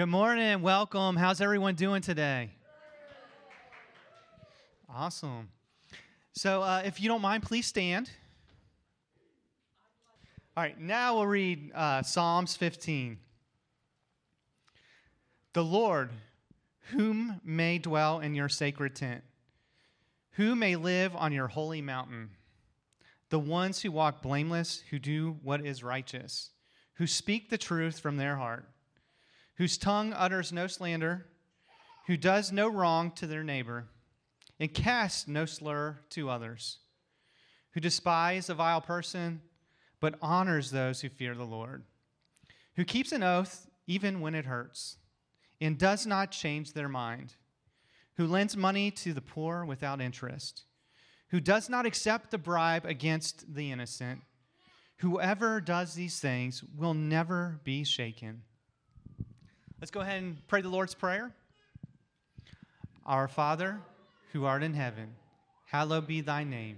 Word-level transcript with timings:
Good 0.00 0.08
morning. 0.08 0.62
Welcome. 0.62 1.14
How's 1.14 1.42
everyone 1.42 1.74
doing 1.74 2.00
today? 2.00 2.48
Awesome. 4.88 5.50
So, 6.32 6.62
uh, 6.62 6.80
if 6.86 7.02
you 7.02 7.08
don't 7.08 7.20
mind, 7.20 7.42
please 7.42 7.66
stand. 7.66 8.08
All 10.56 10.62
right, 10.62 10.80
now 10.80 11.16
we'll 11.16 11.26
read 11.26 11.70
uh, 11.74 12.00
Psalms 12.02 12.56
15. 12.56 13.18
The 15.52 15.62
Lord, 15.62 16.08
whom 16.92 17.38
may 17.44 17.76
dwell 17.76 18.20
in 18.20 18.34
your 18.34 18.48
sacred 18.48 18.96
tent, 18.96 19.22
who 20.30 20.56
may 20.56 20.76
live 20.76 21.14
on 21.14 21.30
your 21.30 21.48
holy 21.48 21.82
mountain, 21.82 22.30
the 23.28 23.38
ones 23.38 23.82
who 23.82 23.92
walk 23.92 24.22
blameless, 24.22 24.82
who 24.88 24.98
do 24.98 25.36
what 25.42 25.60
is 25.62 25.84
righteous, 25.84 26.52
who 26.94 27.06
speak 27.06 27.50
the 27.50 27.58
truth 27.58 28.00
from 28.00 28.16
their 28.16 28.36
heart, 28.36 28.64
whose 29.60 29.76
tongue 29.76 30.14
utters 30.14 30.54
no 30.54 30.66
slander, 30.66 31.26
who 32.06 32.16
does 32.16 32.50
no 32.50 32.66
wrong 32.66 33.10
to 33.10 33.26
their 33.26 33.44
neighbor, 33.44 33.84
and 34.58 34.72
casts 34.72 35.28
no 35.28 35.44
slur 35.44 35.98
to 36.08 36.30
others, 36.30 36.78
who 37.74 37.80
despise 37.80 38.48
a 38.48 38.54
vile 38.54 38.80
person, 38.80 39.42
but 40.00 40.14
honors 40.22 40.70
those 40.70 41.02
who 41.02 41.10
fear 41.10 41.34
the 41.34 41.44
Lord, 41.44 41.84
who 42.76 42.86
keeps 42.86 43.12
an 43.12 43.22
oath 43.22 43.68
even 43.86 44.22
when 44.22 44.34
it 44.34 44.46
hurts, 44.46 44.96
and 45.60 45.76
does 45.76 46.06
not 46.06 46.30
change 46.30 46.72
their 46.72 46.88
mind, 46.88 47.34
who 48.16 48.26
lends 48.26 48.56
money 48.56 48.90
to 48.90 49.12
the 49.12 49.20
poor 49.20 49.66
without 49.66 50.00
interest, 50.00 50.64
who 51.28 51.38
does 51.38 51.68
not 51.68 51.84
accept 51.84 52.30
the 52.30 52.38
bribe 52.38 52.86
against 52.86 53.54
the 53.54 53.70
innocent. 53.70 54.22
Whoever 55.00 55.60
does 55.60 55.92
these 55.92 56.18
things 56.18 56.64
will 56.74 56.94
never 56.94 57.60
be 57.62 57.84
shaken. 57.84 58.44
Let's 59.80 59.90
go 59.90 60.00
ahead 60.00 60.22
and 60.22 60.46
pray 60.46 60.60
the 60.60 60.68
Lord's 60.68 60.94
Prayer. 60.94 61.32
Our 63.06 63.28
Father, 63.28 63.80
who 64.30 64.44
art 64.44 64.62
in 64.62 64.74
heaven, 64.74 65.14
hallowed 65.64 66.06
be 66.06 66.20
thy 66.20 66.44
name. 66.44 66.76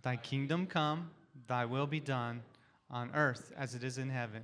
Thy 0.00 0.16
kingdom 0.16 0.66
come, 0.66 1.10
thy 1.48 1.66
will 1.66 1.86
be 1.86 2.00
done, 2.00 2.40
on 2.90 3.10
earth 3.14 3.52
as 3.58 3.74
it 3.74 3.84
is 3.84 3.98
in 3.98 4.08
heaven. 4.08 4.40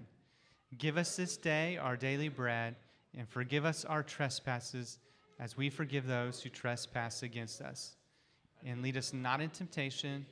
Give 0.77 0.98
us 0.98 1.17
this 1.17 1.39
day 1.39 1.79
our 1.79 1.97
daily 1.97 2.29
bread, 2.29 2.77
and 3.17 3.27
forgive 3.27 3.65
us 3.65 3.87
our 3.87 4.03
trespasses 4.03 4.98
as 5.41 5.57
we 5.57 5.70
forgive 5.70 6.07
those 6.07 6.42
who 6.42 6.51
trespass 6.51 7.23
against 7.23 7.63
us. 7.63 7.97
And 8.63 8.83
lead 8.83 8.98
us 8.98 9.15
not 9.15 9.41
in 9.41 9.48
temptation, 9.48 10.27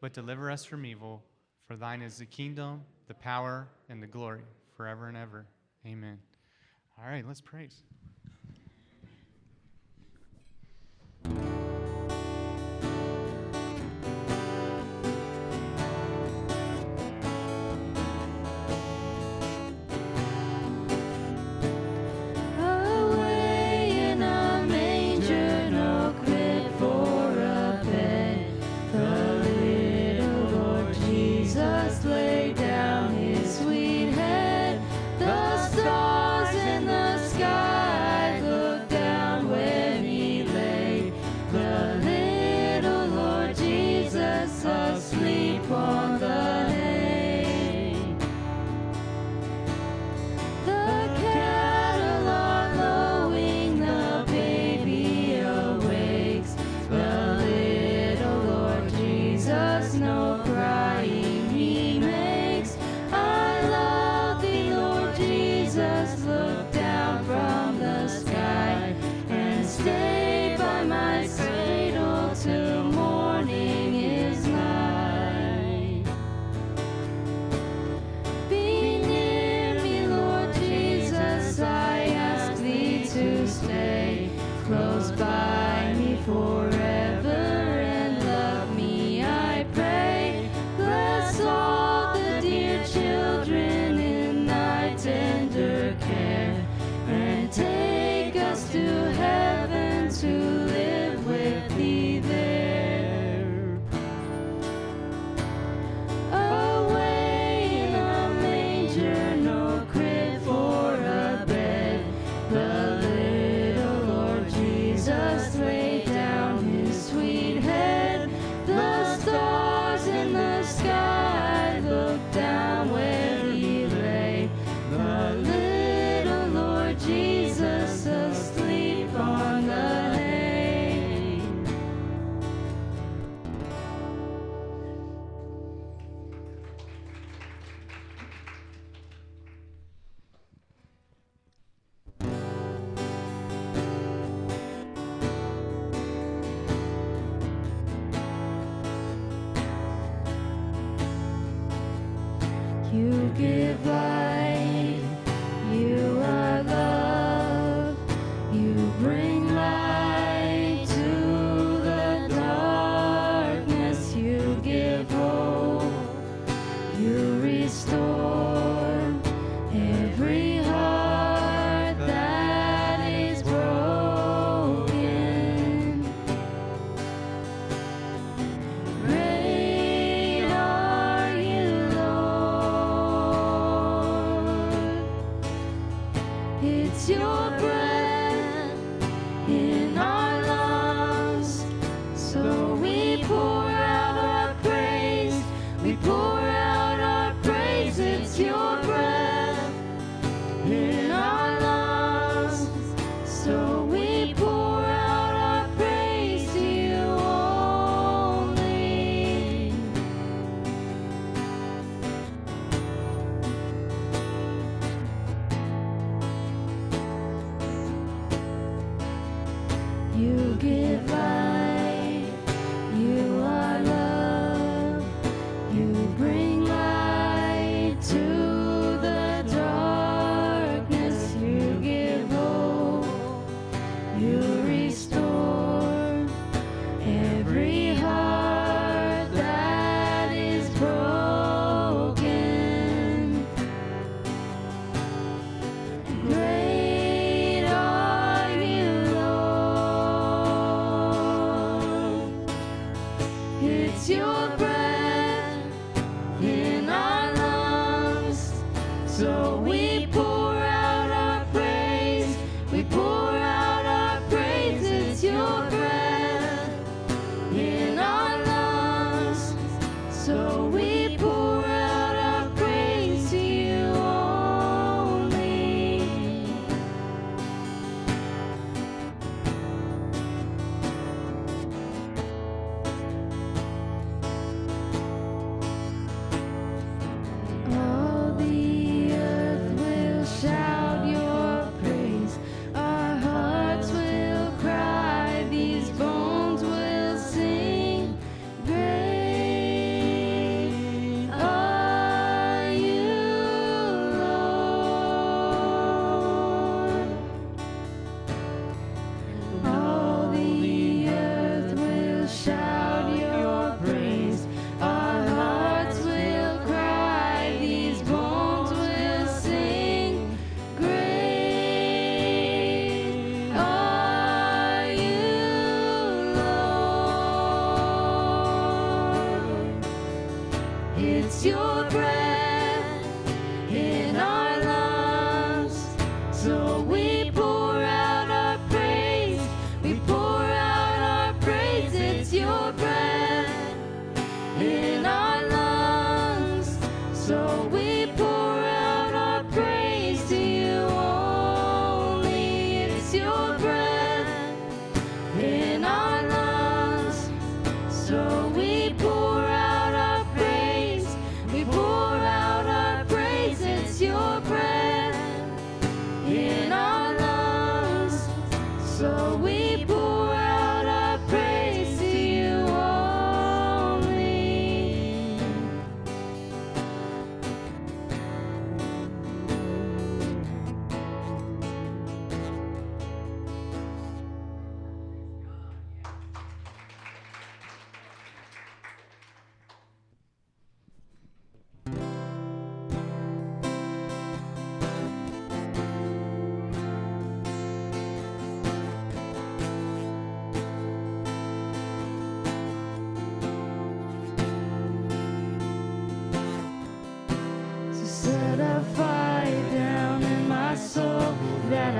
but 0.00 0.12
deliver 0.12 0.50
us 0.50 0.64
from 0.64 0.84
evil. 0.84 1.22
For 1.68 1.76
thine 1.76 2.02
is 2.02 2.18
the 2.18 2.26
kingdom, 2.26 2.82
the 3.06 3.14
power, 3.14 3.68
and 3.88 4.02
the 4.02 4.08
glory, 4.08 4.42
forever 4.76 5.06
and 5.06 5.16
ever. 5.16 5.46
Amen. 5.86 6.18
All 6.98 7.08
right, 7.08 7.26
let's 7.26 7.40
praise. 7.40 7.82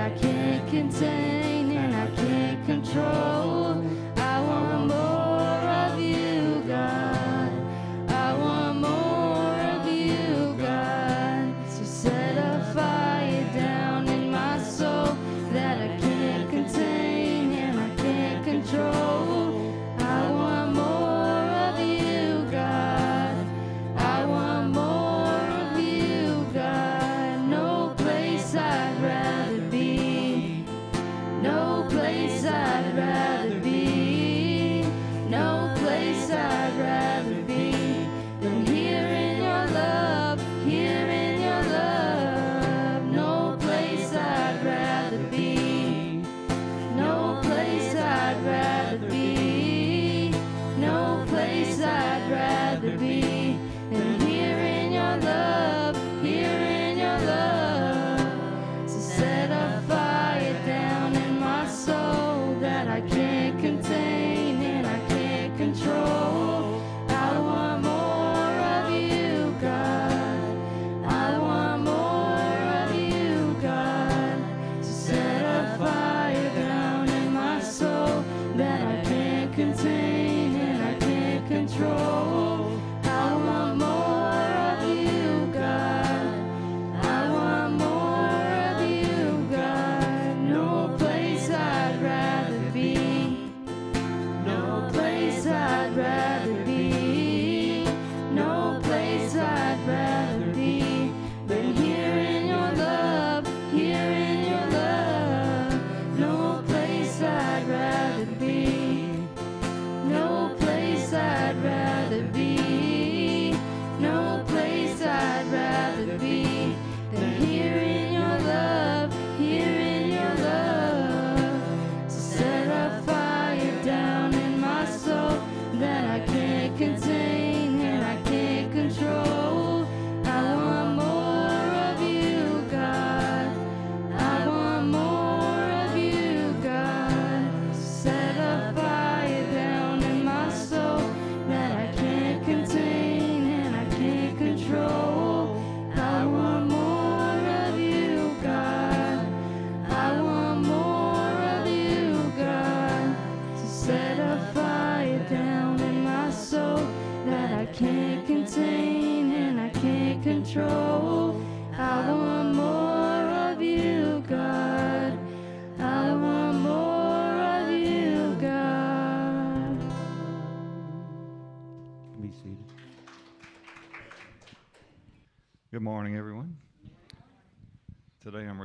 I 0.05 0.11
can't 0.11 0.69
contain 0.69 1.71
and 1.71 1.97
I 1.97 2.15
can't 2.15 2.67
control. 2.67 3.34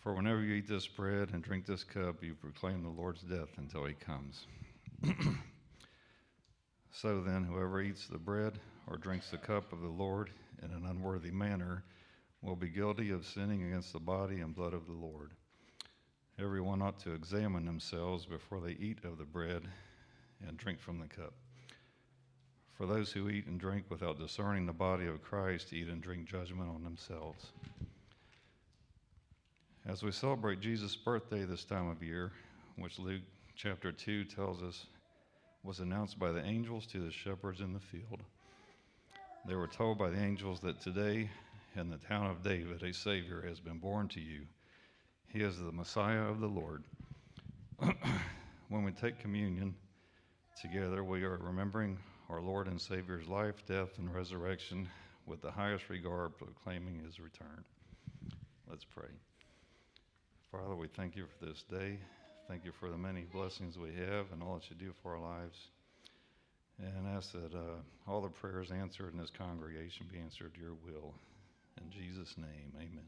For 0.00 0.14
whenever 0.14 0.40
you 0.40 0.54
eat 0.54 0.68
this 0.68 0.86
bread 0.86 1.30
and 1.32 1.42
drink 1.42 1.66
this 1.66 1.82
cup, 1.82 2.22
you 2.22 2.34
proclaim 2.34 2.82
the 2.82 2.88
Lord's 2.88 3.22
death 3.22 3.48
until 3.56 3.84
he 3.84 3.94
comes. 3.94 4.46
so 6.92 7.20
then, 7.20 7.42
whoever 7.42 7.80
eats 7.80 8.06
the 8.06 8.18
bread 8.18 8.60
or 8.86 8.96
drinks 8.96 9.30
the 9.30 9.38
cup 9.38 9.72
of 9.72 9.80
the 9.80 9.88
Lord 9.88 10.30
in 10.62 10.70
an 10.70 10.86
unworthy 10.86 11.32
manner 11.32 11.82
will 12.42 12.54
be 12.54 12.68
guilty 12.68 13.10
of 13.10 13.26
sinning 13.26 13.64
against 13.64 13.92
the 13.92 13.98
body 13.98 14.40
and 14.40 14.54
blood 14.54 14.72
of 14.72 14.86
the 14.86 14.92
Lord. 14.92 15.32
Everyone 16.38 16.80
ought 16.80 17.00
to 17.00 17.14
examine 17.14 17.64
themselves 17.64 18.24
before 18.24 18.60
they 18.60 18.72
eat 18.72 18.98
of 19.04 19.18
the 19.18 19.24
bread 19.24 19.62
and 20.46 20.56
drink 20.56 20.78
from 20.78 21.00
the 21.00 21.08
cup. 21.08 21.34
For 22.74 22.86
those 22.86 23.10
who 23.10 23.28
eat 23.28 23.46
and 23.46 23.58
drink 23.58 23.86
without 23.90 24.20
discerning 24.20 24.66
the 24.66 24.72
body 24.72 25.08
of 25.08 25.20
Christ 25.24 25.72
eat 25.72 25.88
and 25.88 26.00
drink 26.00 26.28
judgment 26.28 26.70
on 26.70 26.84
themselves. 26.84 27.50
As 29.88 30.02
we 30.02 30.12
celebrate 30.12 30.60
Jesus' 30.60 30.94
birthday 30.94 31.44
this 31.44 31.64
time 31.64 31.88
of 31.88 32.02
year, 32.02 32.30
which 32.76 32.98
Luke 32.98 33.22
chapter 33.56 33.90
2 33.90 34.24
tells 34.24 34.62
us 34.62 34.84
was 35.64 35.80
announced 35.80 36.18
by 36.18 36.30
the 36.30 36.44
angels 36.44 36.86
to 36.88 37.00
the 37.00 37.10
shepherds 37.10 37.62
in 37.62 37.72
the 37.72 37.80
field, 37.80 38.20
they 39.46 39.54
were 39.54 39.66
told 39.66 39.96
by 39.96 40.10
the 40.10 40.22
angels 40.22 40.60
that 40.60 40.78
today 40.78 41.30
in 41.74 41.88
the 41.88 41.96
town 41.96 42.26
of 42.26 42.42
David 42.42 42.82
a 42.82 42.92
Savior 42.92 43.42
has 43.48 43.60
been 43.60 43.78
born 43.78 44.08
to 44.08 44.20
you. 44.20 44.42
He 45.26 45.40
is 45.40 45.58
the 45.58 45.72
Messiah 45.72 46.24
of 46.24 46.40
the 46.40 46.48
Lord. 46.48 46.84
when 48.68 48.84
we 48.84 48.92
take 48.92 49.18
communion 49.18 49.74
together, 50.60 51.02
we 51.02 51.22
are 51.24 51.38
remembering 51.38 51.98
our 52.28 52.42
Lord 52.42 52.66
and 52.66 52.78
Savior's 52.78 53.26
life, 53.26 53.64
death, 53.66 53.96
and 53.96 54.14
resurrection 54.14 54.86
with 55.24 55.40
the 55.40 55.50
highest 55.50 55.88
regard, 55.88 56.36
proclaiming 56.36 57.00
his 57.02 57.18
return. 57.18 57.64
Let's 58.68 58.84
pray. 58.84 59.08
Father, 60.50 60.74
we 60.74 60.88
thank 60.96 61.14
you 61.14 61.26
for 61.38 61.44
this 61.44 61.62
day. 61.70 61.98
Thank 62.48 62.64
you 62.64 62.72
for 62.80 62.88
the 62.88 62.96
many 62.96 63.26
blessings 63.30 63.76
we 63.76 63.90
have 63.90 64.32
and 64.32 64.42
all 64.42 64.54
that 64.54 64.70
you 64.70 64.76
do 64.76 64.94
for 65.02 65.14
our 65.14 65.20
lives. 65.20 65.58
And 66.78 67.06
ask 67.06 67.32
that 67.32 67.54
uh, 67.54 68.10
all 68.10 68.22
the 68.22 68.28
prayers 68.28 68.70
answered 68.70 69.12
in 69.12 69.18
this 69.18 69.32
congregation 69.36 70.06
be 70.10 70.18
answered 70.18 70.54
to 70.54 70.60
your 70.60 70.74
will. 70.86 71.12
In 71.76 71.90
Jesus' 71.90 72.34
name, 72.38 72.72
amen. 72.76 73.04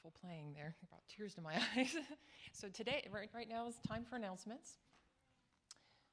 Beautiful 0.00 0.20
playing 0.20 0.52
there. 0.54 0.76
It 0.80 0.88
brought 0.88 1.02
tears 1.08 1.34
to 1.34 1.40
my 1.40 1.54
eyes. 1.76 1.96
so 2.52 2.68
today, 2.68 3.04
right, 3.10 3.28
right 3.34 3.48
now 3.48 3.66
is 3.66 3.74
time 3.88 4.04
for 4.08 4.14
announcements. 4.14 4.76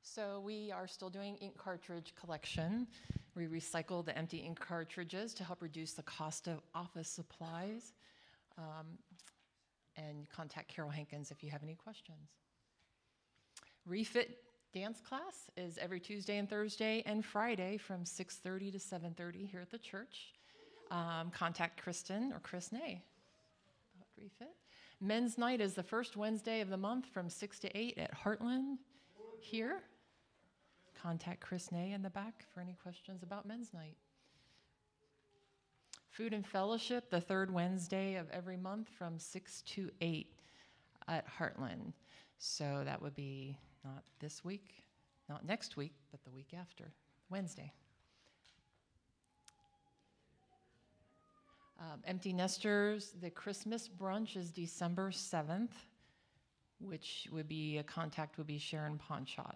So 0.01 0.41
we 0.43 0.71
are 0.71 0.87
still 0.87 1.09
doing 1.09 1.35
ink 1.35 1.55
cartridge 1.55 2.13
collection. 2.19 2.87
We 3.35 3.45
recycle 3.45 4.03
the 4.03 4.17
empty 4.17 4.37
ink 4.37 4.59
cartridges 4.59 5.35
to 5.35 5.43
help 5.43 5.61
reduce 5.61 5.93
the 5.93 6.01
cost 6.01 6.47
of 6.47 6.61
office 6.73 7.07
supplies. 7.07 7.93
Um, 8.57 8.97
and 9.97 10.27
contact 10.29 10.73
Carol 10.73 10.89
Hankins 10.89 11.29
if 11.29 11.43
you 11.43 11.51
have 11.51 11.61
any 11.61 11.75
questions. 11.75 12.29
Refit 13.85 14.39
dance 14.73 14.99
class 14.99 15.51
is 15.57 15.77
every 15.77 15.99
Tuesday 15.99 16.37
and 16.37 16.49
Thursday 16.49 17.03
and 17.05 17.23
Friday 17.23 17.77
from 17.77 18.03
6:30 18.03 18.71
to 18.71 18.79
7:30 18.79 19.45
here 19.45 19.61
at 19.61 19.69
the 19.69 19.77
church. 19.77 20.33
Um, 20.89 21.29
contact 21.29 21.81
Kristen 21.81 22.33
or 22.33 22.39
Chris 22.39 22.71
Nay 22.71 23.03
Refit. 24.17 24.55
Men's 25.01 25.37
night 25.37 25.61
is 25.61 25.73
the 25.73 25.83
first 25.83 26.15
Wednesday 26.15 26.61
of 26.61 26.69
the 26.69 26.77
month 26.77 27.05
from 27.05 27.29
6 27.29 27.59
to 27.59 27.77
8 27.77 27.97
at 27.97 28.13
Heartland 28.15 28.77
here. 29.39 29.83
contact 31.01 31.41
Chris 31.41 31.71
Nay 31.71 31.91
in 31.91 32.01
the 32.01 32.09
back 32.09 32.45
for 32.53 32.61
any 32.61 32.73
questions 32.81 33.21
about 33.21 33.45
men's 33.45 33.73
night. 33.73 33.97
Food 36.09 36.33
and 36.33 36.47
fellowship, 36.47 37.09
the 37.09 37.19
third 37.19 37.51
Wednesday 37.51 38.15
of 38.15 38.29
every 38.31 38.57
month 38.57 38.87
from 38.97 39.19
6 39.19 39.61
to 39.63 39.91
8 40.01 40.33
at 41.07 41.25
Heartland. 41.27 41.93
So 42.37 42.83
that 42.85 43.01
would 43.01 43.15
be 43.15 43.57
not 43.83 44.03
this 44.19 44.43
week, 44.43 44.83
not 45.29 45.45
next 45.45 45.77
week, 45.77 45.93
but 46.11 46.23
the 46.23 46.31
week 46.31 46.53
after, 46.57 46.93
Wednesday. 47.29 47.71
Um, 51.79 52.01
empty 52.05 52.31
nesters, 52.31 53.13
the 53.21 53.29
Christmas 53.29 53.89
brunch 53.89 54.37
is 54.37 54.49
December 54.49 55.11
7th, 55.11 55.71
which 56.79 57.27
would 57.31 57.47
be 57.47 57.77
a 57.77 57.83
contact 57.83 58.37
would 58.37 58.47
be 58.47 58.57
Sharon 58.57 58.97
Ponchot. 58.97 59.55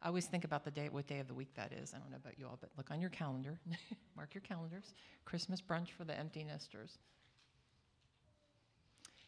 I 0.00 0.08
always 0.08 0.26
think 0.26 0.44
about 0.44 0.64
the 0.64 0.70
day, 0.70 0.88
what 0.90 1.06
day 1.06 1.18
of 1.18 1.28
the 1.28 1.34
week 1.34 1.52
that 1.56 1.72
is. 1.72 1.92
I 1.94 1.98
don't 1.98 2.10
know 2.10 2.16
about 2.16 2.38
you 2.38 2.46
all, 2.46 2.56
but 2.60 2.70
look 2.76 2.90
on 2.90 3.00
your 3.00 3.10
calendar, 3.10 3.58
mark 4.16 4.34
your 4.34 4.42
calendars. 4.42 4.94
Christmas 5.24 5.60
brunch 5.60 5.90
for 5.90 6.04
the 6.04 6.16
empty 6.18 6.44
nesters. 6.44 6.98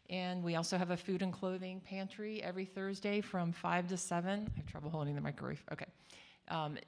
And 0.09 0.42
we 0.42 0.56
also 0.56 0.78
have 0.78 0.90
a 0.90 0.97
food 0.97 1.23
and 1.23 1.32
clothing 1.32 1.80
pantry 1.80 2.42
every 2.42 2.64
Thursday 2.64 3.20
from 3.20 3.52
5 3.52 3.88
to 3.88 3.97
7. 3.97 4.50
I 4.52 4.59
have 4.59 4.66
trouble 4.66 4.90
holding 4.90 5.14
the 5.14 5.20
microwave. 5.20 5.62
Okay. 5.73 5.87
Um, 6.49 6.78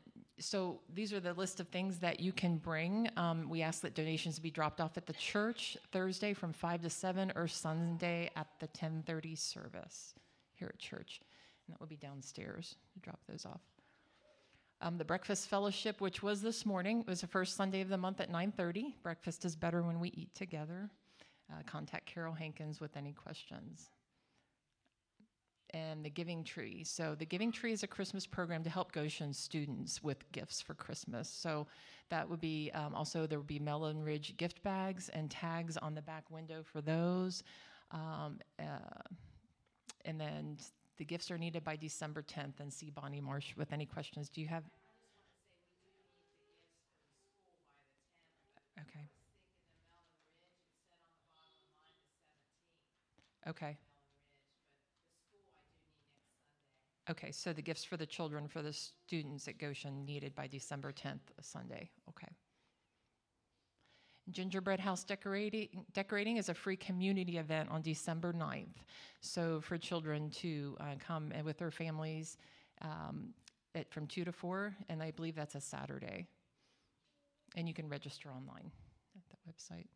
so 0.42 0.80
these 0.92 1.12
are 1.12 1.20
the 1.20 1.34
list 1.34 1.60
of 1.60 1.68
things 1.68 1.98
that 1.98 2.20
you 2.20 2.32
can 2.32 2.56
bring. 2.56 3.08
Um, 3.16 3.48
we 3.48 3.62
ask 3.62 3.80
that 3.82 3.94
donations 3.94 4.38
be 4.38 4.50
dropped 4.50 4.80
off 4.80 4.96
at 4.96 5.06
the 5.06 5.12
church 5.12 5.76
Thursday 5.92 6.34
from 6.34 6.52
5 6.52 6.82
to 6.82 6.90
7 6.90 7.32
or 7.34 7.46
Sunday 7.46 8.30
at 8.36 8.48
the 8.58 8.66
1030 8.66 9.36
service 9.36 10.14
here 10.54 10.70
at 10.72 10.78
church. 10.78 11.20
And 11.66 11.74
that 11.74 11.80
will 11.80 11.86
be 11.86 11.96
downstairs 11.96 12.76
to 12.94 13.00
drop 13.00 13.20
those 13.28 13.46
off. 13.46 13.60
Um, 14.80 14.98
the 14.98 15.04
breakfast 15.04 15.48
fellowship, 15.48 16.00
which 16.00 16.22
was 16.22 16.42
this 16.42 16.66
morning, 16.66 17.00
it 17.00 17.06
was 17.06 17.20
the 17.20 17.28
first 17.28 17.56
Sunday 17.56 17.80
of 17.80 17.88
the 17.88 17.96
month 17.96 18.20
at 18.20 18.30
9:30. 18.30 18.96
Breakfast 19.02 19.44
is 19.44 19.54
better 19.54 19.82
when 19.82 20.00
we 20.00 20.08
eat 20.08 20.34
together. 20.34 20.90
Uh, 21.52 21.62
contact 21.66 22.06
Carol 22.06 22.34
Hankins 22.34 22.80
with 22.80 22.96
any 22.96 23.12
questions. 23.12 23.90
And 25.74 26.04
the 26.04 26.10
Giving 26.10 26.44
Tree. 26.44 26.84
So 26.84 27.14
the 27.18 27.24
Giving 27.24 27.50
Tree 27.50 27.72
is 27.72 27.82
a 27.82 27.86
Christmas 27.86 28.26
program 28.26 28.62
to 28.64 28.68
help 28.68 28.92
Goshen 28.92 29.32
students 29.32 30.02
with 30.02 30.30
gifts 30.32 30.60
for 30.60 30.74
Christmas. 30.74 31.30
So 31.30 31.66
that 32.10 32.28
would 32.28 32.40
be 32.40 32.70
um, 32.74 32.94
also 32.94 33.26
there 33.26 33.38
would 33.38 33.46
be 33.46 33.58
Melon 33.58 34.02
Ridge 34.02 34.36
gift 34.36 34.62
bags 34.62 35.08
and 35.08 35.30
tags 35.30 35.78
on 35.78 35.94
the 35.94 36.02
back 36.02 36.30
window 36.30 36.62
for 36.62 36.82
those. 36.82 37.42
Um, 37.90 38.38
uh, 38.58 39.14
and 40.04 40.20
then 40.20 40.58
the 40.98 41.04
gifts 41.06 41.30
are 41.30 41.38
needed 41.38 41.64
by 41.64 41.76
December 41.76 42.22
10th. 42.22 42.60
And 42.60 42.70
see 42.70 42.90
Bonnie 42.90 43.20
Marsh 43.20 43.56
with 43.56 43.72
any 43.72 43.86
questions. 43.86 44.28
Do 44.28 44.42
you 44.42 44.48
have? 44.48 44.64
Okay. 48.78 49.08
Okay. 53.48 53.78
Okay, 57.10 57.32
so 57.32 57.52
the 57.52 57.62
gifts 57.62 57.82
for 57.82 57.96
the 57.96 58.06
children, 58.06 58.46
for 58.46 58.62
the 58.62 58.72
students 58.72 59.48
at 59.48 59.58
Goshen 59.58 60.04
needed 60.04 60.34
by 60.34 60.46
December 60.46 60.92
10th, 60.92 61.20
a 61.38 61.42
Sunday. 61.42 61.90
Okay. 62.08 62.28
Gingerbread 64.30 64.78
house 64.78 65.02
decorating, 65.02 65.68
decorating 65.92 66.36
is 66.36 66.48
a 66.48 66.54
free 66.54 66.76
community 66.76 67.38
event 67.38 67.68
on 67.70 67.82
December 67.82 68.32
9th. 68.32 68.76
So 69.20 69.60
for 69.60 69.76
children 69.76 70.30
to 70.30 70.76
uh, 70.78 70.94
come 71.04 71.32
and 71.34 71.44
with 71.44 71.58
their 71.58 71.72
families 71.72 72.38
um, 72.82 73.30
at, 73.74 73.90
from 73.92 74.06
2 74.06 74.24
to 74.24 74.32
4, 74.32 74.72
and 74.88 75.02
I 75.02 75.10
believe 75.10 75.34
that's 75.34 75.56
a 75.56 75.60
Saturday. 75.60 76.28
And 77.56 77.66
you 77.66 77.74
can 77.74 77.88
register 77.88 78.28
online 78.28 78.70
at 79.16 79.22
the 79.28 79.52
website. 79.52 79.86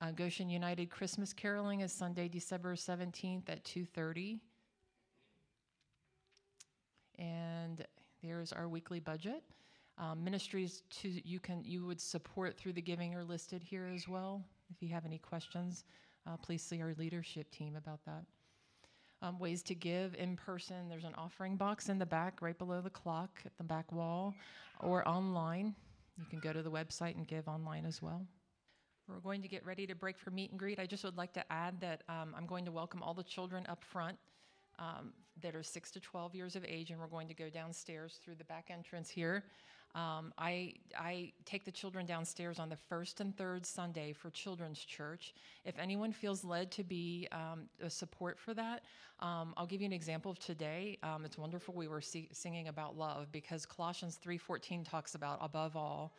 Uh, 0.00 0.12
Goshen 0.12 0.48
United 0.48 0.90
Christmas 0.90 1.32
Caroling 1.32 1.80
is 1.80 1.92
Sunday, 1.92 2.28
December 2.28 2.76
17th 2.76 3.48
at 3.48 3.64
2:30. 3.64 4.38
And 7.18 7.84
there's 8.22 8.52
our 8.52 8.68
weekly 8.68 9.00
budget. 9.00 9.42
Um, 9.98 10.22
ministries 10.22 10.82
to 11.00 11.08
you 11.26 11.40
can 11.40 11.62
you 11.64 11.86
would 11.86 12.00
support 12.00 12.58
through 12.58 12.74
the 12.74 12.82
giving 12.82 13.14
are 13.14 13.24
listed 13.24 13.62
here 13.62 13.90
as 13.94 14.06
well. 14.06 14.44
If 14.70 14.82
you 14.82 14.88
have 14.90 15.06
any 15.06 15.18
questions, 15.18 15.84
uh, 16.26 16.36
please 16.36 16.62
see 16.62 16.82
our 16.82 16.92
leadership 16.98 17.50
team 17.50 17.76
about 17.76 18.04
that. 18.04 18.24
Um, 19.22 19.38
ways 19.38 19.62
to 19.62 19.74
give 19.74 20.14
in 20.16 20.36
person. 20.36 20.88
There's 20.88 21.04
an 21.04 21.14
offering 21.16 21.56
box 21.56 21.88
in 21.88 21.98
the 21.98 22.04
back, 22.04 22.42
right 22.42 22.58
below 22.58 22.82
the 22.82 22.90
clock 22.90 23.40
at 23.46 23.56
the 23.56 23.64
back 23.64 23.90
wall, 23.90 24.34
or 24.80 25.08
online. 25.08 25.74
You 26.18 26.26
can 26.28 26.40
go 26.40 26.52
to 26.52 26.62
the 26.62 26.70
website 26.70 27.16
and 27.16 27.26
give 27.26 27.48
online 27.48 27.86
as 27.86 28.02
well. 28.02 28.26
We're 29.08 29.20
going 29.20 29.40
to 29.42 29.48
get 29.48 29.64
ready 29.64 29.86
to 29.86 29.94
break 29.94 30.18
for 30.18 30.30
meet 30.30 30.50
and 30.50 30.58
greet. 30.58 30.78
I 30.78 30.86
just 30.86 31.04
would 31.04 31.16
like 31.16 31.32
to 31.34 31.52
add 31.52 31.80
that 31.80 32.02
um, 32.08 32.34
I'm 32.36 32.46
going 32.46 32.64
to 32.64 32.72
welcome 32.72 33.02
all 33.02 33.14
the 33.14 33.22
children 33.22 33.64
up 33.68 33.84
front 33.84 34.18
um, 34.78 35.12
that 35.42 35.54
are 35.54 35.62
6 35.62 35.90
to 35.92 36.00
12 36.00 36.34
years 36.34 36.56
of 36.56 36.64
age, 36.64 36.90
and 36.90 37.00
we're 37.00 37.06
going 37.06 37.28
to 37.28 37.34
go 37.34 37.48
downstairs 37.48 38.18
through 38.24 38.34
the 38.36 38.44
back 38.44 38.70
entrance 38.70 39.08
here. 39.08 39.44
Um, 39.94 40.34
I, 40.36 40.74
I 40.98 41.32
take 41.46 41.64
the 41.64 41.70
children 41.70 42.04
downstairs 42.04 42.58
on 42.58 42.68
the 42.68 42.76
first 42.76 43.20
and 43.20 43.34
third 43.34 43.64
Sunday 43.64 44.12
for 44.12 44.30
Children's 44.30 44.80
Church. 44.80 45.32
If 45.64 45.78
anyone 45.78 46.12
feels 46.12 46.44
led 46.44 46.70
to 46.72 46.84
be 46.84 47.26
um, 47.32 47.68
a 47.80 47.88
support 47.88 48.38
for 48.38 48.52
that, 48.52 48.82
um, 49.20 49.54
I'll 49.56 49.66
give 49.66 49.80
you 49.80 49.86
an 49.86 49.94
example 49.94 50.30
of 50.30 50.38
today. 50.38 50.98
Um, 51.02 51.24
it's 51.24 51.38
wonderful 51.38 51.72
we 51.74 51.88
were 51.88 52.02
see- 52.02 52.28
singing 52.32 52.68
about 52.68 52.98
love 52.98 53.32
because 53.32 53.64
Colossians 53.64 54.18
3:14 54.22 54.84
talks 54.84 55.14
about 55.14 55.38
above 55.40 55.76
all, 55.76 56.12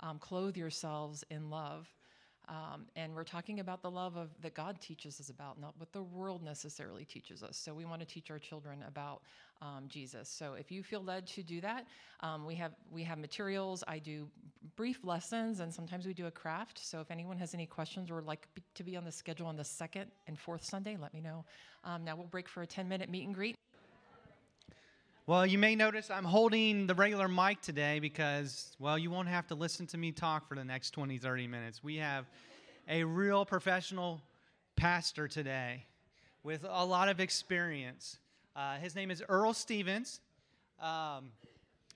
um, 0.00 0.18
clothe 0.18 0.56
yourselves 0.56 1.24
in 1.30 1.48
love. 1.48 1.88
Um, 2.48 2.86
and 2.94 3.14
we're 3.14 3.24
talking 3.24 3.60
about 3.60 3.82
the 3.82 3.90
love 3.90 4.16
of 4.16 4.30
that 4.42 4.54
God 4.54 4.80
teaches 4.80 5.18
us 5.18 5.30
about, 5.30 5.60
not 5.60 5.74
what 5.78 5.92
the 5.92 6.02
world 6.02 6.42
necessarily 6.42 7.04
teaches 7.04 7.42
us. 7.42 7.56
So 7.56 7.72
we 7.72 7.84
want 7.84 8.00
to 8.00 8.06
teach 8.06 8.30
our 8.30 8.38
children 8.38 8.84
about 8.86 9.22
um, 9.62 9.84
Jesus. 9.88 10.28
So 10.28 10.54
if 10.54 10.70
you 10.70 10.82
feel 10.82 11.02
led 11.02 11.26
to 11.28 11.42
do 11.42 11.60
that, 11.62 11.86
um, 12.20 12.44
we 12.44 12.54
have 12.56 12.72
we 12.90 13.02
have 13.04 13.18
materials. 13.18 13.82
I 13.88 13.98
do 13.98 14.28
brief 14.76 15.04
lessons, 15.04 15.60
and 15.60 15.72
sometimes 15.72 16.06
we 16.06 16.12
do 16.12 16.26
a 16.26 16.30
craft. 16.30 16.84
So 16.84 17.00
if 17.00 17.10
anyone 17.10 17.38
has 17.38 17.54
any 17.54 17.66
questions 17.66 18.10
or 18.10 18.16
would 18.16 18.26
like 18.26 18.46
to 18.74 18.84
be 18.84 18.96
on 18.96 19.04
the 19.04 19.12
schedule 19.12 19.46
on 19.46 19.56
the 19.56 19.64
second 19.64 20.10
and 20.26 20.38
fourth 20.38 20.64
Sunday, 20.64 20.96
let 21.00 21.14
me 21.14 21.20
know. 21.20 21.44
Um, 21.82 22.04
now 22.04 22.16
we'll 22.16 22.26
break 22.26 22.48
for 22.48 22.62
a 22.62 22.66
10 22.66 22.88
minute 22.88 23.08
meet 23.08 23.24
and 23.24 23.34
greet. 23.34 23.56
Well, 25.26 25.46
you 25.46 25.56
may 25.56 25.74
notice 25.74 26.10
I'm 26.10 26.26
holding 26.26 26.86
the 26.86 26.94
regular 26.94 27.28
mic 27.28 27.62
today 27.62 27.98
because, 27.98 28.76
well, 28.78 28.98
you 28.98 29.10
won't 29.10 29.28
have 29.28 29.46
to 29.46 29.54
listen 29.54 29.86
to 29.86 29.96
me 29.96 30.12
talk 30.12 30.46
for 30.46 30.54
the 30.54 30.66
next 30.66 30.90
20, 30.90 31.16
30 31.16 31.46
minutes. 31.46 31.82
We 31.82 31.96
have 31.96 32.26
a 32.86 33.04
real 33.04 33.46
professional 33.46 34.20
pastor 34.76 35.26
today 35.26 35.86
with 36.42 36.66
a 36.68 36.84
lot 36.84 37.08
of 37.08 37.20
experience. 37.20 38.18
Uh, 38.54 38.76
his 38.76 38.94
name 38.94 39.10
is 39.10 39.22
Earl 39.26 39.54
Stevens. 39.54 40.20
Um, 40.78 41.30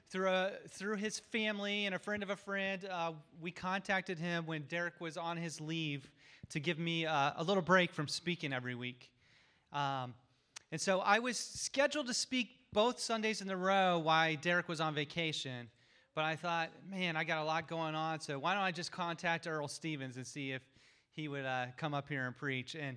through, 0.09 0.31
a, 0.31 0.53
through 0.71 0.97
his 0.97 1.19
family 1.19 1.85
and 1.85 1.95
a 1.95 1.99
friend 1.99 2.23
of 2.23 2.31
a 2.31 2.37
friend, 2.37 2.89
uh, 2.91 3.13
we 3.43 3.51
contacted 3.51 4.19
him 4.19 4.47
when 4.47 4.63
Derek 4.71 4.99
was 5.03 5.19
on 5.19 5.37
his 5.37 5.61
leave 5.61 6.11
to 6.49 6.61
give 6.61 6.79
me 6.79 7.05
uh, 7.05 7.33
a 7.37 7.45
little 7.45 7.63
break 7.63 7.93
from 7.93 8.09
speaking 8.09 8.55
every 8.55 8.75
week. 8.75 9.11
Um, 9.75 10.15
and 10.73 10.81
so 10.81 11.01
I 11.01 11.19
was 11.19 11.37
scheduled 11.37 12.07
to 12.07 12.15
speak 12.15 12.58
both 12.79 13.01
Sundays 13.01 13.41
in 13.41 13.51
a 13.51 13.57
row 13.57 13.99
while 13.99 14.37
Derek 14.41 14.69
was 14.69 14.81
on 14.81 14.95
vacation. 14.95 15.69
But 16.15 16.25
I 16.25 16.37
thought, 16.37 16.71
man, 16.89 17.17
I 17.17 17.25
got 17.25 17.39
a 17.39 17.45
lot 17.45 17.67
going 17.67 17.97
on, 17.97 18.21
so 18.21 18.39
why 18.39 18.55
don't 18.55 18.63
I 18.63 18.71
just 18.71 18.93
contact 18.93 19.49
Earl 19.49 19.67
Stevens 19.67 20.17
and 20.17 20.25
see 20.25 20.53
if 20.53 20.63
he 21.11 21.27
would 21.27 21.45
uh, 21.45 21.67
come 21.77 21.93
up 21.93 22.09
here 22.09 22.29
and 22.29 22.37
preach? 22.37 22.77
And 22.77 22.97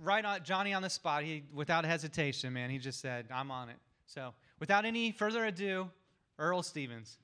right 0.00 0.24
on 0.24 0.44
Johnny 0.44 0.72
on 0.72 0.82
the 0.82 0.88
spot, 0.88 1.24
he 1.24 1.42
without 1.52 1.84
hesitation, 1.84 2.52
man, 2.52 2.70
he 2.70 2.78
just 2.78 3.00
said, 3.00 3.26
"I'm 3.34 3.50
on 3.50 3.70
it." 3.70 3.78
So, 4.06 4.34
without 4.60 4.84
any 4.84 5.10
further 5.10 5.46
ado, 5.46 5.90
Earl 6.38 6.62
Stevens. 6.62 7.18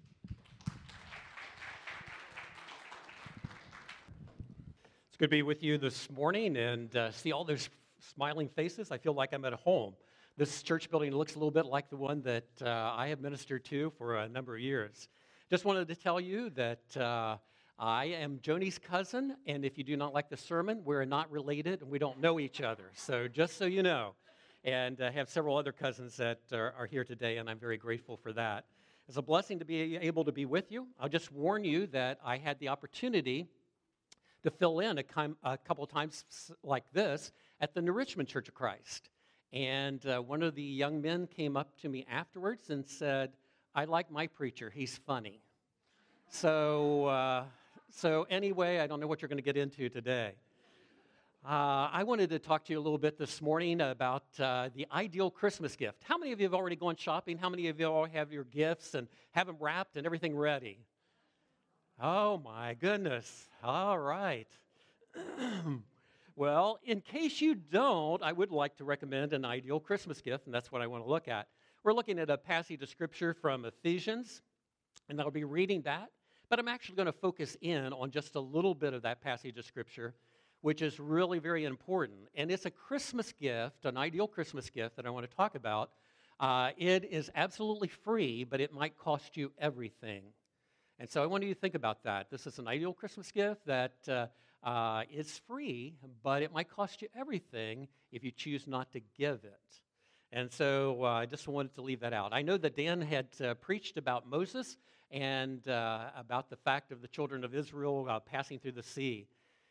It's 5.07 5.17
good 5.17 5.27
to 5.27 5.29
be 5.29 5.43
with 5.43 5.63
you 5.63 5.79
this 5.79 6.11
morning 6.11 6.57
and 6.57 6.97
uh, 6.97 7.13
see 7.13 7.31
all 7.31 7.45
those 7.45 7.69
smiling 8.01 8.49
faces. 8.49 8.91
I 8.91 8.99
feel 8.99 9.15
like 9.15 9.33
I'm 9.33 9.45
at 9.45 9.53
home. 9.53 9.95
This 10.37 10.65
church 10.65 10.91
building 10.91 11.13
looks 11.13 11.37
a 11.37 11.39
little 11.39 11.53
bit 11.53 11.65
like 11.65 11.89
the 11.91 11.97
one 11.97 12.21
that 12.23 12.49
uh, 12.61 12.93
I 12.97 13.07
have 13.07 13.21
ministered 13.21 13.65
to 13.67 13.93
for 13.97 14.17
a 14.17 14.29
number 14.29 14.57
of 14.57 14.61
years. 14.61 15.09
Just 15.49 15.65
wanted 15.65 15.87
to 15.87 15.95
tell 15.95 16.21
you 16.21 16.51
that 16.51 16.97
uh, 16.97 17.37
I 17.79 18.07
am 18.07 18.41
Joni's 18.43 18.77
cousin, 18.77 19.37
and 19.47 19.65
if 19.65 19.79
you 19.79 19.85
do 19.85 19.97
not 19.97 20.13
like 20.13 20.29
the 20.29 20.37
sermon, 20.37 20.83
we're 20.85 21.05
not 21.05 21.31
related 21.31 21.83
and 21.83 21.89
we 21.89 22.01
don't 22.01 22.21
know 22.21 22.41
each 22.41 22.61
other. 22.61 22.91
So 22.97 23.29
just 23.29 23.59
so 23.59 23.67
you 23.67 23.85
know. 23.85 24.15
And 24.65 25.01
I 25.01 25.13
have 25.13 25.29
several 25.29 25.57
other 25.57 25.71
cousins 25.71 26.17
that 26.17 26.41
are, 26.53 26.75
are 26.77 26.87
here 26.87 27.05
today, 27.05 27.37
and 27.37 27.49
I'm 27.49 27.61
very 27.61 27.77
grateful 27.77 28.17
for 28.17 28.33
that. 28.33 28.65
It's 29.07 29.17
a 29.17 29.23
blessing 29.23 29.61
to 29.61 29.65
be 29.65 29.97
able 29.99 30.25
to 30.25 30.33
be 30.33 30.47
with 30.47 30.73
you. 30.73 30.89
I'll 30.99 31.09
just 31.09 31.31
warn 31.31 31.63
you 31.63 31.87
that 31.89 32.19
I 32.25 32.39
had 32.39 32.59
the 32.59 32.71
opportunity 32.71 33.47
to 34.43 34.51
fill 34.51 34.81
in 34.81 34.99
a, 34.99 35.05
com- 35.05 35.37
a 35.45 35.57
couple 35.57 35.87
times 35.87 36.25
like 36.65 36.91
this 36.93 37.31
at 37.61 37.73
the 37.73 37.81
New 37.81 37.93
Richmond 37.93 38.29
Church 38.29 38.49
of 38.49 38.55
Christ. 38.55 39.11
And 39.53 40.05
uh, 40.07 40.21
one 40.21 40.43
of 40.43 40.55
the 40.55 40.63
young 40.63 41.01
men 41.01 41.27
came 41.27 41.57
up 41.57 41.77
to 41.83 41.89
me 41.89 42.05
afterwards 42.11 42.71
and 42.71 42.87
said, 42.87 43.33
I 43.75 43.85
like 43.85 44.11
my 44.11 44.27
preacher. 44.27 44.71
He's 44.71 44.99
funny. 45.07 45.41
So, 46.29 47.07
uh, 47.07 47.45
so 47.91 48.27
anyway, 48.31 48.79
I 48.79 48.87
don't 48.87 49.01
know 49.01 49.07
what 49.07 49.23
you're 49.23 49.29
going 49.29 49.39
to 49.39 49.43
get 49.43 49.57
into 49.57 49.89
today. 49.89 50.35
Uh, 51.45 51.91
I 51.93 52.05
wanted 52.05 52.31
to 52.31 52.39
talk 52.39 52.65
to 52.65 52.73
you 52.73 52.79
a 52.79 52.81
little 52.81 52.99
bit 52.99 53.19
this 53.19 53.43
morning 53.43 53.83
about 53.83 54.25
uh, 54.41 54.71
the 54.75 54.87
ideal 54.91 55.31
Christmas 55.31 55.77
gift. 55.77 56.03
How 56.03 56.17
many 56.17 56.33
of 56.33 56.41
you 56.41 56.47
have 56.47 56.55
already 56.55 56.75
gone 56.75 56.97
shopping? 56.97 57.37
How 57.37 57.51
many 57.51 57.69
of 57.69 57.79
you 57.79 57.87
all 57.87 58.07
have 58.07 58.33
your 58.33 58.45
gifts 58.45 58.95
and 58.95 59.07
have 59.33 59.47
them 59.47 59.57
wrapped 59.61 59.97
and 59.97 60.07
everything 60.07 60.35
ready? 60.35 60.79
Oh 62.01 62.39
my 62.39 62.75
goodness. 62.75 63.49
All 63.63 63.99
right. 63.99 64.49
well, 66.37 66.81
in 66.85 67.01
case 67.01 67.41
you 67.41 67.55
don't, 67.55 68.23
I 68.23 68.33
would 68.33 68.51
like 68.51 68.77
to 68.79 68.85
recommend 68.85 69.33
an 69.33 69.45
ideal 69.45 69.79
Christmas 69.79 70.21
gift, 70.21 70.47
and 70.47 70.55
that's 70.55 70.73
what 70.73 70.83
I 70.83 70.87
want 70.87 71.05
to 71.05 71.09
look 71.09 71.29
at. 71.29 71.47
We're 71.85 71.93
looking 71.93 72.19
at 72.19 72.29
a 72.29 72.37
passage 72.37 72.83
of 72.83 72.89
scripture 72.89 73.35
from 73.35 73.65
Ephesians, 73.65 74.43
and 75.09 75.21
I'll 75.21 75.31
be 75.31 75.45
reading 75.45 75.83
that, 75.83 76.11
but 76.49 76.59
I'm 76.59 76.67
actually 76.67 76.97
going 76.97 77.07
to 77.07 77.13
focus 77.13 77.57
in 77.61 77.93
on 77.93 78.11
just 78.11 78.35
a 78.35 78.41
little 78.41 78.75
bit 78.75 78.95
of 78.95 79.03
that 79.03 79.21
passage 79.21 79.59
of 79.59 79.65
scripture, 79.65 80.15
which 80.61 80.83
is 80.83 80.99
really 80.99 81.39
very 81.39 81.65
important. 81.65 82.29
And 82.35 82.51
it's 82.51 82.67
a 82.67 82.71
Christmas 82.71 83.33
gift, 83.33 83.85
an 83.85 83.97
ideal 83.97 84.27
Christmas 84.27 84.71
gift 84.71 84.97
that 84.97 85.07
I 85.07 85.11
want 85.11 85.31
to 85.31 85.37
talk 85.37 85.55
about. 85.55 85.91
Uh, 86.41 86.71
it 86.77 87.05
is 87.05 87.31
absolutely 87.37 87.89
free, 87.89 88.43
but 88.43 88.61
it 88.61 88.73
might 88.73 88.99
cost 88.99 89.37
you 89.37 89.53
everything. 89.59 90.23
And 90.99 91.09
so 91.09 91.23
I 91.23 91.27
want 91.27 91.45
you 91.45 91.55
to 91.55 91.61
think 91.61 91.75
about 91.75 92.03
that. 92.05 92.31
This 92.31 92.47
is 92.47 92.59
an 92.59 92.67
ideal 92.67 92.93
Christmas 92.93 93.31
gift 93.31 93.67
that 93.67 93.93
uh, 94.09 94.27
uh, 94.65 95.03
is 95.13 95.41
free, 95.47 95.95
but 96.23 96.43
it 96.43 96.53
might 96.53 96.69
cost 96.69 97.03
you 97.03 97.09
everything 97.15 97.87
if 98.11 98.25
you 98.25 98.31
choose 98.31 98.67
not 98.67 98.91
to 98.93 99.01
give 99.17 99.45
it. 99.45 99.81
And 100.33 100.51
so 100.51 101.05
uh, 101.05 101.09
I 101.09 101.27
just 101.27 101.47
wanted 101.47 101.75
to 101.75 101.83
leave 101.83 102.01
that 102.01 102.13
out. 102.13 102.33
I 102.33 102.43
know 102.43 102.57
that 102.57 102.75
Dan 102.75 103.01
had 103.01 103.29
uh, 103.41 103.55
preached 103.55 103.99
about 103.99 104.29
Moses 104.29 104.77
and 105.11 105.67
uh, 105.69 106.07
about 106.17 106.51
the 106.51 106.57
fact 106.57 106.91
of 106.91 107.03
the 107.03 107.09
children 107.09 107.45
of 107.45 107.55
Israel 107.55 108.07
uh, 108.09 108.19
passing 108.19 108.59
through 108.59 108.73
the 108.73 108.83
sea. 108.83 109.29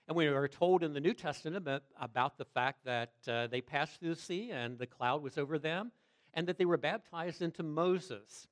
And 0.07 0.15
we 0.15 0.27
are 0.27 0.47
told 0.47 0.83
in 0.83 0.93
the 0.93 0.99
New 0.99 1.13
Testament 1.13 1.67
about 1.99 2.37
the 2.37 2.45
fact 2.45 2.85
that 2.85 3.13
uh, 3.27 3.47
they 3.47 3.61
passed 3.61 3.99
through 3.99 4.15
the 4.15 4.21
sea 4.21 4.51
and 4.51 4.77
the 4.77 4.87
cloud 4.87 5.23
was 5.23 5.37
over 5.37 5.57
them, 5.57 5.91
and 6.33 6.47
that 6.47 6.57
they 6.57 6.65
were 6.65 6.77
baptized 6.77 7.41
into 7.41 7.63
Moses, 7.63 8.47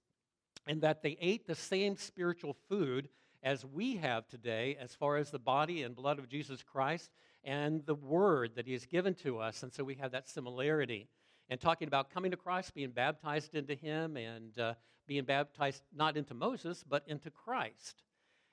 and 0.68 0.82
that 0.82 1.02
they 1.02 1.18
ate 1.20 1.48
the 1.48 1.56
same 1.56 1.98
spiritual 1.98 2.56
food 2.70 3.10
as 3.44 3.66
we 3.66 3.98
have 3.98 4.28
today, 4.28 4.78
as 4.80 4.94
far 4.96 5.18
as 5.18 5.32
the 5.32 5.40
body 5.40 5.84
and 5.84 5.96
blood 5.96 6.20
of 6.20 6.30
Jesus 6.30 6.64
Christ 6.64 7.10
and 7.44 7.86
the 7.86 7.96
word 7.96 8.52
that 8.56 8.68
he 8.68 8.74
has 8.74 8.86
given 8.86 9.14
to 9.16 9.40
us. 9.40 9.64
And 9.64 9.74
so 9.74 9.84
we 9.84 9.96
have 9.96 10.12
that 10.12 10.30
similarity 10.30 11.08
and 11.52 11.60
talking 11.60 11.90
about 11.90 12.10
coming 12.10 12.32
to 12.32 12.38
Christ, 12.38 12.74
being 12.74 12.92
baptized 12.92 13.56
into 13.56 13.76
Him, 13.76 14.16
and 14.16 14.58
uh, 14.58 14.74
being 15.06 15.26
baptized 15.26 15.84
not 15.94 16.16
into 16.16 16.34
Moses, 16.34 16.84
but 16.88 17.04
into 17.08 17.30
Christ. 17.30 18.04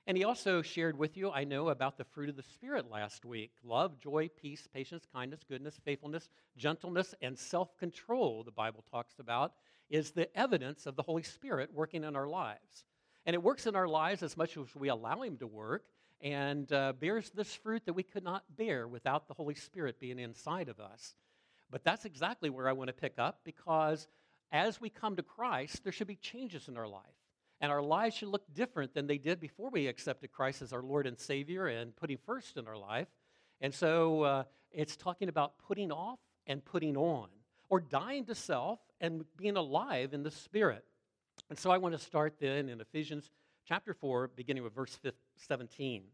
And 0.08 0.16
he 0.16 0.24
also 0.24 0.62
shared 0.62 0.98
with 0.98 1.16
you, 1.16 1.30
I 1.30 1.44
know, 1.44 1.68
about 1.68 1.96
the 1.96 2.04
fruit 2.04 2.28
of 2.28 2.36
the 2.36 2.42
Spirit 2.42 2.90
last 2.90 3.24
week 3.24 3.52
love, 3.62 4.00
joy, 4.00 4.28
peace, 4.40 4.66
patience, 4.74 5.06
kindness, 5.12 5.40
goodness, 5.48 5.78
faithfulness, 5.84 6.28
gentleness, 6.56 7.14
and 7.22 7.38
self 7.38 7.76
control, 7.78 8.42
the 8.42 8.50
Bible 8.50 8.84
talks 8.90 9.20
about, 9.20 9.52
is 9.88 10.10
the 10.10 10.36
evidence 10.36 10.86
of 10.86 10.96
the 10.96 11.02
Holy 11.02 11.22
Spirit 11.22 11.70
working 11.72 12.02
in 12.02 12.16
our 12.16 12.26
lives. 12.26 12.84
And 13.26 13.34
it 13.34 13.42
works 13.42 13.66
in 13.66 13.76
our 13.76 13.88
lives 13.88 14.22
as 14.22 14.36
much 14.36 14.56
as 14.56 14.74
we 14.74 14.88
allow 14.88 15.22
Him 15.22 15.36
to 15.38 15.46
work 15.46 15.84
and 16.20 16.72
uh, 16.72 16.92
bears 16.94 17.30
this 17.30 17.54
fruit 17.54 17.84
that 17.86 17.92
we 17.92 18.02
could 18.02 18.24
not 18.24 18.44
bear 18.56 18.88
without 18.88 19.28
the 19.28 19.34
Holy 19.34 19.54
Spirit 19.54 20.00
being 20.00 20.18
inside 20.18 20.68
of 20.68 20.80
us. 20.80 21.14
But 21.70 21.84
that's 21.84 22.04
exactly 22.04 22.50
where 22.50 22.68
I 22.68 22.72
want 22.72 22.88
to 22.88 22.94
pick 22.94 23.18
up 23.18 23.40
because 23.44 24.08
as 24.50 24.80
we 24.80 24.88
come 24.88 25.16
to 25.16 25.22
Christ, 25.22 25.84
there 25.84 25.92
should 25.92 26.06
be 26.06 26.16
changes 26.16 26.68
in 26.68 26.76
our 26.76 26.88
life. 26.88 27.02
And 27.60 27.72
our 27.72 27.82
lives 27.82 28.16
should 28.16 28.28
look 28.28 28.44
different 28.54 28.94
than 28.94 29.06
they 29.06 29.18
did 29.18 29.40
before 29.40 29.70
we 29.70 29.88
accepted 29.88 30.32
Christ 30.32 30.62
as 30.62 30.72
our 30.72 30.82
Lord 30.82 31.06
and 31.06 31.18
Savior 31.18 31.66
and 31.66 31.94
putting 31.94 32.18
first 32.24 32.56
in 32.56 32.66
our 32.66 32.76
life. 32.76 33.08
And 33.60 33.74
so 33.74 34.22
uh, 34.22 34.44
it's 34.70 34.96
talking 34.96 35.28
about 35.28 35.58
putting 35.66 35.90
off 35.90 36.20
and 36.46 36.64
putting 36.64 36.96
on, 36.96 37.28
or 37.68 37.80
dying 37.80 38.24
to 38.26 38.34
self 38.34 38.78
and 39.00 39.24
being 39.36 39.56
alive 39.56 40.14
in 40.14 40.22
the 40.22 40.30
Spirit. 40.30 40.84
And 41.50 41.58
so 41.58 41.70
I 41.70 41.78
want 41.78 41.96
to 41.96 42.04
start 42.04 42.34
then 42.40 42.68
in 42.68 42.80
Ephesians 42.80 43.30
chapter 43.66 43.94
4, 43.94 44.28
beginning 44.28 44.62
with 44.62 44.74
verse 44.74 44.98
17. 45.36 46.04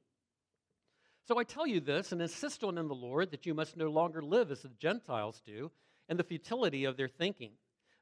So 1.26 1.38
I 1.38 1.44
tell 1.44 1.66
you 1.66 1.80
this 1.80 2.12
and 2.12 2.20
insist 2.20 2.62
on 2.62 2.78
in 2.78 2.88
the 2.88 2.94
Lord 2.94 3.30
that 3.30 3.46
you 3.46 3.54
must 3.54 3.76
no 3.76 3.88
longer 3.88 4.22
live 4.22 4.50
as 4.50 4.62
the 4.62 4.68
Gentiles 4.78 5.40
do 5.46 5.70
in 6.08 6.16
the 6.16 6.24
futility 6.24 6.84
of 6.84 6.96
their 6.96 7.08
thinking. 7.08 7.52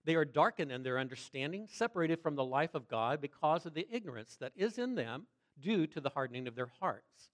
They 0.05 0.17
are 0.17 0.25
darkened 0.25 0.73
in 0.73 0.83
their 0.83 0.99
understanding, 0.99 1.69
separated 1.71 2.21
from 2.21 2.35
the 2.35 2.45
life 2.45 2.75
of 2.75 2.89
God 2.89 3.21
because 3.21 3.65
of 3.65 3.75
the 3.75 3.87
ignorance 3.91 4.37
that 4.41 4.53
is 4.57 4.79
in 4.79 4.97
them 4.97 5.27
due 5.61 5.87
to 5.89 6.01
the 6.01 6.11
hardening 6.11 6.49
of 6.49 6.57
their 6.57 6.71
hearts. 6.81 7.31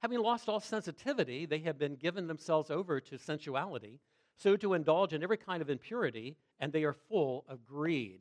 Having 0.00 0.20
lost 0.20 0.48
all 0.48 0.60
sensitivity, 0.60 1.46
they 1.46 1.58
have 1.60 1.78
been 1.78 1.96
given 1.96 2.26
themselves 2.26 2.70
over 2.70 3.00
to 3.00 3.18
sensuality, 3.18 4.00
so 4.36 4.56
to 4.56 4.74
indulge 4.74 5.12
in 5.12 5.22
every 5.22 5.36
kind 5.36 5.60
of 5.60 5.68
impurity, 5.68 6.36
and 6.60 6.72
they 6.72 6.84
are 6.84 6.94
full 7.08 7.44
of 7.48 7.66
greed. 7.66 8.20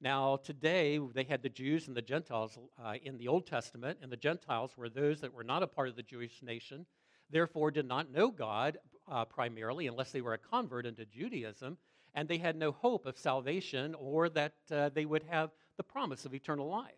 Now, 0.00 0.36
today, 0.36 1.00
they 1.14 1.24
had 1.24 1.42
the 1.42 1.48
Jews 1.48 1.88
and 1.88 1.96
the 1.96 2.02
Gentiles 2.02 2.58
uh, 2.82 2.94
in 3.02 3.16
the 3.16 3.28
Old 3.28 3.46
Testament, 3.46 3.98
and 4.02 4.12
the 4.12 4.16
Gentiles 4.16 4.76
were 4.76 4.90
those 4.90 5.20
that 5.20 5.32
were 5.32 5.44
not 5.44 5.62
a 5.62 5.66
part 5.66 5.88
of 5.88 5.96
the 5.96 6.02
Jewish 6.02 6.42
nation, 6.42 6.84
therefore 7.30 7.70
did 7.70 7.86
not 7.86 8.12
know 8.12 8.30
God 8.30 8.78
uh, 9.08 9.24
primarily, 9.24 9.86
unless 9.86 10.12
they 10.12 10.20
were 10.20 10.34
a 10.34 10.38
convert 10.38 10.84
into 10.84 11.06
Judaism, 11.06 11.78
and 12.14 12.28
they 12.28 12.36
had 12.38 12.56
no 12.56 12.72
hope 12.72 13.06
of 13.06 13.16
salvation 13.16 13.94
or 13.98 14.28
that 14.28 14.54
uh, 14.70 14.90
they 14.90 15.06
would 15.06 15.22
have 15.24 15.50
the 15.78 15.82
promise 15.82 16.26
of 16.26 16.34
eternal 16.34 16.68
life. 16.68 16.92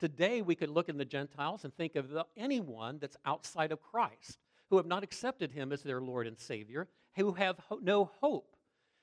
Today, 0.00 0.40
we 0.40 0.54
could 0.54 0.70
look 0.70 0.88
in 0.88 0.96
the 0.96 1.04
Gentiles 1.04 1.64
and 1.64 1.74
think 1.74 1.96
of 1.96 2.08
the, 2.08 2.24
anyone 2.36 2.98
that's 2.98 3.16
outside 3.26 3.72
of 3.72 3.82
Christ, 3.82 4.38
who 4.70 4.78
have 4.78 4.86
not 4.86 5.04
accepted 5.04 5.52
him 5.52 5.70
as 5.70 5.82
their 5.82 6.00
Lord 6.00 6.26
and 6.26 6.38
Savior, 6.38 6.88
who 7.14 7.32
have 7.32 7.58
ho- 7.58 7.78
no 7.82 8.10
hope. 8.20 8.56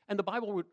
And 0.07 0.17
the 0.17 0.23
Bible 0.23 0.63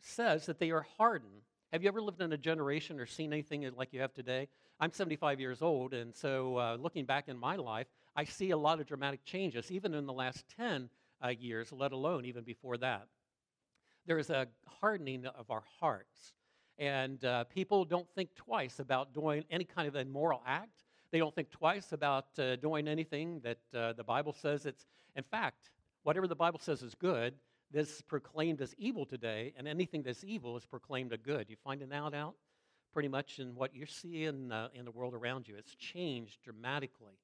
says 0.00 0.46
that 0.46 0.58
they 0.58 0.72
are 0.72 0.86
hardened 0.98 1.42
have 1.72 1.82
you 1.82 1.88
ever 1.88 2.02
lived 2.02 2.20
in 2.20 2.32
a 2.32 2.38
generation 2.38 2.98
or 2.98 3.06
seen 3.06 3.32
anything 3.32 3.70
like 3.76 3.92
you 3.92 4.00
have 4.00 4.12
today? 4.12 4.48
I'm 4.80 4.92
75 4.92 5.38
years 5.38 5.62
old, 5.62 5.94
and 5.94 6.14
so 6.14 6.56
uh, 6.56 6.76
looking 6.80 7.04
back 7.04 7.28
in 7.28 7.38
my 7.38 7.54
life, 7.54 7.86
I 8.16 8.24
see 8.24 8.50
a 8.50 8.56
lot 8.56 8.80
of 8.80 8.86
dramatic 8.86 9.24
changes, 9.24 9.70
even 9.70 9.94
in 9.94 10.06
the 10.06 10.12
last 10.12 10.44
10 10.56 10.88
uh, 11.24 11.28
years, 11.28 11.70
let 11.70 11.92
alone 11.92 12.24
even 12.24 12.42
before 12.42 12.76
that. 12.78 13.06
There 14.06 14.18
is 14.18 14.30
a 14.30 14.48
hardening 14.80 15.26
of 15.26 15.50
our 15.50 15.62
hearts, 15.78 16.32
and 16.76 17.24
uh, 17.24 17.44
people 17.44 17.84
don't 17.84 18.08
think 18.16 18.34
twice 18.34 18.80
about 18.80 19.14
doing 19.14 19.44
any 19.48 19.64
kind 19.64 19.86
of 19.86 19.94
immoral 19.94 20.42
act. 20.44 20.82
They 21.12 21.18
don't 21.18 21.34
think 21.34 21.50
twice 21.50 21.92
about 21.92 22.26
uh, 22.38 22.56
doing 22.56 22.88
anything 22.88 23.40
that 23.44 23.58
uh, 23.78 23.92
the 23.92 24.04
Bible 24.04 24.32
says 24.32 24.66
it's, 24.66 24.86
in 25.14 25.22
fact, 25.22 25.70
whatever 26.02 26.26
the 26.26 26.34
Bible 26.34 26.58
says 26.58 26.82
is 26.82 26.96
good, 26.96 27.34
this 27.70 28.02
proclaimed 28.02 28.60
as 28.60 28.74
evil 28.78 29.06
today, 29.06 29.52
and 29.56 29.68
anything 29.68 30.02
that's 30.02 30.24
evil 30.24 30.56
is 30.56 30.64
proclaimed 30.64 31.12
a 31.12 31.18
good. 31.18 31.48
You 31.48 31.56
find 31.62 31.82
it 31.82 31.92
out 31.92 32.34
pretty 32.92 33.08
much 33.08 33.38
in 33.38 33.54
what 33.54 33.74
you 33.74 33.86
see 33.86 34.24
in, 34.24 34.50
uh, 34.50 34.68
in 34.74 34.84
the 34.84 34.90
world 34.90 35.14
around 35.14 35.46
you. 35.46 35.54
It's 35.56 35.74
changed 35.76 36.42
dramatically. 36.42 37.14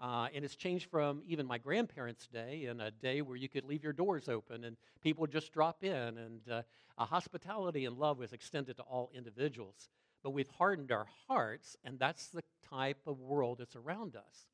Uh, 0.00 0.26
and 0.34 0.44
it's 0.44 0.56
changed 0.56 0.90
from 0.90 1.22
even 1.26 1.46
my 1.46 1.56
grandparents' 1.56 2.26
day, 2.26 2.64
in 2.64 2.80
a 2.80 2.90
day 2.90 3.22
where 3.22 3.36
you 3.36 3.48
could 3.48 3.64
leave 3.64 3.84
your 3.84 3.92
doors 3.92 4.28
open 4.28 4.64
and 4.64 4.76
people 5.02 5.20
would 5.20 5.30
just 5.30 5.52
drop 5.52 5.84
in, 5.84 6.18
and 6.18 6.40
uh, 6.50 6.62
hospitality 6.98 7.84
and 7.84 7.96
love 7.96 8.18
was 8.18 8.32
extended 8.32 8.76
to 8.76 8.82
all 8.82 9.10
individuals. 9.14 9.88
But 10.24 10.30
we've 10.30 10.48
hardened 10.48 10.90
our 10.90 11.06
hearts, 11.28 11.76
and 11.84 11.98
that's 11.98 12.28
the 12.28 12.42
type 12.68 12.98
of 13.06 13.20
world 13.20 13.58
that's 13.58 13.76
around 13.76 14.16
us. 14.16 14.46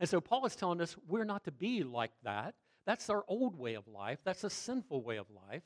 And 0.00 0.08
so 0.08 0.20
Paul 0.20 0.46
is 0.46 0.56
telling 0.56 0.80
us 0.80 0.96
we're 1.06 1.24
not 1.24 1.44
to 1.44 1.52
be 1.52 1.84
like 1.84 2.12
that. 2.24 2.54
That's 2.88 3.10
our 3.10 3.22
old 3.28 3.58
way 3.58 3.74
of 3.74 3.86
life. 3.86 4.18
That's 4.24 4.44
a 4.44 4.50
sinful 4.50 5.02
way 5.02 5.18
of 5.18 5.26
life. 5.50 5.62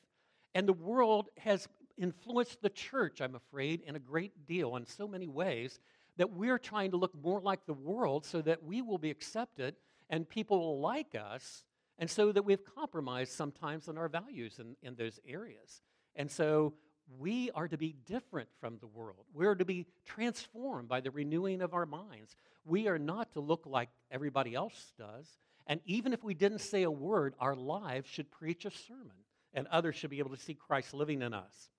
And 0.56 0.66
the 0.66 0.72
world 0.72 1.28
has 1.38 1.68
influenced 1.96 2.60
the 2.62 2.68
church, 2.68 3.20
I'm 3.20 3.36
afraid, 3.36 3.82
in 3.86 3.94
a 3.94 4.00
great 4.00 4.44
deal 4.44 4.74
in 4.74 4.84
so 4.84 5.06
many 5.06 5.28
ways 5.28 5.78
that 6.16 6.32
we're 6.32 6.58
trying 6.58 6.90
to 6.90 6.96
look 6.96 7.14
more 7.14 7.40
like 7.40 7.64
the 7.64 7.74
world 7.74 8.26
so 8.26 8.42
that 8.42 8.64
we 8.64 8.82
will 8.82 8.98
be 8.98 9.12
accepted 9.12 9.76
and 10.10 10.28
people 10.28 10.58
will 10.58 10.80
like 10.80 11.14
us, 11.14 11.62
and 12.00 12.10
so 12.10 12.32
that 12.32 12.44
we've 12.44 12.64
compromised 12.74 13.30
sometimes 13.30 13.86
on 13.86 13.96
our 13.96 14.08
values 14.08 14.58
in, 14.58 14.74
in 14.82 14.96
those 14.96 15.20
areas. 15.24 15.80
And 16.16 16.28
so 16.28 16.74
we 17.20 17.52
are 17.52 17.68
to 17.68 17.78
be 17.78 17.94
different 18.04 18.48
from 18.60 18.78
the 18.78 18.88
world. 18.88 19.26
We're 19.32 19.54
to 19.54 19.64
be 19.64 19.86
transformed 20.04 20.88
by 20.88 21.00
the 21.00 21.12
renewing 21.12 21.62
of 21.62 21.72
our 21.72 21.86
minds. 21.86 22.34
We 22.64 22.88
are 22.88 22.98
not 22.98 23.32
to 23.34 23.40
look 23.40 23.62
like 23.64 23.90
everybody 24.10 24.56
else 24.56 24.92
does. 24.98 25.38
And 25.66 25.80
even 25.84 26.12
if 26.12 26.24
we 26.24 26.34
didn't 26.34 26.60
say 26.60 26.82
a 26.82 26.90
word, 26.90 27.34
our 27.38 27.54
lives 27.54 28.08
should 28.08 28.30
preach 28.30 28.64
a 28.64 28.70
sermon, 28.70 29.16
and 29.54 29.66
others 29.68 29.96
should 29.96 30.10
be 30.10 30.18
able 30.18 30.30
to 30.30 30.42
see 30.42 30.54
Christ 30.54 30.94
living 30.94 31.22
in 31.22 31.32
us. 31.34 31.70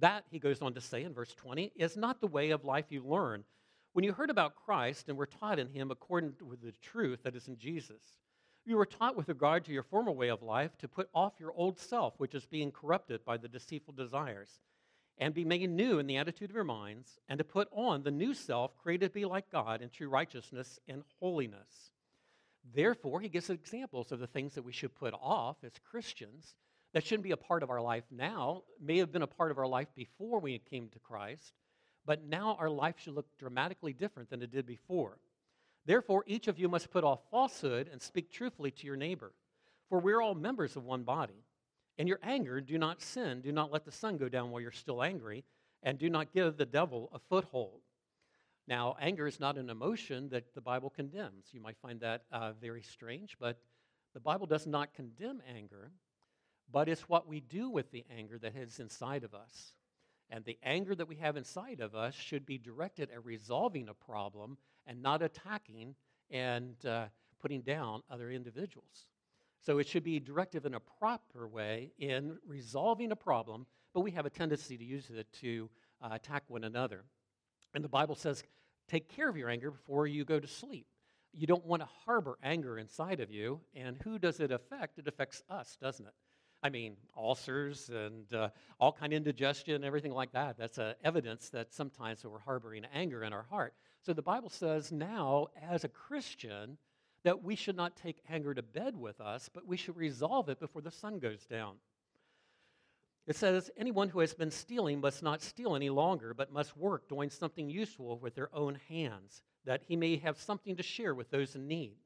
That, 0.00 0.24
he 0.30 0.38
goes 0.38 0.62
on 0.62 0.74
to 0.74 0.80
say 0.80 1.04
in 1.04 1.12
verse 1.12 1.34
20, 1.34 1.72
is 1.76 1.96
not 1.96 2.20
the 2.20 2.26
way 2.26 2.50
of 2.50 2.64
life 2.64 2.86
you 2.90 3.02
learn 3.04 3.44
when 3.92 4.04
you 4.04 4.12
heard 4.12 4.30
about 4.30 4.56
Christ 4.56 5.08
and 5.08 5.18
were 5.18 5.26
taught 5.26 5.58
in 5.58 5.68
him 5.68 5.90
according 5.90 6.32
to 6.34 6.56
the 6.62 6.72
truth 6.80 7.22
that 7.24 7.36
is 7.36 7.48
in 7.48 7.58
Jesus. 7.58 8.02
You 8.64 8.76
were 8.76 8.86
taught 8.86 9.16
with 9.16 9.28
regard 9.28 9.64
to 9.64 9.72
your 9.72 9.82
former 9.82 10.12
way 10.12 10.28
of 10.28 10.42
life 10.42 10.76
to 10.78 10.88
put 10.88 11.08
off 11.14 11.34
your 11.38 11.52
old 11.52 11.78
self, 11.78 12.14
which 12.18 12.34
is 12.34 12.46
being 12.46 12.70
corrupted 12.70 13.24
by 13.24 13.36
the 13.36 13.48
deceitful 13.48 13.94
desires, 13.94 14.60
and 15.18 15.34
be 15.34 15.44
made 15.44 15.68
new 15.68 15.98
in 15.98 16.06
the 16.06 16.16
attitude 16.16 16.48
of 16.48 16.54
your 16.54 16.64
minds, 16.64 17.18
and 17.28 17.38
to 17.38 17.44
put 17.44 17.68
on 17.72 18.02
the 18.02 18.10
new 18.10 18.32
self, 18.32 18.76
created 18.78 19.08
to 19.08 19.14
be 19.14 19.24
like 19.24 19.50
God 19.50 19.82
in 19.82 19.90
true 19.90 20.08
righteousness 20.08 20.78
and 20.88 21.02
holiness. 21.18 21.90
Therefore, 22.74 23.20
he 23.20 23.28
gives 23.28 23.50
examples 23.50 24.12
of 24.12 24.20
the 24.20 24.26
things 24.26 24.54
that 24.54 24.64
we 24.64 24.72
should 24.72 24.94
put 24.94 25.14
off 25.14 25.56
as 25.64 25.72
Christians 25.90 26.54
that 26.92 27.04
shouldn't 27.04 27.24
be 27.24 27.32
a 27.32 27.36
part 27.36 27.62
of 27.62 27.70
our 27.70 27.80
life 27.80 28.04
now, 28.10 28.62
may 28.80 28.98
have 28.98 29.12
been 29.12 29.22
a 29.22 29.26
part 29.26 29.50
of 29.50 29.58
our 29.58 29.66
life 29.66 29.88
before 29.94 30.40
we 30.40 30.58
came 30.58 30.88
to 30.90 30.98
Christ, 30.98 31.52
but 32.04 32.24
now 32.24 32.56
our 32.58 32.68
life 32.70 32.96
should 32.98 33.14
look 33.14 33.26
dramatically 33.38 33.92
different 33.92 34.30
than 34.30 34.42
it 34.42 34.52
did 34.52 34.66
before. 34.66 35.18
Therefore, 35.86 36.24
each 36.26 36.48
of 36.48 36.58
you 36.58 36.68
must 36.68 36.90
put 36.90 37.04
off 37.04 37.20
falsehood 37.30 37.88
and 37.90 38.00
speak 38.00 38.30
truthfully 38.30 38.70
to 38.72 38.86
your 38.86 38.96
neighbor, 38.96 39.32
for 39.88 39.98
we're 39.98 40.20
all 40.20 40.34
members 40.34 40.76
of 40.76 40.84
one 40.84 41.02
body. 41.02 41.44
In 41.98 42.06
your 42.06 42.20
anger, 42.22 42.60
do 42.60 42.78
not 42.78 43.02
sin. 43.02 43.40
Do 43.40 43.52
not 43.52 43.72
let 43.72 43.84
the 43.84 43.92
sun 43.92 44.16
go 44.16 44.28
down 44.28 44.50
while 44.50 44.60
you're 44.60 44.70
still 44.70 45.02
angry, 45.02 45.44
and 45.82 45.98
do 45.98 46.08
not 46.08 46.32
give 46.32 46.56
the 46.56 46.66
devil 46.66 47.10
a 47.12 47.18
foothold. 47.18 47.80
Now, 48.68 48.96
anger 49.00 49.26
is 49.26 49.40
not 49.40 49.58
an 49.58 49.70
emotion 49.70 50.28
that 50.30 50.54
the 50.54 50.60
Bible 50.60 50.90
condemns. 50.90 51.46
You 51.52 51.60
might 51.60 51.78
find 51.78 52.00
that 52.00 52.22
uh, 52.30 52.52
very 52.52 52.82
strange, 52.82 53.36
but 53.40 53.58
the 54.14 54.20
Bible 54.20 54.46
does 54.46 54.66
not 54.66 54.94
condemn 54.94 55.42
anger, 55.48 55.90
but 56.70 56.88
it's 56.88 57.08
what 57.08 57.26
we 57.26 57.40
do 57.40 57.68
with 57.68 57.90
the 57.90 58.04
anger 58.16 58.38
that 58.38 58.56
is 58.56 58.78
inside 58.78 59.24
of 59.24 59.34
us. 59.34 59.72
And 60.30 60.44
the 60.44 60.58
anger 60.62 60.94
that 60.94 61.08
we 61.08 61.16
have 61.16 61.36
inside 61.36 61.80
of 61.80 61.94
us 61.94 62.14
should 62.14 62.46
be 62.46 62.56
directed 62.56 63.10
at 63.10 63.24
resolving 63.24 63.88
a 63.88 63.94
problem 63.94 64.56
and 64.86 65.02
not 65.02 65.22
attacking 65.22 65.94
and 66.30 66.74
uh, 66.86 67.06
putting 67.40 67.62
down 67.62 68.02
other 68.10 68.30
individuals. 68.30 69.06
So 69.60 69.78
it 69.78 69.86
should 69.86 70.04
be 70.04 70.18
directive 70.18 70.64
in 70.64 70.74
a 70.74 70.80
proper 70.80 71.46
way 71.46 71.92
in 71.98 72.38
resolving 72.46 73.12
a 73.12 73.16
problem, 73.16 73.66
but 73.92 74.00
we 74.00 74.10
have 74.12 74.26
a 74.26 74.30
tendency 74.30 74.78
to 74.78 74.84
use 74.84 75.10
it 75.10 75.26
to 75.40 75.68
uh, 76.00 76.08
attack 76.12 76.44
one 76.48 76.64
another. 76.64 77.04
And 77.74 77.82
the 77.82 77.88
Bible 77.88 78.14
says, 78.14 78.42
take 78.88 79.08
care 79.08 79.28
of 79.28 79.36
your 79.36 79.48
anger 79.48 79.70
before 79.70 80.06
you 80.06 80.24
go 80.24 80.38
to 80.38 80.46
sleep. 80.46 80.86
You 81.32 81.46
don't 81.46 81.64
want 81.64 81.82
to 81.82 81.88
harbor 82.04 82.38
anger 82.42 82.78
inside 82.78 83.20
of 83.20 83.30
you. 83.30 83.60
And 83.74 83.96
who 84.04 84.18
does 84.18 84.40
it 84.40 84.50
affect? 84.50 84.98
It 84.98 85.08
affects 85.08 85.42
us, 85.48 85.76
doesn't 85.80 86.06
it? 86.06 86.12
I 86.62 86.68
mean, 86.68 86.96
ulcers 87.16 87.88
and 87.88 88.32
uh, 88.32 88.50
all 88.78 88.92
kind 88.92 89.12
of 89.12 89.16
indigestion, 89.16 89.82
everything 89.82 90.12
like 90.12 90.32
that. 90.32 90.56
That's 90.56 90.78
uh, 90.78 90.94
evidence 91.02 91.48
that 91.50 91.72
sometimes 91.74 92.24
we're 92.24 92.38
harboring 92.38 92.84
anger 92.94 93.24
in 93.24 93.32
our 93.32 93.46
heart. 93.50 93.74
So 94.02 94.12
the 94.12 94.22
Bible 94.22 94.50
says 94.50 94.92
now, 94.92 95.48
as 95.60 95.82
a 95.84 95.88
Christian, 95.88 96.78
that 97.24 97.42
we 97.42 97.56
should 97.56 97.76
not 97.76 97.96
take 97.96 98.18
anger 98.28 98.54
to 98.54 98.62
bed 98.62 98.96
with 98.96 99.20
us, 99.20 99.48
but 99.52 99.66
we 99.66 99.76
should 99.76 99.96
resolve 99.96 100.48
it 100.48 100.60
before 100.60 100.82
the 100.82 100.90
sun 100.90 101.18
goes 101.18 101.46
down. 101.46 101.76
It 103.26 103.36
says, 103.36 103.70
Anyone 103.76 104.08
who 104.08 104.20
has 104.20 104.34
been 104.34 104.50
stealing 104.50 105.00
must 105.00 105.22
not 105.22 105.42
steal 105.42 105.76
any 105.76 105.90
longer, 105.90 106.34
but 106.34 106.52
must 106.52 106.76
work 106.76 107.08
doing 107.08 107.30
something 107.30 107.68
useful 107.70 108.18
with 108.18 108.34
their 108.34 108.54
own 108.54 108.78
hands, 108.88 109.42
that 109.64 109.82
he 109.86 109.96
may 109.96 110.16
have 110.16 110.36
something 110.38 110.76
to 110.76 110.82
share 110.82 111.14
with 111.14 111.30
those 111.30 111.54
in 111.54 111.68
need. 111.68 111.96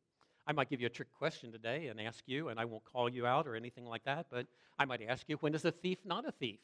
I 0.47 0.53
might 0.53 0.71
give 0.71 0.81
you 0.81 0.87
a 0.87 0.91
trick 0.91 1.09
question 1.19 1.51
today 1.51 1.89
and 1.89 2.01
ask 2.01 2.23
you, 2.27 2.49
and 2.49 2.61
I 2.61 2.67
won't 2.67 2.85
call 2.85 3.09
you 3.09 3.27
out 3.27 3.49
or 3.49 3.57
anything 3.57 3.85
like 3.85 4.05
that, 4.05 4.27
but 4.31 4.47
I 4.79 4.85
might 4.85 5.03
ask 5.03 5.29
you, 5.29 5.37
when 5.37 5.55
is 5.55 5.65
a 5.65 5.73
thief 5.73 5.99
not 6.05 6.29
a 6.29 6.33
thief? 6.33 6.61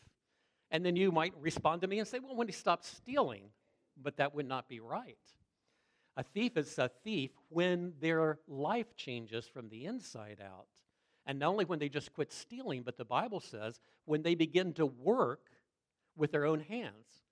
And 0.70 0.84
then 0.84 0.96
you 0.96 1.10
might 1.10 1.34
respond 1.40 1.80
to 1.80 1.86
me 1.86 1.98
and 1.98 2.06
say, 2.06 2.18
well, 2.18 2.36
when 2.36 2.48
he 2.48 2.52
stops 2.52 2.88
stealing. 2.88 3.50
But 4.00 4.16
that 4.16 4.34
would 4.34 4.48
not 4.48 4.68
be 4.68 4.80
right. 4.80 5.18
A 6.16 6.22
thief 6.22 6.56
is 6.56 6.78
a 6.78 6.90
thief 7.04 7.30
when 7.48 7.92
their 8.00 8.38
life 8.46 8.96
changes 8.96 9.46
from 9.46 9.68
the 9.68 9.84
inside 9.84 10.42
out. 10.42 10.66
And 11.26 11.38
not 11.38 11.48
only 11.48 11.64
when 11.64 11.78
they 11.78 11.88
just 11.88 12.12
quit 12.12 12.32
stealing, 12.32 12.82
but 12.82 12.96
the 12.96 13.04
Bible 13.04 13.40
says 13.40 13.80
when 14.04 14.22
they 14.22 14.34
begin 14.34 14.72
to 14.74 14.86
work 14.86 15.50
with 16.16 16.32
their 16.32 16.44
own 16.44 16.60
hands. 16.60 17.22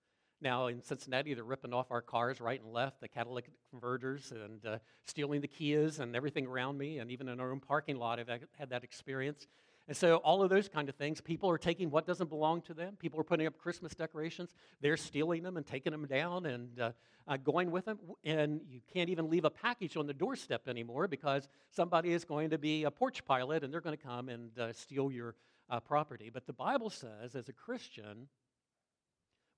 Now, 0.43 0.69
in 0.69 0.83
Cincinnati, 0.83 1.35
they're 1.35 1.45
ripping 1.45 1.75
off 1.75 1.91
our 1.91 2.01
cars 2.01 2.41
right 2.41 2.61
and 2.63 2.73
left, 2.73 3.01
the 3.01 3.09
catalytic 3.09 3.51
converters, 3.69 4.33
and 4.33 4.65
uh, 4.65 4.79
stealing 5.05 5.43
the 5.43 5.49
Kias 5.49 6.01
and 6.01 6.17
everything 6.17 6.47
around 6.47 6.79
me. 6.79 6.99
And 6.99 7.11
even 7.11 7.29
in 7.29 7.41
our 7.41 7.53
own 7.53 7.61
parking 7.61 7.97
lot, 7.97 8.19
I've 8.19 8.29
had 8.59 8.71
that 8.71 8.83
experience. 8.83 9.47
And 9.91 9.97
so, 9.97 10.19
all 10.19 10.41
of 10.41 10.51
those 10.51 10.69
kind 10.69 10.89
of 10.89 10.95
things, 10.95 11.21
people 11.21 11.51
are 11.51 11.59
taking 11.59 11.91
what 11.91 12.07
doesn't 12.07 12.31
belong 12.31 12.63
to 12.63 12.75
them. 12.75 12.95
People 12.95 13.19
are 13.19 13.25
putting 13.25 13.49
up 13.49 13.59
Christmas 13.59 13.93
decorations. 13.93 14.55
They're 14.81 14.97
stealing 14.97 15.43
them 15.43 15.57
and 15.57 15.67
taking 15.67 15.91
them 15.91 16.07
down 16.07 16.47
and 16.47 16.79
uh, 16.79 16.93
uh, 17.27 17.39
going 17.39 17.73
with 17.73 17.87
them. 17.87 17.99
And 18.25 18.61
you 18.69 18.83
can't 18.95 19.11
even 19.11 19.29
leave 19.29 19.45
a 19.45 19.51
package 19.51 19.97
on 19.97 20.07
the 20.07 20.15
doorstep 20.15 20.69
anymore 20.69 21.09
because 21.09 21.49
somebody 21.73 22.13
is 22.13 22.25
going 22.25 22.51
to 22.51 22.59
be 22.59 22.85
a 22.85 22.91
porch 22.93 23.25
pirate 23.25 23.65
and 23.65 23.75
they're 23.75 23.81
going 23.81 23.97
to 23.97 24.01
come 24.01 24.29
and 24.29 24.57
uh, 24.61 24.73
steal 24.73 25.11
your 25.11 25.35
uh, 25.69 25.81
property. 25.81 26.31
But 26.33 26.47
the 26.47 26.53
Bible 26.53 26.91
says, 26.91 27.35
as 27.35 27.49
a 27.49 27.53
Christian, 27.53 28.29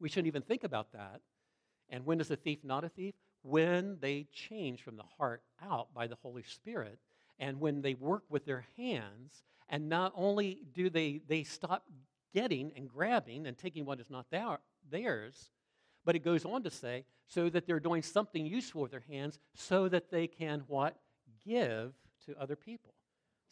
we 0.00 0.08
shouldn't 0.08 0.28
even 0.28 0.40
think 0.40 0.64
about 0.64 0.92
that. 0.92 1.20
And 1.90 2.06
when 2.06 2.22
is 2.22 2.30
a 2.30 2.36
thief 2.36 2.60
not 2.64 2.84
a 2.84 2.88
thief? 2.88 3.12
When 3.42 3.98
they 4.00 4.28
change 4.32 4.82
from 4.82 4.96
the 4.96 5.04
heart 5.18 5.42
out 5.62 5.92
by 5.92 6.06
the 6.06 6.16
Holy 6.22 6.42
Spirit, 6.42 6.98
and 7.38 7.60
when 7.60 7.82
they 7.82 7.94
work 7.94 8.24
with 8.28 8.44
their 8.44 8.66
hands, 8.76 9.42
and 9.68 9.88
not 9.88 10.12
only 10.14 10.62
do 10.74 10.90
they, 10.90 11.20
they 11.26 11.44
stop 11.44 11.86
getting 12.34 12.72
and 12.76 12.88
grabbing 12.88 13.46
and 13.46 13.56
taking 13.56 13.84
what 13.84 14.00
is 14.00 14.10
not 14.10 14.30
their, 14.30 14.58
theirs, 14.90 15.50
but 16.04 16.16
it 16.16 16.24
goes 16.24 16.44
on 16.44 16.62
to 16.62 16.70
say, 16.70 17.04
so 17.26 17.48
that 17.48 17.66
they're 17.66 17.80
doing 17.80 18.02
something 18.02 18.44
useful 18.44 18.82
with 18.82 18.90
their 18.90 19.04
hands 19.08 19.38
so 19.54 19.88
that 19.88 20.10
they 20.10 20.26
can 20.26 20.62
what? 20.66 20.96
Give 21.46 21.92
to 22.26 22.34
other 22.38 22.56
people. 22.56 22.94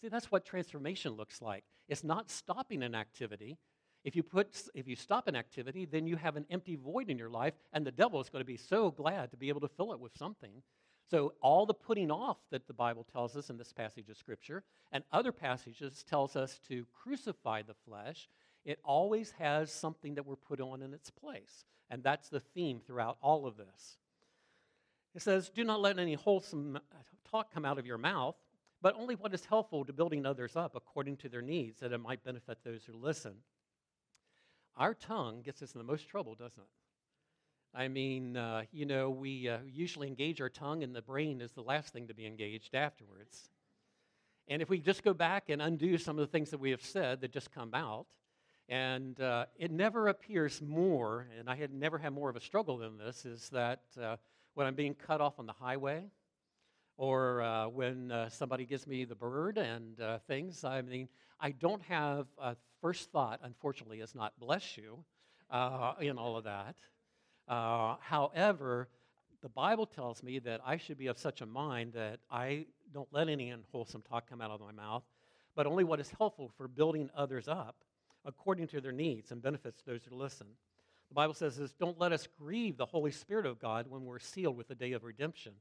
See, 0.00 0.08
that's 0.08 0.30
what 0.30 0.44
transformation 0.44 1.12
looks 1.12 1.40
like. 1.40 1.64
It's 1.88 2.04
not 2.04 2.30
stopping 2.30 2.82
an 2.82 2.94
activity, 2.94 3.58
if 4.02 4.16
you, 4.16 4.22
put, 4.22 4.62
if 4.74 4.88
you 4.88 4.96
stop 4.96 5.28
an 5.28 5.36
activity, 5.36 5.84
then 5.84 6.06
you 6.06 6.16
have 6.16 6.36
an 6.36 6.46
empty 6.50 6.76
void 6.76 7.10
in 7.10 7.18
your 7.18 7.28
life, 7.28 7.54
and 7.72 7.86
the 7.86 7.92
devil 7.92 8.20
is 8.20 8.30
going 8.30 8.40
to 8.40 8.46
be 8.46 8.56
so 8.56 8.90
glad 8.90 9.30
to 9.30 9.36
be 9.36 9.48
able 9.50 9.60
to 9.60 9.68
fill 9.68 9.92
it 9.92 10.00
with 10.00 10.16
something. 10.16 10.62
So 11.10 11.32
all 11.40 11.66
the 11.66 11.74
putting 11.74 12.10
off 12.10 12.36
that 12.50 12.68
the 12.68 12.72
Bible 12.72 13.04
tells 13.10 13.36
us 13.36 13.50
in 13.50 13.56
this 13.56 13.72
passage 13.72 14.08
of 14.08 14.16
Scripture 14.16 14.62
and 14.92 15.02
other 15.10 15.32
passages 15.32 16.04
tells 16.08 16.36
us 16.36 16.60
to 16.68 16.86
crucify 17.02 17.62
the 17.62 17.74
flesh, 17.74 18.28
it 18.64 18.78
always 18.84 19.32
has 19.32 19.72
something 19.72 20.14
that 20.14 20.26
we're 20.26 20.36
put 20.36 20.60
on 20.60 20.82
in 20.82 20.94
its 20.94 21.10
place. 21.10 21.64
And 21.90 22.04
that's 22.04 22.28
the 22.28 22.38
theme 22.38 22.80
throughout 22.86 23.18
all 23.20 23.46
of 23.46 23.56
this. 23.56 23.96
It 25.16 25.22
says, 25.22 25.48
Do 25.48 25.64
not 25.64 25.80
let 25.80 25.98
any 25.98 26.14
wholesome 26.14 26.76
uh, 26.76 26.80
talk 27.28 27.52
come 27.52 27.64
out 27.64 27.78
of 27.78 27.86
your 27.86 27.98
mouth, 27.98 28.36
but 28.80 28.94
only 28.96 29.16
what 29.16 29.34
is 29.34 29.44
helpful 29.44 29.84
to 29.84 29.92
building 29.92 30.24
others 30.24 30.54
up 30.54 30.76
according 30.76 31.16
to 31.18 31.28
their 31.28 31.42
needs, 31.42 31.80
that 31.80 31.92
it 31.92 31.98
might 31.98 32.22
benefit 32.22 32.58
those 32.64 32.84
who 32.84 32.92
listen. 32.92 33.34
Our 34.76 34.94
tongue 34.94 35.42
gets 35.42 35.60
us 35.60 35.72
in 35.74 35.78
the 35.78 35.84
most 35.84 36.08
trouble, 36.08 36.36
doesn't 36.36 36.62
it? 36.62 36.68
I 37.72 37.86
mean, 37.86 38.36
uh, 38.36 38.62
you 38.72 38.84
know, 38.84 39.10
we 39.10 39.48
uh, 39.48 39.58
usually 39.64 40.08
engage 40.08 40.40
our 40.40 40.48
tongue, 40.48 40.82
and 40.82 40.94
the 40.94 41.02
brain 41.02 41.40
is 41.40 41.52
the 41.52 41.62
last 41.62 41.92
thing 41.92 42.08
to 42.08 42.14
be 42.14 42.26
engaged 42.26 42.74
afterwards. 42.74 43.48
And 44.48 44.60
if 44.60 44.68
we 44.68 44.80
just 44.80 45.04
go 45.04 45.14
back 45.14 45.48
and 45.48 45.62
undo 45.62 45.96
some 45.96 46.18
of 46.18 46.26
the 46.26 46.32
things 46.32 46.50
that 46.50 46.58
we 46.58 46.70
have 46.70 46.82
said 46.82 47.20
that 47.20 47.32
just 47.32 47.52
come 47.52 47.72
out, 47.72 48.06
and 48.68 49.20
uh, 49.20 49.46
it 49.56 49.70
never 49.70 50.08
appears 50.08 50.60
more, 50.60 51.28
and 51.38 51.48
I 51.48 51.54
had 51.54 51.72
never 51.72 51.96
had 51.96 52.12
more 52.12 52.28
of 52.28 52.34
a 52.34 52.40
struggle 52.40 52.78
than 52.78 52.98
this, 52.98 53.24
is 53.24 53.48
that 53.50 53.82
uh, 54.00 54.16
when 54.54 54.66
I'm 54.66 54.74
being 54.74 54.94
cut 54.94 55.20
off 55.20 55.38
on 55.38 55.46
the 55.46 55.52
highway, 55.52 56.02
or 56.96 57.40
uh, 57.42 57.68
when 57.68 58.10
uh, 58.10 58.28
somebody 58.30 58.64
gives 58.66 58.86
me 58.88 59.04
the 59.04 59.14
bird 59.14 59.58
and 59.58 59.96
things, 60.26 60.64
I 60.64 60.82
mean, 60.82 61.08
I 61.40 61.52
don't 61.52 61.82
have 61.82 62.26
a 62.36 62.56
first 62.82 63.12
thought, 63.12 63.40
unfortunately, 63.44 64.00
is 64.00 64.16
not 64.16 64.32
bless 64.40 64.76
you 64.76 65.04
in 66.00 66.18
all 66.18 66.36
of 66.36 66.44
that. 66.44 66.74
Uh, 67.50 67.96
however, 68.00 68.88
the 69.42 69.48
Bible 69.48 69.84
tells 69.84 70.22
me 70.22 70.38
that 70.38 70.60
I 70.64 70.76
should 70.76 70.96
be 70.96 71.08
of 71.08 71.18
such 71.18 71.40
a 71.40 71.46
mind 71.46 71.94
that 71.94 72.20
I 72.30 72.66
don't 72.94 73.08
let 73.10 73.28
any 73.28 73.50
unwholesome 73.50 74.02
talk 74.08 74.30
come 74.30 74.40
out 74.40 74.52
of 74.52 74.60
my 74.60 74.70
mouth, 74.70 75.02
but 75.56 75.66
only 75.66 75.82
what 75.82 75.98
is 75.98 76.12
helpful 76.16 76.52
for 76.56 76.68
building 76.68 77.10
others 77.16 77.48
up 77.48 77.74
according 78.24 78.68
to 78.68 78.80
their 78.80 78.92
needs 78.92 79.32
and 79.32 79.42
benefits 79.42 79.80
to 79.80 79.86
those 79.90 80.02
who 80.08 80.14
listen. 80.14 80.46
The 81.08 81.14
Bible 81.14 81.34
says 81.34 81.56
this 81.56 81.72
don't 81.72 81.98
let 81.98 82.12
us 82.12 82.28
grieve 82.38 82.76
the 82.76 82.86
Holy 82.86 83.10
Spirit 83.10 83.46
of 83.46 83.58
God 83.58 83.86
when 83.88 84.04
we're 84.04 84.20
sealed 84.20 84.56
with 84.56 84.68
the 84.68 84.76
day 84.76 84.92
of 84.92 85.02
redemption. 85.02 85.54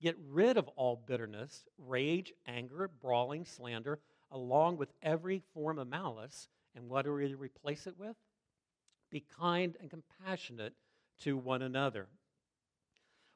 Get 0.00 0.16
rid 0.30 0.56
of 0.56 0.68
all 0.76 1.02
bitterness, 1.06 1.64
rage, 1.76 2.32
anger, 2.46 2.90
brawling, 3.02 3.44
slander, 3.44 3.98
along 4.32 4.78
with 4.78 4.92
every 5.02 5.42
form 5.52 5.78
of 5.78 5.88
malice, 5.88 6.48
and 6.74 6.88
what 6.88 7.04
do 7.04 7.12
we 7.12 7.34
replace 7.34 7.86
it 7.86 7.98
with? 7.98 8.16
Be 9.10 9.24
kind 9.38 9.76
and 9.78 9.90
compassionate 9.90 10.72
to 11.20 11.36
one 11.36 11.62
another. 11.62 12.08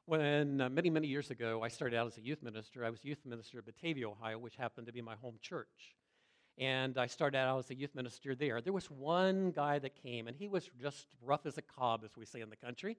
When 0.05 0.61
uh, 0.61 0.69
many, 0.69 0.89
many 0.89 1.07
years 1.07 1.29
ago 1.29 1.61
I 1.63 1.67
started 1.67 1.97
out 1.97 2.07
as 2.07 2.17
a 2.17 2.21
youth 2.21 2.41
minister, 2.41 2.83
I 2.83 2.89
was 2.89 3.03
youth 3.03 3.19
minister 3.25 3.59
at 3.59 3.65
Batavia, 3.65 4.09
Ohio, 4.09 4.37
which 4.37 4.55
happened 4.55 4.87
to 4.87 4.93
be 4.93 5.01
my 5.01 5.15
home 5.15 5.35
church. 5.41 5.95
And 6.57 6.97
I 6.97 7.07
started 7.07 7.37
out 7.37 7.59
as 7.59 7.69
a 7.69 7.75
youth 7.75 7.95
minister 7.95 8.35
there. 8.35 8.59
There 8.59 8.73
was 8.73 8.89
one 8.91 9.51
guy 9.51 9.79
that 9.79 9.95
came, 9.95 10.27
and 10.27 10.35
he 10.35 10.47
was 10.47 10.69
just 10.81 11.07
rough 11.21 11.45
as 11.45 11.57
a 11.57 11.61
cob, 11.61 12.01
as 12.03 12.17
we 12.17 12.25
say 12.25 12.41
in 12.41 12.49
the 12.49 12.55
country. 12.55 12.97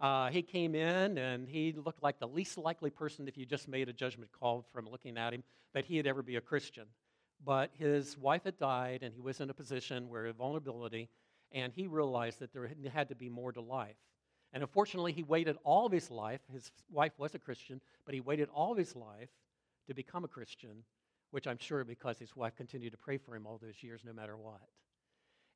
Uh, 0.00 0.28
he 0.30 0.42
came 0.42 0.74
in, 0.74 1.16
and 1.16 1.48
he 1.48 1.72
looked 1.72 2.02
like 2.02 2.18
the 2.18 2.26
least 2.26 2.58
likely 2.58 2.90
person, 2.90 3.28
if 3.28 3.36
you 3.36 3.46
just 3.46 3.68
made 3.68 3.88
a 3.88 3.92
judgment 3.92 4.30
call 4.32 4.66
from 4.72 4.88
looking 4.88 5.16
at 5.16 5.32
him, 5.32 5.44
that 5.72 5.84
he'd 5.84 6.06
ever 6.06 6.22
be 6.22 6.36
a 6.36 6.40
Christian 6.40 6.86
but 7.44 7.70
his 7.74 8.16
wife 8.18 8.44
had 8.44 8.58
died 8.58 9.02
and 9.02 9.14
he 9.14 9.20
was 9.20 9.40
in 9.40 9.50
a 9.50 9.54
position 9.54 10.08
where 10.08 10.32
vulnerability 10.32 11.08
and 11.52 11.72
he 11.72 11.86
realized 11.86 12.40
that 12.40 12.52
there 12.52 12.70
had 12.92 13.08
to 13.08 13.14
be 13.14 13.28
more 13.28 13.52
to 13.52 13.60
life. 13.60 13.96
And 14.56 14.62
unfortunately, 14.62 15.12
he 15.12 15.22
waited 15.22 15.58
all 15.64 15.84
of 15.84 15.92
his 15.92 16.10
life. 16.10 16.40
His 16.50 16.70
wife 16.90 17.12
was 17.18 17.34
a 17.34 17.38
Christian, 17.38 17.78
but 18.06 18.14
he 18.14 18.22
waited 18.22 18.48
all 18.54 18.72
of 18.72 18.78
his 18.78 18.96
life 18.96 19.28
to 19.86 19.92
become 19.92 20.24
a 20.24 20.28
Christian, 20.28 20.82
which 21.30 21.46
I'm 21.46 21.58
sure 21.58 21.84
because 21.84 22.18
his 22.18 22.34
wife 22.34 22.56
continued 22.56 22.92
to 22.92 22.96
pray 22.96 23.18
for 23.18 23.36
him 23.36 23.46
all 23.46 23.58
those 23.62 23.82
years, 23.82 24.00
no 24.02 24.14
matter 24.14 24.34
what. 24.34 24.62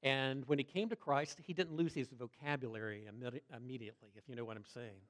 And 0.02 0.46
when 0.48 0.58
he 0.58 0.64
came 0.64 0.90
to 0.90 0.96
Christ, 0.96 1.40
he 1.42 1.54
didn't 1.54 1.78
lose 1.78 1.94
his 1.94 2.08
vocabulary 2.10 3.08
immediately, 3.08 4.10
if 4.16 4.28
you 4.28 4.36
know 4.36 4.44
what 4.44 4.58
I'm 4.58 4.66
saying. 4.74 5.00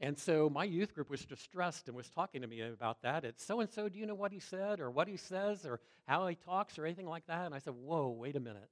And 0.00 0.18
so 0.18 0.50
my 0.50 0.64
youth 0.64 0.96
group 0.96 1.10
was 1.10 1.24
distressed 1.24 1.86
and 1.86 1.96
was 1.96 2.10
talking 2.10 2.40
to 2.40 2.48
me 2.48 2.60
about 2.60 3.02
that. 3.02 3.24
It's 3.24 3.44
so 3.44 3.60
and 3.60 3.70
so, 3.70 3.88
do 3.88 4.00
you 4.00 4.06
know 4.06 4.16
what 4.16 4.32
he 4.32 4.40
said 4.40 4.80
or 4.80 4.90
what 4.90 5.06
he 5.06 5.16
says 5.16 5.64
or 5.64 5.78
how 6.08 6.26
he 6.26 6.34
talks 6.34 6.76
or 6.76 6.86
anything 6.86 7.06
like 7.06 7.24
that? 7.28 7.46
And 7.46 7.54
I 7.54 7.60
said, 7.60 7.74
Whoa, 7.74 8.08
wait 8.08 8.34
a 8.34 8.40
minute. 8.40 8.68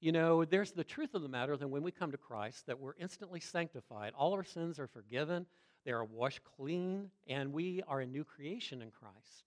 You 0.00 0.12
know, 0.12 0.44
there's 0.44 0.72
the 0.72 0.84
truth 0.84 1.14
of 1.14 1.22
the 1.22 1.28
matter 1.28 1.56
that 1.56 1.68
when 1.68 1.82
we 1.82 1.90
come 1.90 2.12
to 2.12 2.18
Christ, 2.18 2.66
that 2.66 2.78
we're 2.78 2.94
instantly 2.98 3.40
sanctified. 3.40 4.12
All 4.16 4.34
our 4.34 4.44
sins 4.44 4.78
are 4.78 4.86
forgiven, 4.86 5.46
they 5.84 5.92
are 5.92 6.04
washed 6.04 6.40
clean, 6.56 7.10
and 7.26 7.52
we 7.52 7.82
are 7.88 8.00
a 8.00 8.06
new 8.06 8.24
creation 8.24 8.82
in 8.82 8.90
Christ. 8.90 9.44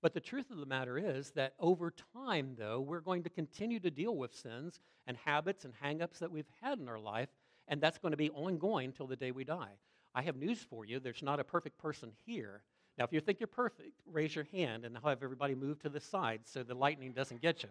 But 0.00 0.14
the 0.14 0.20
truth 0.20 0.50
of 0.50 0.58
the 0.58 0.66
matter 0.66 0.98
is 0.98 1.30
that 1.32 1.54
over 1.58 1.92
time, 2.14 2.54
though, 2.58 2.80
we're 2.80 3.00
going 3.00 3.22
to 3.24 3.30
continue 3.30 3.80
to 3.80 3.90
deal 3.90 4.16
with 4.16 4.34
sins 4.34 4.80
and 5.06 5.16
habits 5.16 5.64
and 5.64 5.74
hangups 5.82 6.18
that 6.18 6.30
we've 6.30 6.50
had 6.62 6.78
in 6.78 6.88
our 6.88 6.98
life, 6.98 7.28
and 7.68 7.80
that's 7.80 7.98
going 7.98 8.12
to 8.12 8.16
be 8.16 8.30
ongoing 8.30 8.92
till 8.92 9.06
the 9.06 9.16
day 9.16 9.32
we 9.32 9.44
die. 9.44 9.72
I 10.14 10.22
have 10.22 10.36
news 10.36 10.60
for 10.60 10.84
you. 10.84 11.00
There's 11.00 11.22
not 11.22 11.40
a 11.40 11.44
perfect 11.44 11.76
person 11.78 12.12
here. 12.24 12.62
Now, 12.96 13.04
if 13.04 13.12
you 13.12 13.20
think 13.20 13.40
you're 13.40 13.46
perfect, 13.48 14.00
raise 14.06 14.34
your 14.34 14.46
hand 14.52 14.84
and 14.84 14.96
I'll 14.96 15.10
have 15.10 15.22
everybody 15.22 15.54
move 15.54 15.80
to 15.80 15.88
the 15.88 16.00
side 16.00 16.42
so 16.44 16.62
the 16.62 16.74
lightning 16.74 17.12
doesn't 17.12 17.42
get 17.42 17.62
you. 17.62 17.70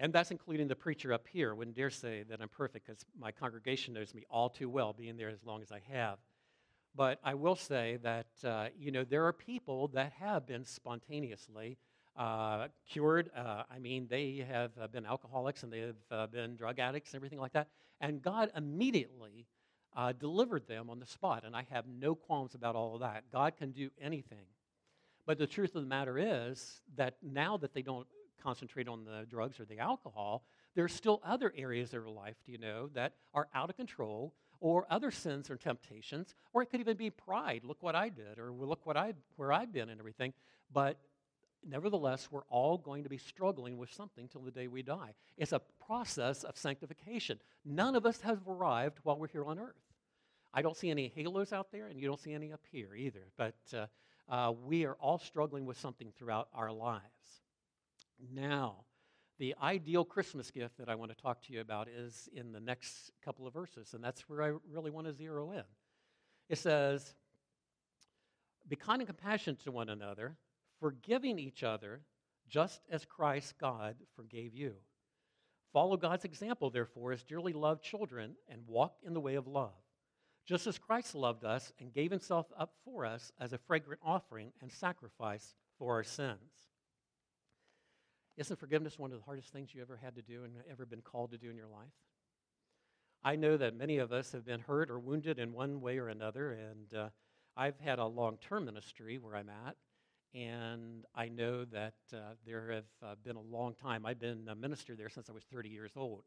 And 0.00 0.12
that's 0.12 0.30
including 0.30 0.68
the 0.68 0.76
preacher 0.76 1.12
up 1.12 1.26
here. 1.26 1.54
Wouldn't 1.54 1.76
dare 1.76 1.90
say 1.90 2.22
that 2.28 2.40
I'm 2.40 2.48
perfect 2.48 2.86
because 2.86 3.04
my 3.18 3.32
congregation 3.32 3.94
knows 3.94 4.14
me 4.14 4.24
all 4.30 4.48
too 4.48 4.68
well, 4.68 4.92
being 4.92 5.16
there 5.16 5.28
as 5.28 5.44
long 5.44 5.60
as 5.60 5.72
I 5.72 5.80
have. 5.92 6.18
But 6.94 7.18
I 7.24 7.34
will 7.34 7.56
say 7.56 7.98
that, 8.02 8.28
uh, 8.44 8.68
you 8.78 8.90
know, 8.92 9.04
there 9.04 9.26
are 9.26 9.32
people 9.32 9.88
that 9.88 10.12
have 10.20 10.46
been 10.46 10.64
spontaneously 10.64 11.78
uh, 12.16 12.68
cured. 12.88 13.30
Uh, 13.36 13.64
I 13.70 13.78
mean, 13.78 14.06
they 14.08 14.44
have 14.48 14.72
uh, 14.80 14.86
been 14.86 15.06
alcoholics 15.06 15.62
and 15.62 15.72
they 15.72 15.80
have 15.80 15.96
uh, 16.10 16.26
been 16.26 16.56
drug 16.56 16.78
addicts 16.78 17.12
and 17.12 17.18
everything 17.18 17.38
like 17.40 17.52
that. 17.52 17.68
And 18.00 18.22
God 18.22 18.50
immediately 18.56 19.46
uh, 19.96 20.12
delivered 20.12 20.66
them 20.66 20.90
on 20.90 21.00
the 21.00 21.06
spot. 21.06 21.44
And 21.44 21.56
I 21.56 21.66
have 21.70 21.86
no 21.86 22.14
qualms 22.14 22.54
about 22.54 22.76
all 22.76 22.94
of 22.94 23.00
that. 23.00 23.24
God 23.32 23.56
can 23.56 23.72
do 23.72 23.90
anything. 24.00 24.46
But 25.26 25.38
the 25.38 25.46
truth 25.46 25.74
of 25.74 25.82
the 25.82 25.88
matter 25.88 26.18
is 26.18 26.80
that 26.96 27.16
now 27.22 27.56
that 27.58 27.74
they 27.74 27.82
don't 27.82 28.06
concentrate 28.42 28.88
on 28.88 29.04
the 29.04 29.26
drugs 29.28 29.60
or 29.60 29.64
the 29.64 29.78
alcohol, 29.78 30.44
there's 30.74 30.92
still 30.92 31.20
other 31.24 31.52
areas 31.56 31.88
of 31.88 32.02
their 32.02 32.08
life, 32.08 32.36
do 32.44 32.52
you 32.52 32.58
know, 32.58 32.88
that 32.94 33.14
are 33.34 33.48
out 33.54 33.70
of 33.70 33.76
control 33.76 34.34
or 34.60 34.86
other 34.90 35.10
sins 35.10 35.50
or 35.50 35.56
temptations, 35.56 36.34
or 36.52 36.62
it 36.62 36.66
could 36.66 36.80
even 36.80 36.96
be 36.96 37.10
pride. 37.10 37.62
Look 37.64 37.82
what 37.82 37.94
I 37.94 38.08
did, 38.08 38.38
or 38.38 38.50
look 38.52 38.86
what 38.86 38.96
I 38.96 39.14
where 39.36 39.52
I've 39.52 39.72
been 39.72 39.88
and 39.88 40.00
everything. 40.00 40.32
But 40.72 40.98
nevertheless, 41.66 42.28
we're 42.30 42.46
all 42.48 42.78
going 42.78 43.04
to 43.04 43.08
be 43.08 43.18
struggling 43.18 43.78
with 43.78 43.92
something 43.92 44.28
till 44.28 44.40
the 44.40 44.50
day 44.50 44.66
we 44.66 44.82
die. 44.82 45.14
It's 45.36 45.52
a 45.52 45.60
process 45.86 46.44
of 46.44 46.56
sanctification. 46.56 47.40
None 47.64 47.94
of 47.94 48.06
us 48.06 48.20
have 48.22 48.40
arrived 48.48 48.98
while 49.02 49.16
we're 49.16 49.28
here 49.28 49.44
on 49.44 49.58
earth. 49.58 49.74
I 50.52 50.62
don't 50.62 50.76
see 50.76 50.90
any 50.90 51.12
halos 51.14 51.52
out 51.52 51.70
there, 51.70 51.86
and 51.86 52.00
you 52.00 52.08
don't 52.08 52.20
see 52.20 52.32
any 52.32 52.52
up 52.52 52.62
here 52.70 52.94
either. 52.94 53.28
But 53.36 53.56
uh, 53.74 53.86
uh, 54.28 54.52
we 54.64 54.84
are 54.86 54.94
all 54.94 55.18
struggling 55.18 55.66
with 55.66 55.78
something 55.78 56.12
throughout 56.16 56.48
our 56.54 56.72
lives. 56.72 57.02
Now, 58.32 58.84
the 59.38 59.54
ideal 59.62 60.04
Christmas 60.04 60.50
gift 60.50 60.78
that 60.78 60.88
I 60.88 60.96
want 60.96 61.16
to 61.16 61.22
talk 61.22 61.42
to 61.44 61.52
you 61.52 61.60
about 61.60 61.88
is 61.88 62.28
in 62.32 62.52
the 62.52 62.60
next 62.60 63.12
couple 63.24 63.46
of 63.46 63.54
verses, 63.54 63.94
and 63.94 64.02
that's 64.02 64.28
where 64.28 64.42
I 64.42 64.52
really 64.70 64.90
want 64.90 65.06
to 65.06 65.12
zero 65.12 65.52
in. 65.52 65.62
It 66.48 66.58
says, 66.58 67.14
Be 68.68 68.76
kind 68.76 69.00
and 69.00 69.08
compassionate 69.08 69.62
to 69.64 69.70
one 69.70 69.88
another, 69.88 70.36
forgiving 70.80 71.38
each 71.38 71.62
other, 71.62 72.00
just 72.48 72.80
as 72.90 73.04
Christ, 73.04 73.54
God, 73.60 73.96
forgave 74.16 74.54
you. 74.54 74.74
Follow 75.72 75.96
God's 75.96 76.24
example, 76.24 76.70
therefore, 76.70 77.12
as 77.12 77.22
dearly 77.22 77.52
loved 77.52 77.84
children, 77.84 78.34
and 78.48 78.66
walk 78.66 78.94
in 79.04 79.14
the 79.14 79.20
way 79.20 79.34
of 79.34 79.46
love. 79.46 79.74
Just 80.46 80.66
as 80.66 80.78
Christ 80.78 81.14
loved 81.14 81.44
us 81.44 81.72
and 81.78 81.92
gave 81.92 82.10
himself 82.10 82.46
up 82.58 82.72
for 82.84 83.04
us 83.04 83.30
as 83.38 83.52
a 83.52 83.58
fragrant 83.58 84.00
offering 84.02 84.50
and 84.62 84.72
sacrifice 84.72 85.54
for 85.78 85.94
our 85.94 86.02
sins. 86.02 86.70
Isn't 88.38 88.60
forgiveness 88.60 89.00
one 89.00 89.10
of 89.10 89.18
the 89.18 89.24
hardest 89.24 89.52
things 89.52 89.74
you 89.74 89.82
ever 89.82 89.96
had 89.96 90.14
to 90.14 90.22
do 90.22 90.44
and 90.44 90.52
ever 90.70 90.86
been 90.86 91.00
called 91.00 91.32
to 91.32 91.38
do 91.38 91.50
in 91.50 91.56
your 91.56 91.66
life? 91.66 91.90
I 93.24 93.34
know 93.34 93.56
that 93.56 93.74
many 93.74 93.98
of 93.98 94.12
us 94.12 94.30
have 94.30 94.46
been 94.46 94.60
hurt 94.60 94.90
or 94.90 95.00
wounded 95.00 95.40
in 95.40 95.52
one 95.52 95.80
way 95.80 95.98
or 95.98 96.08
another, 96.08 96.52
and 96.52 96.94
uh, 96.94 97.08
I've 97.56 97.80
had 97.80 97.98
a 97.98 98.06
long 98.06 98.36
term 98.36 98.66
ministry 98.66 99.18
where 99.18 99.34
I'm 99.34 99.48
at, 99.48 99.74
and 100.34 101.04
I 101.16 101.28
know 101.28 101.64
that 101.64 101.94
uh, 102.14 102.34
there 102.46 102.70
have 102.70 102.84
uh, 103.02 103.14
been 103.24 103.34
a 103.34 103.40
long 103.40 103.74
time. 103.74 104.06
I've 104.06 104.20
been 104.20 104.46
a 104.48 104.54
minister 104.54 104.94
there 104.94 105.08
since 105.08 105.28
I 105.28 105.32
was 105.32 105.42
30 105.52 105.68
years 105.70 105.90
old, 105.96 106.22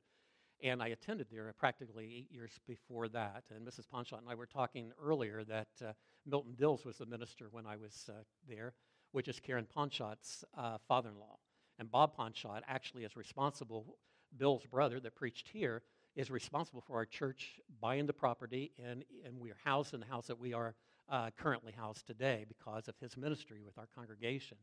and 0.62 0.84
I 0.84 0.90
attended 0.90 1.28
there 1.32 1.54
practically 1.58 2.14
eight 2.14 2.30
years 2.30 2.60
before 2.68 3.08
that. 3.08 3.46
And 3.56 3.66
Mrs. 3.66 3.88
Ponchot 3.88 4.20
and 4.20 4.30
I 4.30 4.36
were 4.36 4.48
talking 4.48 4.92
earlier 5.02 5.46
that 5.46 5.70
uh, 5.82 5.94
Milton 6.26 6.56
Dills 6.58 6.84
was 6.84 6.98
the 6.98 7.06
minister 7.06 7.48
when 7.52 7.66
I 7.66 7.78
was 7.78 8.10
uh, 8.10 8.24
there, 8.50 8.74
which 9.14 9.30
is 9.30 9.40
Karen 9.40 9.66
Ponchot's 9.74 10.44
uh, 10.58 10.78
father 10.90 11.08
in 11.08 11.16
law. 11.18 11.38
And 11.82 11.90
Bob 11.90 12.16
Ponchot 12.16 12.62
actually 12.68 13.06
is 13.06 13.16
responsible, 13.18 13.98
Bill's 14.38 14.68
brother 14.68 15.00
that 15.00 15.16
preached 15.16 15.50
here, 15.52 15.82
is 16.16 16.30
responsible 16.30 16.80
for 16.80 16.96
our 16.96 17.08
church 17.08 17.60
buying 17.82 18.06
the 18.06 18.14
property, 18.14 18.72
and, 18.78 19.04
and 19.26 19.40
we 19.40 19.50
are 19.50 19.58
housed 19.66 19.96
in 19.96 20.00
the 20.00 20.06
house 20.06 20.28
that 20.28 20.40
we 20.40 20.54
are 20.54 20.76
uh, 21.10 21.32
currently 21.36 21.72
housed 21.76 22.06
today 22.06 22.46
because 22.48 22.88
of 22.88 22.94
his 23.00 23.18
ministry 23.18 23.62
with 23.66 23.80
our 23.80 23.88
congregation. 23.96 24.58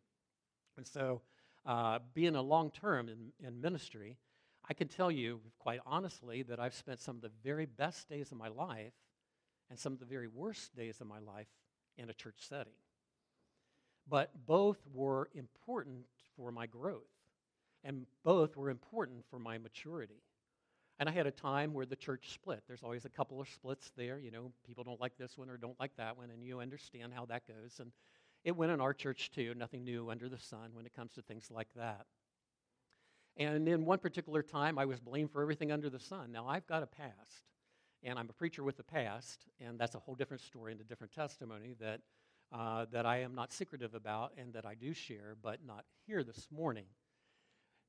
And 0.77 0.87
so, 0.87 1.23
uh, 1.67 1.99
being 2.15 2.37
a 2.37 2.41
long 2.41 2.71
term 2.71 3.09
in, 3.09 3.33
in 3.45 3.61
ministry, 3.61 4.17
I 4.71 4.75
can 4.75 4.87
tell 4.87 5.11
you 5.11 5.41
quite 5.59 5.81
honestly 5.85 6.45
that 6.45 6.61
I've 6.61 6.73
spent 6.73 7.01
some 7.01 7.17
of 7.17 7.23
the 7.23 7.33
very 7.43 7.67
best 7.67 8.09
days 8.09 8.31
of 8.31 8.39
my 8.39 8.47
life 8.47 8.95
and 9.71 9.77
some 9.77 9.93
of 9.93 9.99
the 9.99 10.07
very 10.07 10.29
worst 10.29 10.77
days 10.77 11.01
of 11.01 11.09
my 11.09 11.19
life 11.19 11.49
in 11.97 12.11
a 12.11 12.15
church 12.15 12.37
setting. 12.49 12.75
But 14.11 14.31
both 14.47 14.79
were 14.93 15.29
important 15.35 16.07
for 16.37 16.51
my 16.51 16.67
growth, 16.67 17.03
and 17.85 18.07
both 18.25 18.57
were 18.57 18.71
important 18.71 19.25
for 19.31 19.39
my 19.39 19.59
maturity. 19.59 20.23
And 20.99 21.09
I 21.09 21.13
had 21.13 21.27
a 21.27 21.31
time 21.31 21.75
where 21.75 21.87
the 21.87 21.97
church 21.97 22.33
split. 22.33 22.63
There's 22.67 22.83
always 22.83 23.05
a 23.05 23.11
couple 23.11 23.41
of 23.41 23.49
splits 23.49 23.93
there. 23.97 24.19
You 24.19 24.31
know, 24.31 24.53
people 24.67 24.83
don't 24.83 25.01
like 25.01 25.17
this 25.17 25.39
one 25.39 25.49
or 25.49 25.57
don't 25.57 25.79
like 25.79 25.97
that 25.97 26.17
one, 26.17 26.31
and 26.31 26.43
you 26.43 26.61
understand 26.61 27.13
how 27.15 27.27
that 27.27 27.47
goes. 27.47 27.79
And 27.79 27.93
it 28.45 28.57
went 28.57 28.73
in 28.73 28.81
our 28.81 28.95
church 28.95 29.31
too, 29.31 29.55
nothing 29.55 29.85
new 29.85 30.11
under 30.11 30.29
the 30.29 30.39
sun 30.39 30.71
when 30.73 30.87
it 30.87 30.95
comes 30.95 31.13
to 31.13 31.23
things 31.23 31.51
like 31.51 31.69
that. 31.77 32.07
And 33.37 33.69
in 33.69 33.85
one 33.85 33.99
particular 33.99 34.43
time, 34.43 34.79
I 34.79 34.85
was 34.87 34.99
blamed 34.99 35.31
for 35.31 35.43
everything 35.43 35.71
under 35.71 35.89
the 35.89 36.01
sun. 36.01 36.33
Now, 36.33 36.49
I've 36.49 36.67
got 36.67 36.83
a 36.83 36.87
past, 36.87 37.45
and 38.03 38.19
I'm 38.19 38.29
a 38.29 38.33
preacher 38.33 38.65
with 38.65 38.79
a 38.81 38.83
past, 38.83 39.45
and 39.61 39.79
that's 39.79 39.95
a 39.95 39.99
whole 40.01 40.17
different 40.17 40.43
story 40.43 40.73
and 40.73 40.81
a 40.81 40.85
different 40.85 41.13
testimony 41.13 41.77
that 41.79 42.01
uh, 42.53 42.87
that 42.93 43.07
I 43.07 43.19
am 43.19 43.35
not 43.35 43.53
secretive 43.53 43.95
about 43.95 44.33
and 44.39 44.53
that 44.55 44.65
I 44.65 44.75
do 44.75 44.95
share, 44.95 45.37
but 45.43 45.59
not 45.67 45.85
here 46.07 46.23
this 46.23 46.49
morning. 46.51 46.87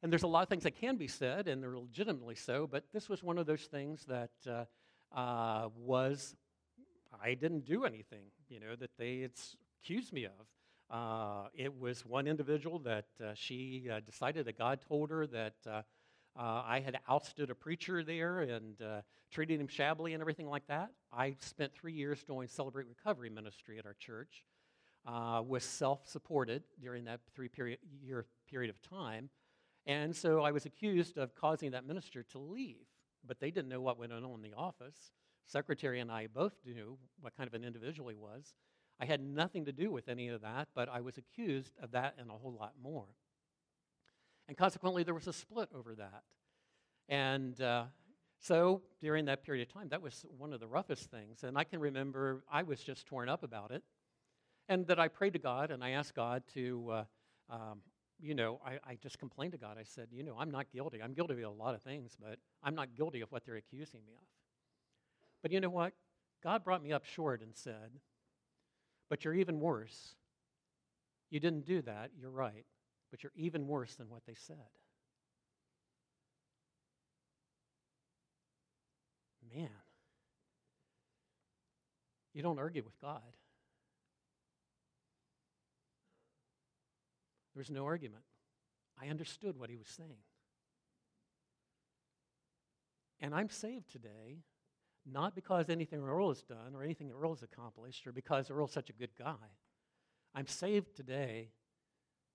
And 0.01 0.11
there's 0.11 0.23
a 0.23 0.27
lot 0.27 0.43
of 0.43 0.49
things 0.49 0.63
that 0.63 0.79
can 0.79 0.95
be 0.97 1.07
said, 1.07 1.47
and 1.47 1.61
they're 1.61 1.77
legitimately 1.77 2.35
so, 2.35 2.67
but 2.67 2.85
this 2.93 3.09
was 3.09 3.21
one 3.23 3.37
of 3.37 3.45
those 3.45 3.63
things 3.63 4.05
that 4.05 4.31
uh, 4.47 4.65
uh, 5.17 5.69
was, 5.75 6.35
I 7.21 7.33
didn't 7.33 7.65
do 7.65 7.85
anything, 7.85 8.25
you 8.47 8.59
know, 8.59 8.75
that 8.77 8.91
they 8.97 9.27
accused 9.83 10.13
me 10.13 10.25
of. 10.25 10.47
Uh, 10.89 11.47
it 11.53 11.77
was 11.77 12.05
one 12.05 12.27
individual 12.27 12.79
that 12.79 13.05
uh, 13.23 13.31
she 13.35 13.87
uh, 13.91 13.99
decided 13.99 14.45
that 14.45 14.57
God 14.57 14.79
told 14.87 15.09
her 15.09 15.27
that 15.27 15.85
I 16.35 16.79
had 16.79 16.97
ousted 17.07 17.49
a 17.49 17.55
preacher 17.55 18.01
there 18.01 18.39
and 18.39 18.81
treated 19.29 19.59
him 19.59 19.67
shabbily 19.67 20.13
and 20.13 20.21
everything 20.21 20.47
like 20.47 20.65
that. 20.67 20.91
I 21.11 21.35
spent 21.39 21.73
three 21.73 21.93
years 21.93 22.23
doing 22.23 22.47
Celebrate 22.47 22.87
Recovery 22.87 23.29
ministry 23.29 23.77
at 23.77 23.85
our 23.85 23.95
church 23.99 24.45
uh, 25.05 25.41
was 25.45 25.63
self 25.63 26.07
supported 26.07 26.63
during 26.81 27.05
that 27.05 27.21
three 27.33 27.47
period, 27.47 27.79
year 28.01 28.25
period 28.49 28.69
of 28.69 28.81
time. 28.81 29.29
And 29.85 30.15
so 30.15 30.41
I 30.41 30.51
was 30.51 30.65
accused 30.65 31.17
of 31.17 31.33
causing 31.35 31.71
that 31.71 31.85
minister 31.85 32.23
to 32.23 32.39
leave. 32.39 32.85
But 33.25 33.39
they 33.39 33.51
didn't 33.51 33.69
know 33.69 33.81
what 33.81 33.97
went 33.97 34.13
on 34.13 34.23
in 34.23 34.41
the 34.41 34.53
office. 34.55 35.11
Secretary 35.45 35.99
and 35.99 36.11
I 36.11 36.27
both 36.27 36.53
knew 36.65 36.97
what 37.21 37.35
kind 37.35 37.47
of 37.47 37.53
an 37.53 37.63
individual 37.63 38.09
he 38.09 38.15
was. 38.15 38.53
I 38.99 39.05
had 39.05 39.21
nothing 39.21 39.65
to 39.65 39.71
do 39.71 39.91
with 39.91 40.09
any 40.09 40.27
of 40.27 40.41
that, 40.41 40.67
but 40.75 40.89
I 40.89 41.01
was 41.01 41.17
accused 41.17 41.73
of 41.81 41.91
that 41.91 42.15
and 42.19 42.29
a 42.29 42.33
whole 42.33 42.53
lot 42.53 42.73
more. 42.81 43.05
And 44.47 44.57
consequently, 44.57 45.03
there 45.03 45.13
was 45.13 45.27
a 45.27 45.33
split 45.33 45.69
over 45.73 45.95
that. 45.95 46.23
And 47.07 47.59
uh, 47.61 47.85
so 48.39 48.81
during 49.01 49.25
that 49.25 49.43
period 49.43 49.67
of 49.67 49.73
time, 49.73 49.89
that 49.89 50.01
was 50.01 50.25
one 50.37 50.53
of 50.53 50.59
the 50.59 50.67
roughest 50.67 51.09
things. 51.09 51.43
And 51.43 51.57
I 51.57 51.63
can 51.63 51.79
remember 51.79 52.43
I 52.51 52.63
was 52.63 52.81
just 52.81 53.05
torn 53.05 53.29
up 53.29 53.43
about 53.43 53.71
it 53.71 53.83
and 54.69 54.87
that 54.87 54.99
I 54.99 55.09
prayed 55.09 55.33
to 55.33 55.39
God 55.39 55.71
and 55.71 55.83
I 55.83 55.89
asked 55.91 56.15
God 56.15 56.43
to 56.53 56.89
uh, 56.91 57.03
um, 57.49 57.81
you 58.21 58.35
know, 58.35 58.59
I, 58.65 58.73
I 58.85 58.95
just 59.01 59.17
complained 59.17 59.53
to 59.53 59.57
God. 59.57 59.77
I 59.79 59.83
said, 59.83 60.07
you 60.11 60.23
know, 60.23 60.35
I'm 60.37 60.51
not 60.51 60.71
guilty. 60.71 61.01
I'm 61.01 61.13
guilty 61.13 61.41
of 61.41 61.49
a 61.49 61.49
lot 61.49 61.73
of 61.73 61.81
things, 61.81 62.17
but 62.19 62.37
I'm 62.63 62.75
not 62.75 62.95
guilty 62.95 63.21
of 63.21 63.31
what 63.31 63.45
they're 63.45 63.55
accusing 63.55 64.01
me 64.05 64.13
of. 64.13 64.27
But 65.41 65.51
you 65.51 65.61
know 65.61 65.69
what? 65.69 65.93
God 66.43 66.63
brought 66.63 66.83
me 66.83 66.91
up 66.91 67.05
short 67.05 67.41
and 67.41 67.55
said, 67.55 67.91
but 69.09 69.23
you're 69.23 69.33
even 69.33 69.59
worse. 69.59 70.15
You 71.29 71.39
didn't 71.39 71.65
do 71.65 71.81
that, 71.83 72.11
you're 72.19 72.29
right, 72.29 72.65
but 73.09 73.23
you're 73.23 73.31
even 73.35 73.67
worse 73.67 73.95
than 73.95 74.09
what 74.09 74.23
they 74.25 74.33
said. 74.35 74.57
Man, 79.55 79.69
you 82.33 82.43
don't 82.43 82.59
argue 82.59 82.83
with 82.83 82.99
God. 83.01 83.21
There 87.59 87.63
was 87.63 87.71
no 87.71 87.87
argument. 87.87 88.23
I 89.01 89.09
understood 89.09 89.59
what 89.59 89.69
he 89.69 89.75
was 89.75 89.89
saying. 89.89 90.23
And 93.19 93.35
I'm 93.35 93.49
saved 93.49 93.91
today, 93.91 94.45
not 95.05 95.35
because 95.35 95.69
anything 95.69 95.99
Earl 96.01 96.29
has 96.29 96.41
done 96.41 96.73
or 96.73 96.83
anything 96.83 97.11
Earl 97.11 97.33
has 97.33 97.43
accomplished 97.43 98.07
or 98.07 98.13
because 98.13 98.49
Earl's 98.49 98.71
such 98.71 98.89
a 98.89 98.93
good 98.93 99.09
guy. 99.19 99.57
I'm 100.33 100.47
saved 100.47 100.95
today 100.95 101.49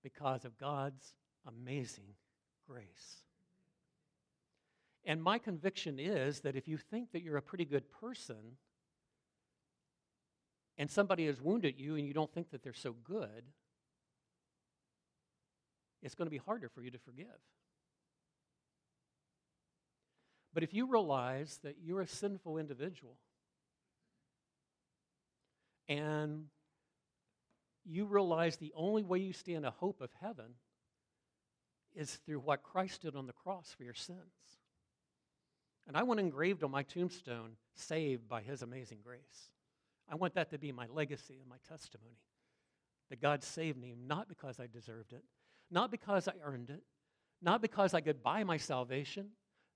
because 0.03 0.45
of 0.45 0.59
God's 0.59 1.15
amazing 1.47 2.13
grace. 2.69 3.23
And 5.05 5.23
my 5.23 5.39
conviction 5.39 5.97
is 5.97 6.41
that 6.41 6.55
if 6.55 6.67
you 6.67 6.77
think 6.77 7.13
that 7.13 7.23
you're 7.23 7.37
a 7.37 7.41
pretty 7.41 7.65
good 7.65 7.89
person 7.89 8.57
and 10.77 10.91
somebody 10.91 11.25
has 11.25 11.41
wounded 11.41 11.79
you 11.79 11.95
and 11.95 12.05
you 12.05 12.13
don't 12.13 12.31
think 12.31 12.51
that 12.51 12.61
they're 12.61 12.73
so 12.73 12.93
good, 13.03 13.45
it's 16.01 16.15
going 16.15 16.27
to 16.27 16.31
be 16.31 16.37
harder 16.37 16.69
for 16.69 16.81
you 16.81 16.91
to 16.91 16.99
forgive. 16.99 17.27
But 20.53 20.63
if 20.63 20.73
you 20.73 20.87
realize 20.87 21.59
that 21.63 21.75
you're 21.83 22.01
a 22.01 22.07
sinful 22.07 22.57
individual 22.57 23.17
and 25.89 26.45
you 27.85 28.05
realize 28.05 28.55
the 28.55 28.73
only 28.75 29.03
way 29.03 29.19
you 29.19 29.33
stand 29.33 29.65
a 29.65 29.71
hope 29.71 30.01
of 30.01 30.09
heaven 30.21 30.55
is 31.93 32.15
through 32.25 32.39
what 32.39 32.63
Christ 32.63 33.01
did 33.01 33.15
on 33.15 33.27
the 33.27 33.33
cross 33.33 33.73
for 33.77 33.83
your 33.83 33.93
sins. 33.93 34.19
And 35.87 35.95
I 35.95 36.03
want 36.03 36.19
engraved 36.19 36.63
on 36.63 36.71
my 36.71 36.83
tombstone, 36.83 37.51
saved 37.75 38.27
by 38.27 38.41
his 38.41 38.61
amazing 38.61 38.99
grace. 39.03 39.51
I 40.09 40.15
want 40.15 40.33
that 40.35 40.49
to 40.51 40.57
be 40.57 40.71
my 40.71 40.87
legacy 40.87 41.37
and 41.39 41.49
my 41.49 41.57
testimony. 41.69 42.17
That 43.09 43.21
God 43.21 43.43
saved 43.43 43.77
me 43.77 43.95
not 43.95 44.27
because 44.27 44.59
I 44.59 44.67
deserved 44.67 45.13
it, 45.13 45.23
not 45.71 45.91
because 45.91 46.27
I 46.27 46.33
earned 46.43 46.69
it, 46.69 46.83
not 47.41 47.61
because 47.61 47.93
I 47.93 48.01
could 48.01 48.23
buy 48.23 48.43
my 48.43 48.57
salvation, 48.57 49.29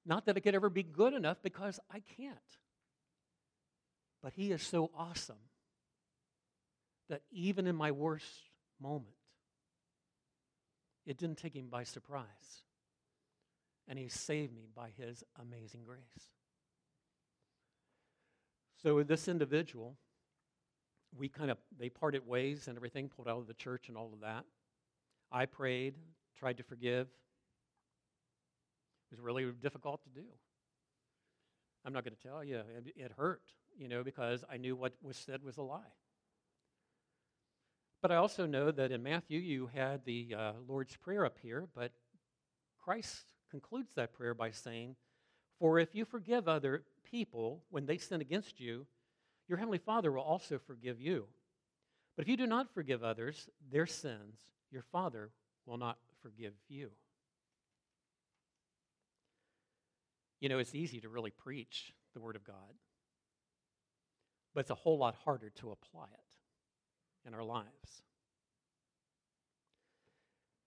not 0.05 0.25
that 0.25 0.37
it 0.37 0.41
could 0.41 0.55
ever 0.55 0.69
be 0.69 0.83
good 0.83 1.13
enough, 1.13 1.37
because 1.43 1.79
I 1.91 2.01
can't. 2.17 2.37
But 4.21 4.33
He 4.33 4.51
is 4.51 4.61
so 4.61 4.91
awesome 4.97 5.37
that 7.09 7.21
even 7.31 7.67
in 7.67 7.75
my 7.75 7.91
worst 7.91 8.49
moment, 8.81 9.15
it 11.05 11.17
didn't 11.17 11.37
take 11.37 11.55
Him 11.55 11.67
by 11.69 11.83
surprise. 11.83 12.63
And 13.87 13.97
He 13.97 14.09
saved 14.09 14.53
me 14.53 14.67
by 14.75 14.89
His 14.97 15.23
amazing 15.41 15.83
grace. 15.83 16.01
So, 18.81 18.95
with 18.95 19.07
this 19.07 19.27
individual, 19.27 19.97
we 21.17 21.27
kind 21.27 21.51
of, 21.51 21.57
they 21.77 21.89
parted 21.89 22.25
ways 22.27 22.67
and 22.67 22.77
everything, 22.77 23.09
pulled 23.09 23.27
out 23.27 23.39
of 23.39 23.47
the 23.47 23.53
church 23.53 23.89
and 23.89 23.97
all 23.97 24.11
of 24.13 24.21
that. 24.21 24.45
I 25.31 25.45
prayed, 25.45 25.95
tried 26.37 26.57
to 26.57 26.63
forgive. 26.63 27.07
It 29.11 29.15
was 29.15 29.19
really 29.19 29.45
difficult 29.61 30.01
to 30.03 30.09
do. 30.09 30.27
I'm 31.85 31.93
not 31.93 32.03
going 32.03 32.15
to 32.15 32.27
tell 32.27 32.43
you, 32.43 32.57
it, 32.57 32.93
it 32.95 33.11
hurt, 33.17 33.41
you 33.77 33.87
know, 33.87 34.03
because 34.03 34.43
I 34.51 34.57
knew 34.57 34.75
what 34.75 34.93
was 35.01 35.17
said 35.17 35.43
was 35.43 35.57
a 35.57 35.61
lie. 35.61 35.93
But 38.01 38.11
I 38.11 38.15
also 38.15 38.45
know 38.45 38.71
that 38.71 38.91
in 38.91 39.03
Matthew 39.03 39.39
you 39.39 39.69
had 39.73 40.05
the 40.05 40.35
uh, 40.37 40.51
Lord's 40.67 40.95
Prayer 40.95 41.25
up 41.25 41.37
here, 41.41 41.67
but 41.75 41.91
Christ 42.77 43.25
concludes 43.51 43.93
that 43.95 44.13
prayer 44.13 44.33
by 44.33 44.51
saying, 44.51 44.95
For 45.59 45.79
if 45.79 45.93
you 45.93 46.05
forgive 46.05 46.47
other 46.47 46.83
people 47.03 47.63
when 47.69 47.85
they 47.85 47.97
sin 47.97 48.21
against 48.21 48.59
you, 48.59 48.85
your 49.47 49.57
heavenly 49.57 49.79
Father 49.79 50.11
will 50.11 50.21
also 50.21 50.59
forgive 50.59 51.01
you. 51.01 51.25
But 52.15 52.23
if 52.23 52.29
you 52.29 52.37
do 52.37 52.47
not 52.47 52.73
forgive 52.73 53.03
others 53.03 53.49
their 53.71 53.85
sins, 53.85 54.39
your 54.71 54.83
Father 54.91 55.31
will 55.65 55.77
not 55.77 55.97
forgive 56.21 56.53
you. 56.67 56.91
You 60.39 60.49
know, 60.49 60.59
it's 60.59 60.75
easy 60.75 61.01
to 61.01 61.09
really 61.09 61.31
preach 61.31 61.93
the 62.13 62.19
Word 62.19 62.35
of 62.35 62.43
God, 62.43 62.55
but 64.53 64.61
it's 64.61 64.69
a 64.69 64.75
whole 64.75 64.97
lot 64.97 65.15
harder 65.23 65.49
to 65.57 65.71
apply 65.71 66.07
it 66.13 67.27
in 67.27 67.33
our 67.33 67.43
lives. 67.43 68.03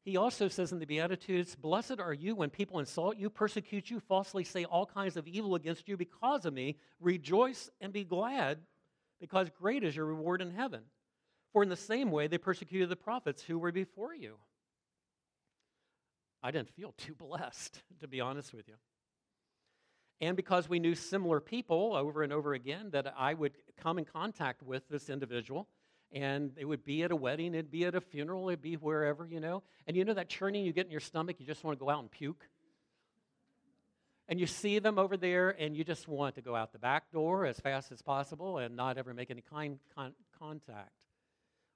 He 0.04 0.16
also 0.16 0.48
says 0.48 0.72
in 0.72 0.80
the 0.80 0.86
Beatitudes, 0.86 1.54
Blessed 1.54 2.00
are 2.00 2.12
you 2.12 2.34
when 2.34 2.50
people 2.50 2.80
insult 2.80 3.16
you, 3.16 3.30
persecute 3.30 3.88
you, 3.88 4.00
falsely 4.00 4.42
say 4.42 4.64
all 4.64 4.84
kinds 4.84 5.16
of 5.16 5.28
evil 5.28 5.54
against 5.54 5.88
you 5.88 5.96
because 5.96 6.44
of 6.44 6.52
me. 6.52 6.76
Rejoice 7.00 7.70
and 7.80 7.92
be 7.92 8.02
glad, 8.02 8.58
because 9.20 9.48
great 9.50 9.84
is 9.84 9.94
your 9.94 10.06
reward 10.06 10.42
in 10.42 10.50
heaven. 10.50 10.82
For 11.52 11.62
in 11.62 11.68
the 11.68 11.76
same 11.76 12.10
way 12.10 12.26
they 12.26 12.38
persecuted 12.38 12.88
the 12.88 12.96
prophets 12.96 13.42
who 13.42 13.58
were 13.58 13.72
before 13.72 14.14
you. 14.14 14.36
I 16.42 16.50
didn't 16.50 16.70
feel 16.70 16.94
too 16.96 17.14
blessed, 17.18 17.80
to 18.00 18.08
be 18.08 18.20
honest 18.20 18.52
with 18.52 18.68
you. 18.68 18.74
And 20.20 20.36
because 20.36 20.68
we 20.68 20.78
knew 20.78 20.94
similar 20.94 21.40
people 21.40 21.96
over 21.96 22.22
and 22.22 22.32
over 22.32 22.54
again, 22.54 22.90
that 22.92 23.12
I 23.18 23.34
would 23.34 23.52
come 23.76 23.98
in 23.98 24.04
contact 24.04 24.62
with 24.62 24.88
this 24.88 25.10
individual, 25.10 25.66
and 26.12 26.52
it 26.56 26.64
would 26.64 26.84
be 26.84 27.02
at 27.02 27.10
a 27.10 27.16
wedding, 27.16 27.54
it'd 27.54 27.72
be 27.72 27.84
at 27.86 27.96
a 27.96 28.00
funeral, 28.00 28.48
it'd 28.48 28.62
be 28.62 28.74
wherever, 28.74 29.26
you 29.26 29.40
know. 29.40 29.64
And 29.86 29.96
you 29.96 30.04
know 30.04 30.14
that 30.14 30.28
churning 30.28 30.64
you 30.64 30.72
get 30.72 30.86
in 30.86 30.92
your 30.92 31.00
stomach, 31.00 31.36
you 31.40 31.46
just 31.46 31.64
want 31.64 31.76
to 31.76 31.84
go 31.84 31.90
out 31.90 32.00
and 32.00 32.10
puke? 32.10 32.46
And 34.28 34.38
you 34.38 34.46
see 34.46 34.78
them 34.78 34.96
over 34.96 35.16
there, 35.16 35.50
and 35.50 35.76
you 35.76 35.82
just 35.82 36.06
want 36.06 36.36
to 36.36 36.40
go 36.40 36.54
out 36.54 36.72
the 36.72 36.78
back 36.78 37.10
door 37.10 37.44
as 37.44 37.58
fast 37.58 37.90
as 37.90 38.00
possible 38.00 38.58
and 38.58 38.76
not 38.76 38.98
ever 38.98 39.12
make 39.12 39.30
any 39.30 39.42
kind 39.42 39.80
con- 39.96 40.14
contact. 40.38 41.01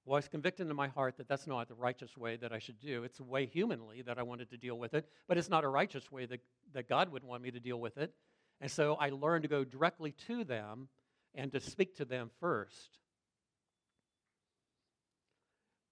Well, 0.07 0.15
I 0.15 0.19
was 0.19 0.29
convicted 0.29 0.71
in 0.71 0.77
my 0.77 0.87
heart 0.87 1.17
that 1.17 1.27
that's 1.27 1.49
not 1.49 1.67
the 1.67 1.75
righteous 1.75 2.17
way 2.17 2.37
that 2.37 2.53
I 2.53 2.61
should 2.61 2.79
do. 2.79 3.03
It's 3.03 3.19
a 3.19 3.25
way 3.25 3.45
humanly 3.45 4.03
that 4.03 4.21
I 4.21 4.23
wanted 4.23 4.49
to 4.51 4.57
deal 4.57 4.79
with 4.79 4.95
it, 4.95 5.09
but 5.27 5.37
it's 5.37 5.51
not 5.51 5.65
a 5.65 5.69
righteous 5.69 6.13
way 6.13 6.27
that, 6.27 6.41
that 6.75 6.89
God 6.89 7.11
would 7.11 7.25
want 7.25 7.43
me 7.43 7.51
to 7.51 7.59
deal 7.59 7.81
with 7.81 7.99
it. 7.99 8.15
And 8.61 8.71
so 8.71 8.95
I 8.95 9.11
learned 9.11 9.43
to 9.43 9.49
go 9.49 9.65
directly 9.65 10.13
to 10.29 10.45
them 10.45 10.87
and 11.35 11.51
to 11.51 11.59
speak 11.59 11.97
to 11.97 12.05
them 12.05 12.31
first. 12.39 12.99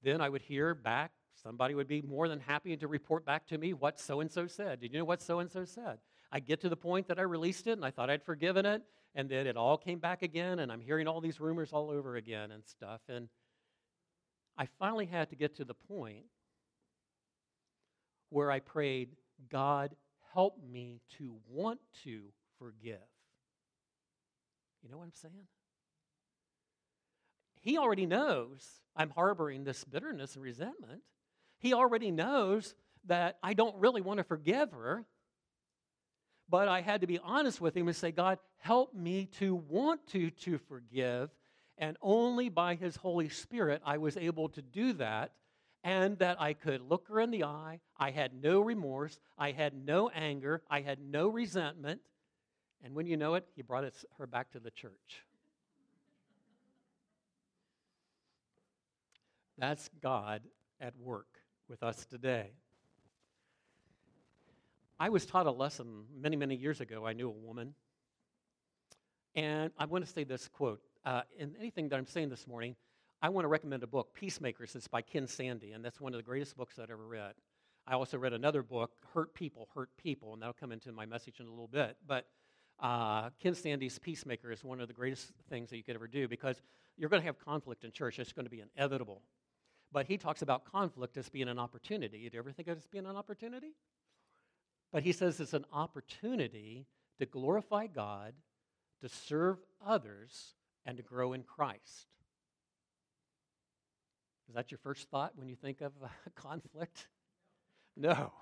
Then 0.04 0.20
I 0.20 0.28
would 0.28 0.42
hear 0.42 0.76
back, 0.76 1.10
somebody 1.42 1.74
would 1.74 1.88
be 1.88 2.00
more 2.00 2.28
than 2.28 2.38
happy 2.38 2.76
to 2.76 2.86
report 2.86 3.26
back 3.26 3.48
to 3.48 3.58
me 3.58 3.72
what 3.72 3.98
so 3.98 4.20
and 4.20 4.30
so 4.30 4.46
said. 4.46 4.80
Did 4.80 4.92
you 4.92 5.00
know 5.00 5.04
what 5.04 5.22
so 5.22 5.40
and 5.40 5.50
so 5.50 5.64
said? 5.64 5.98
I 6.30 6.38
get 6.38 6.60
to 6.60 6.68
the 6.68 6.76
point 6.76 7.08
that 7.08 7.18
I 7.18 7.22
released 7.22 7.66
it 7.66 7.72
and 7.72 7.84
I 7.84 7.90
thought 7.90 8.10
I'd 8.10 8.22
forgiven 8.22 8.64
it, 8.64 8.82
and 9.16 9.28
then 9.28 9.48
it 9.48 9.56
all 9.56 9.76
came 9.76 9.98
back 9.98 10.22
again, 10.22 10.60
and 10.60 10.70
I'm 10.70 10.80
hearing 10.80 11.08
all 11.08 11.20
these 11.20 11.40
rumors 11.40 11.72
all 11.72 11.90
over 11.90 12.14
again 12.14 12.52
and 12.52 12.64
stuff. 12.64 13.00
And 13.08 13.28
I 14.56 14.66
finally 14.78 15.06
had 15.06 15.30
to 15.30 15.36
get 15.36 15.56
to 15.56 15.64
the 15.64 15.74
point 15.74 16.26
where 18.30 18.50
I 18.50 18.60
prayed, 18.60 19.10
God, 19.50 19.94
help 20.32 20.56
me 20.70 21.00
to 21.18 21.36
want 21.48 21.80
to 22.04 22.22
forgive. 22.58 22.98
You 24.82 24.90
know 24.90 24.98
what 24.98 25.04
I'm 25.04 25.12
saying? 25.14 25.46
He 27.60 27.78
already 27.78 28.06
knows 28.06 28.80
I'm 28.94 29.10
harboring 29.10 29.64
this 29.64 29.84
bitterness 29.84 30.34
and 30.34 30.44
resentment. 30.44 31.02
He 31.58 31.72
already 31.72 32.10
knows 32.10 32.74
that 33.06 33.38
I 33.42 33.54
don't 33.54 33.76
really 33.76 34.02
want 34.02 34.18
to 34.18 34.24
forgive 34.24 34.72
her. 34.72 35.04
But 36.48 36.68
I 36.68 36.82
had 36.82 37.00
to 37.00 37.06
be 37.06 37.18
honest 37.18 37.60
with 37.60 37.74
him 37.74 37.88
and 37.88 37.96
say, 37.96 38.12
God, 38.12 38.38
help 38.58 38.94
me 38.94 39.26
to 39.38 39.54
want 39.54 40.06
to, 40.08 40.30
to 40.30 40.58
forgive 40.58 41.30
and 41.78 41.96
only 42.02 42.48
by 42.48 42.74
His 42.74 42.96
Holy 42.96 43.28
Spirit 43.28 43.82
I 43.84 43.98
was 43.98 44.16
able 44.16 44.48
to 44.50 44.62
do 44.62 44.92
that, 44.94 45.32
and 45.82 46.18
that 46.18 46.40
I 46.40 46.54
could 46.54 46.80
look 46.80 47.08
her 47.08 47.20
in 47.20 47.30
the 47.30 47.44
eye. 47.44 47.80
I 47.96 48.10
had 48.10 48.32
no 48.42 48.60
remorse. 48.60 49.18
I 49.36 49.52
had 49.52 49.74
no 49.74 50.08
anger. 50.08 50.62
I 50.70 50.80
had 50.80 50.98
no 51.00 51.28
resentment. 51.28 52.00
And 52.82 52.94
when 52.94 53.06
you 53.06 53.16
know 53.16 53.34
it, 53.34 53.46
He 53.54 53.62
brought 53.62 53.84
her 54.18 54.26
back 54.26 54.52
to 54.52 54.60
the 54.60 54.70
church. 54.70 55.24
That's 59.58 59.88
God 60.02 60.42
at 60.80 60.96
work 60.98 61.28
with 61.68 61.82
us 61.82 62.04
today. 62.06 62.50
I 64.98 65.08
was 65.08 65.26
taught 65.26 65.46
a 65.46 65.50
lesson 65.50 66.04
many, 66.16 66.36
many 66.36 66.54
years 66.54 66.80
ago. 66.80 67.06
I 67.06 67.12
knew 67.12 67.28
a 67.28 67.32
woman. 67.32 67.74
And 69.34 69.72
I 69.78 69.86
want 69.86 70.06
to 70.06 70.10
say 70.10 70.24
this 70.24 70.48
quote 70.48 70.80
uh, 71.04 71.22
in 71.38 71.54
anything 71.58 71.88
that 71.88 71.96
I'm 71.96 72.06
saying 72.06 72.30
this 72.30 72.46
morning, 72.46 72.76
I 73.22 73.28
want 73.28 73.44
to 73.44 73.48
recommend 73.48 73.82
a 73.82 73.86
book, 73.86 74.14
Peacemakers. 74.14 74.74
It's 74.74 74.88
by 74.88 75.02
Ken 75.02 75.26
Sande, 75.26 75.72
and 75.74 75.84
that's 75.84 76.00
one 76.00 76.12
of 76.12 76.18
the 76.18 76.22
greatest 76.22 76.56
books 76.56 76.78
I've 76.78 76.90
ever 76.90 77.06
read. 77.06 77.34
I 77.86 77.94
also 77.94 78.16
read 78.18 78.32
another 78.32 78.62
book, 78.62 78.92
Hurt 79.12 79.34
People, 79.34 79.68
Hurt 79.74 79.90
People, 79.96 80.32
and 80.32 80.42
that'll 80.42 80.54
come 80.54 80.72
into 80.72 80.92
my 80.92 81.06
message 81.06 81.40
in 81.40 81.46
a 81.46 81.50
little 81.50 81.68
bit. 81.68 81.96
But 82.06 82.26
uh, 82.80 83.30
Ken 83.40 83.54
Sande's 83.54 83.98
Peacemaker 83.98 84.50
is 84.50 84.64
one 84.64 84.80
of 84.80 84.88
the 84.88 84.94
greatest 84.94 85.32
things 85.50 85.70
that 85.70 85.76
you 85.76 85.82
could 85.82 85.94
ever 85.94 86.06
do 86.06 86.26
because 86.26 86.60
you're 86.96 87.10
going 87.10 87.20
to 87.20 87.26
have 87.26 87.38
conflict 87.38 87.84
in 87.84 87.92
church. 87.92 88.18
It's 88.18 88.32
going 88.32 88.46
to 88.46 88.50
be 88.50 88.62
inevitable. 88.76 89.22
But 89.92 90.06
he 90.06 90.16
talks 90.16 90.42
about 90.42 90.64
conflict 90.64 91.16
as 91.16 91.28
being 91.28 91.48
an 91.48 91.58
opportunity. 91.58 92.18
You 92.18 92.30
ever 92.38 92.50
think 92.50 92.68
of 92.68 92.76
it 92.76 92.78
as 92.78 92.86
being 92.86 93.06
an 93.06 93.16
opportunity? 93.16 93.74
But 94.92 95.02
he 95.02 95.12
says 95.12 95.38
it's 95.40 95.54
an 95.54 95.66
opportunity 95.72 96.86
to 97.18 97.26
glorify 97.26 97.86
God, 97.86 98.34
to 99.02 99.08
serve 99.08 99.58
others, 99.84 100.54
and 100.86 100.96
to 100.96 101.02
grow 101.02 101.32
in 101.32 101.42
Christ. 101.42 102.06
Is 104.48 104.54
that 104.54 104.70
your 104.70 104.78
first 104.78 105.08
thought 105.10 105.32
when 105.36 105.48
you 105.48 105.56
think 105.56 105.80
of 105.80 105.92
uh, 106.02 106.08
conflict? 106.34 107.08
No. 107.96 108.32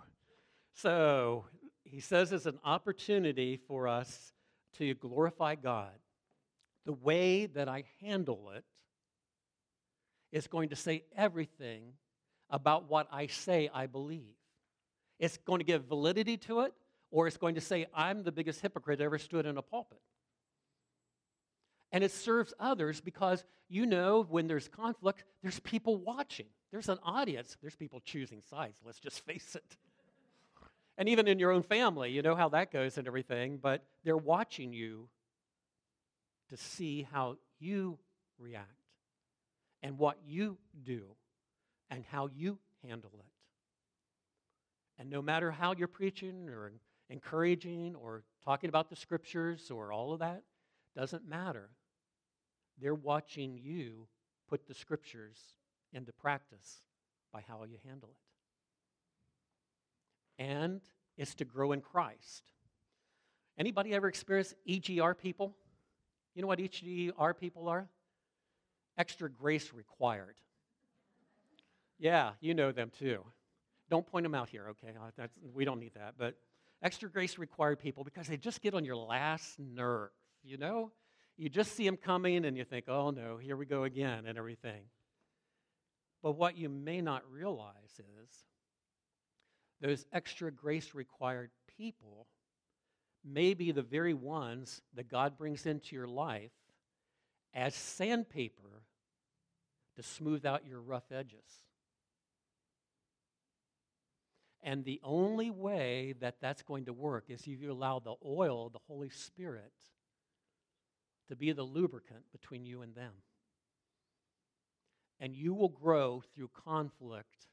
So 0.75 1.45
he 1.85 2.01
says 2.01 2.33
it's 2.33 2.47
an 2.47 2.59
opportunity 2.65 3.57
for 3.69 3.87
us 3.87 4.33
to 4.79 4.95
glorify 4.95 5.55
God. 5.55 5.93
The 6.87 6.93
way 6.93 7.47
that 7.47 7.69
I 7.69 7.85
handle 8.01 8.51
it 8.57 8.65
is 10.33 10.47
going 10.47 10.71
to 10.71 10.77
say 10.77 11.05
everything 11.17 11.93
about 12.51 12.89
what 12.89 13.07
I 13.13 13.27
say 13.27 13.71
I 13.73 13.87
believe. 13.87 14.35
It's 15.19 15.37
going 15.37 15.61
to 15.61 15.65
give 15.65 15.85
validity 15.85 16.37
to 16.39 16.61
it, 16.61 16.73
or 17.11 17.27
it's 17.27 17.37
going 17.37 17.55
to 17.55 17.61
say, 17.61 17.87
I'm 17.95 18.25
the 18.25 18.33
biggest 18.33 18.61
hypocrite 18.61 19.01
ever 19.01 19.19
stood 19.19 19.47
in 19.47 19.57
a 19.57 19.63
pulpit. 19.63 20.01
And 21.93 22.03
it 22.03 22.11
serves 22.11 22.55
others 22.59 23.01
because 23.01 23.45
you 23.69 23.87
know 23.87 24.27
when 24.29 24.47
there's 24.47 24.69
conflict, 24.69 25.25
there's 25.43 25.61
people 25.61 25.99
watching, 25.99 26.47
there's 26.71 26.89
an 26.89 26.99
audience, 27.05 27.57
there's 27.61 27.77
people 27.77 28.01
choosing 28.05 28.41
sides, 28.41 28.79
let's 28.85 28.99
just 28.99 29.21
face 29.27 29.55
it. 29.55 29.77
And 30.99 31.09
even 31.09 31.29
in 31.29 31.39
your 31.39 31.53
own 31.53 31.63
family, 31.63 32.11
you 32.11 32.23
know 32.23 32.35
how 32.35 32.49
that 32.51 32.71
goes 32.71 32.99
and 32.99 33.07
everything, 33.07 33.59
but 33.63 33.85
they're 34.05 34.17
watching 34.17 34.73
you 34.73 35.09
to 36.51 36.57
see 36.57 37.07
how 37.11 37.37
you 37.59 37.99
react 38.39 38.69
and 39.83 39.99
what 39.99 40.19
you 40.27 40.59
do 40.85 41.03
and 41.91 42.05
how 42.11 42.29
you 42.35 42.59
handle 42.87 43.11
it. 43.15 43.25
And 44.99 45.11
no 45.11 45.23
matter 45.23 45.51
how 45.51 45.75
you're 45.77 45.89
preaching 45.89 46.49
or 46.49 46.73
encouraging 47.09 47.95
or 47.97 48.23
talking 48.45 48.69
about 48.69 48.91
the 48.91 48.97
scriptures 48.97 49.71
or 49.71 49.93
all 49.93 50.13
of 50.13 50.21
that, 50.21 50.43
doesn't 50.95 51.27
matter. 51.27 51.71
They're 52.81 52.95
watching 52.95 53.59
you 53.63 54.07
put 54.49 54.67
the 54.67 54.75
scriptures 54.75 55.39
into 55.93 56.13
practice 56.13 56.83
by 57.33 57.43
how 57.47 57.65
you 57.65 57.79
handle 57.87 58.11
it. 60.39 60.43
And 60.43 60.81
it's 61.17 61.35
to 61.37 61.45
grow 61.45 61.73
in 61.73 61.81
Christ. 61.81 62.43
Anybody 63.59 63.95
ever 63.95 64.09
experienced 64.09 64.55
EGR 64.69 65.17
people? 65.17 65.55
You 66.35 66.43
know 66.43 66.49
what 66.49 66.59
EGR 66.59 67.39
people 67.39 67.69
are? 67.69 67.89
Extra 68.97 69.31
grace 69.31 69.73
required. 69.73 70.37
Yeah, 71.99 72.33
you 72.41 72.55
know 72.55 72.73
them 72.73 72.91
too. 72.99 73.25
Don't 73.91 74.07
point 74.07 74.25
them 74.25 74.35
out 74.35 74.49
here, 74.49 74.69
okay? 74.71 74.95
Uh, 74.99 75.11
that's, 75.17 75.39
we 75.55 75.65
don't 75.65 75.79
need 75.79 75.95
that. 75.95 76.15
But 76.19 76.35
extra 76.83 77.09
grace 77.09 77.39
required 77.39 77.79
people 77.79 78.05
because 78.05 78.27
they 78.27 78.37
just 78.37 78.61
get 78.61 78.75
on 78.75 78.85
your 78.85 78.97
last 78.97 79.59
nerve, 79.59 80.11
you 80.43 80.57
know? 80.57 80.91
You 81.37 81.49
just 81.49 81.75
see 81.75 81.85
them 81.85 81.97
coming 81.97 82.45
and 82.45 82.57
you 82.57 82.65
think, 82.65 82.85
oh 82.89 83.11
no, 83.11 83.37
here 83.37 83.57
we 83.57 83.67
go 83.67 83.85
again 83.85 84.27
and 84.27 84.39
everything. 84.39 84.83
But 86.23 86.33
what 86.33 86.57
you 86.57 86.69
may 86.69 87.01
not 87.01 87.23
realize 87.31 87.99
is 87.99 88.45
those 89.81 90.07
extra 90.13 90.53
grace 90.53 90.95
required 90.95 91.51
people 91.77 92.27
may 93.25 93.55
be 93.55 93.73
the 93.73 93.83
very 93.83 94.15
ones 94.15 94.81
that 94.95 95.09
God 95.09 95.37
brings 95.37 95.67
into 95.67 95.97
your 95.97 96.07
life 96.07 96.53
as 97.55 97.75
sandpaper 97.75 98.83
to 99.97 100.03
smooth 100.03 100.47
out 100.47 100.67
your 100.67 100.81
rough 100.81 101.11
edges. 101.13 101.63
And 104.63 104.85
the 104.85 105.01
only 105.03 105.51
way 105.51 106.15
that 106.21 106.37
that's 106.41 106.63
going 106.63 106.85
to 106.85 106.93
work 106.93 107.25
is 107.29 107.41
if 107.41 107.61
you 107.61 107.73
allow 107.73 107.99
the 107.99 108.15
oil, 108.25 108.71
the 108.71 108.79
Holy 108.87 109.11
Spirit, 109.11 109.73
to 111.33 111.37
be 111.37 111.51
the 111.53 111.63
lubricant 111.63 112.25
between 112.31 112.67
you 112.67 112.83
and 112.83 112.95
them. 112.95 113.15
And 115.19 115.35
you 115.35 115.55
will 115.55 115.71
grow 115.71 116.23
through 116.35 116.51
conflict 116.63 117.47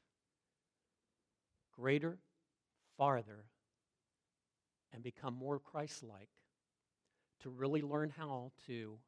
greater, 1.74 2.18
farther, 2.98 3.46
and 4.92 5.02
become 5.02 5.32
more 5.32 5.58
Christ 5.58 6.02
like 6.02 6.28
to 7.42 7.48
really 7.48 7.80
learn 7.80 8.12
how 8.14 8.52
to 8.66 8.98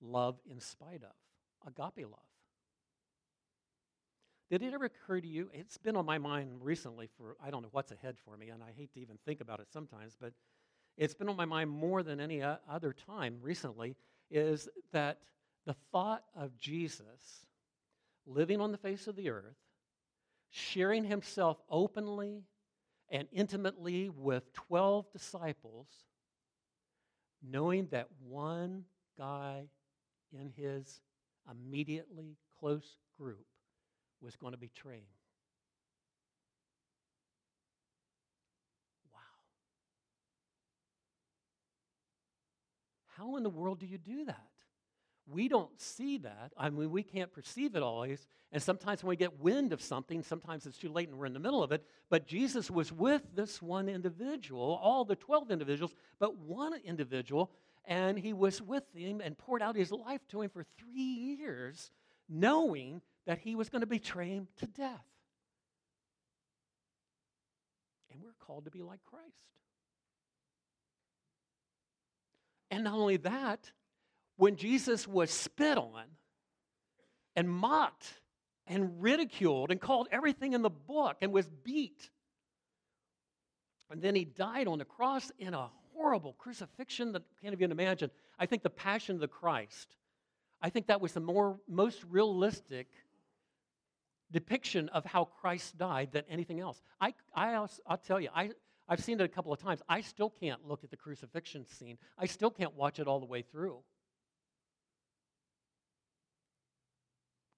love 0.00 0.38
in 0.50 0.60
spite 0.60 1.02
of 1.02 1.66
agape 1.66 2.06
love. 2.06 2.20
Did 4.48 4.62
it 4.62 4.72
ever 4.72 4.86
occur 4.86 5.20
to 5.20 5.28
you? 5.28 5.50
It's 5.52 5.76
been 5.76 5.94
on 5.96 6.06
my 6.06 6.16
mind 6.16 6.52
recently 6.62 7.10
for, 7.18 7.36
I 7.44 7.50
don't 7.50 7.60
know 7.60 7.68
what's 7.72 7.92
ahead 7.92 8.16
for 8.24 8.38
me, 8.38 8.48
and 8.48 8.62
I 8.62 8.72
hate 8.74 8.94
to 8.94 9.00
even 9.00 9.18
think 9.26 9.42
about 9.42 9.60
it 9.60 9.66
sometimes, 9.70 10.16
but 10.18 10.32
it's 10.96 11.14
been 11.14 11.28
on 11.28 11.36
my 11.36 11.44
mind 11.44 11.70
more 11.70 12.02
than 12.02 12.20
any 12.20 12.42
other 12.42 12.92
time 12.92 13.38
recently 13.42 13.96
is 14.30 14.68
that 14.92 15.18
the 15.66 15.74
thought 15.92 16.24
of 16.34 16.58
Jesus 16.58 17.46
living 18.26 18.60
on 18.60 18.72
the 18.72 18.78
face 18.78 19.06
of 19.06 19.16
the 19.16 19.30
earth, 19.30 19.56
sharing 20.50 21.04
himself 21.04 21.58
openly 21.70 22.44
and 23.08 23.28
intimately 23.32 24.08
with 24.08 24.52
12 24.54 25.10
disciples, 25.12 25.86
knowing 27.42 27.86
that 27.90 28.08
one 28.26 28.84
guy 29.18 29.64
in 30.32 30.50
his 30.56 31.00
immediately 31.50 32.36
close 32.58 32.98
group 33.18 33.46
was 34.20 34.34
going 34.36 34.52
to 34.52 34.58
betray 34.58 34.96
him. 34.96 35.15
How 43.16 43.36
in 43.36 43.42
the 43.42 43.50
world 43.50 43.80
do 43.80 43.86
you 43.86 43.98
do 43.98 44.24
that? 44.26 44.48
We 45.28 45.48
don't 45.48 45.80
see 45.80 46.18
that. 46.18 46.52
I 46.56 46.70
mean, 46.70 46.90
we 46.90 47.02
can't 47.02 47.32
perceive 47.32 47.74
it 47.74 47.82
always. 47.82 48.28
And 48.52 48.62
sometimes 48.62 49.02
when 49.02 49.10
we 49.10 49.16
get 49.16 49.40
wind 49.40 49.72
of 49.72 49.82
something, 49.82 50.22
sometimes 50.22 50.66
it's 50.66 50.78
too 50.78 50.90
late 50.90 51.08
and 51.08 51.18
we're 51.18 51.26
in 51.26 51.32
the 51.32 51.40
middle 51.40 51.62
of 51.62 51.72
it. 51.72 51.84
But 52.10 52.26
Jesus 52.26 52.70
was 52.70 52.92
with 52.92 53.22
this 53.34 53.60
one 53.60 53.88
individual, 53.88 54.78
all 54.80 55.04
the 55.04 55.16
12 55.16 55.50
individuals, 55.50 55.94
but 56.20 56.36
one 56.36 56.74
individual, 56.84 57.50
and 57.86 58.16
he 58.16 58.32
was 58.32 58.62
with 58.62 58.84
him 58.94 59.20
and 59.20 59.36
poured 59.36 59.62
out 59.62 59.74
his 59.74 59.90
life 59.90 60.20
to 60.28 60.42
him 60.42 60.50
for 60.50 60.64
three 60.78 61.00
years, 61.02 61.90
knowing 62.28 63.00
that 63.26 63.38
he 63.38 63.56
was 63.56 63.68
going 63.68 63.80
to 63.80 63.86
betray 63.86 64.28
him 64.28 64.46
to 64.58 64.66
death. 64.66 65.06
And 68.12 68.22
we're 68.22 68.34
called 68.38 68.66
to 68.66 68.70
be 68.70 68.82
like 68.82 69.00
Christ. 69.04 69.24
And 72.70 72.84
not 72.84 72.94
only 72.94 73.16
that, 73.18 73.70
when 74.36 74.56
Jesus 74.56 75.06
was 75.06 75.30
spit 75.30 75.78
on 75.78 76.04
and 77.34 77.48
mocked 77.48 78.06
and 78.66 79.02
ridiculed 79.02 79.70
and 79.70 79.80
called 79.80 80.08
everything 80.10 80.52
in 80.52 80.62
the 80.62 80.70
book 80.70 81.18
and 81.22 81.32
was 81.32 81.48
beat, 81.64 82.10
and 83.90 84.02
then 84.02 84.14
he 84.14 84.24
died 84.24 84.66
on 84.66 84.78
the 84.78 84.84
cross 84.84 85.30
in 85.38 85.54
a 85.54 85.70
horrible 85.94 86.34
crucifixion 86.34 87.12
that 87.12 87.22
I 87.22 87.42
can't 87.42 87.54
even 87.54 87.70
imagine. 87.70 88.10
I 88.38 88.46
think 88.46 88.62
the 88.62 88.70
Passion 88.70 89.14
of 89.14 89.20
the 89.20 89.28
Christ, 89.28 89.94
I 90.60 90.70
think 90.70 90.88
that 90.88 91.00
was 91.00 91.12
the 91.12 91.20
more, 91.20 91.58
most 91.68 92.04
realistic 92.10 92.88
depiction 94.32 94.88
of 94.90 95.04
how 95.04 95.24
Christ 95.24 95.78
died 95.78 96.10
than 96.12 96.24
anything 96.28 96.60
else. 96.60 96.82
I, 97.00 97.14
I, 97.34 97.54
I'll 97.54 97.98
tell 97.98 98.20
you, 98.20 98.28
I, 98.34 98.50
I've 98.88 99.02
seen 99.02 99.20
it 99.20 99.24
a 99.24 99.28
couple 99.28 99.52
of 99.52 99.60
times. 99.60 99.80
I 99.88 100.00
still 100.00 100.30
can't 100.30 100.66
look 100.66 100.84
at 100.84 100.90
the 100.90 100.96
crucifixion 100.96 101.66
scene, 101.66 101.98
I 102.18 102.26
still 102.26 102.50
can't 102.50 102.74
watch 102.74 102.98
it 102.98 103.06
all 103.06 103.20
the 103.20 103.26
way 103.26 103.42
through. 103.42 103.78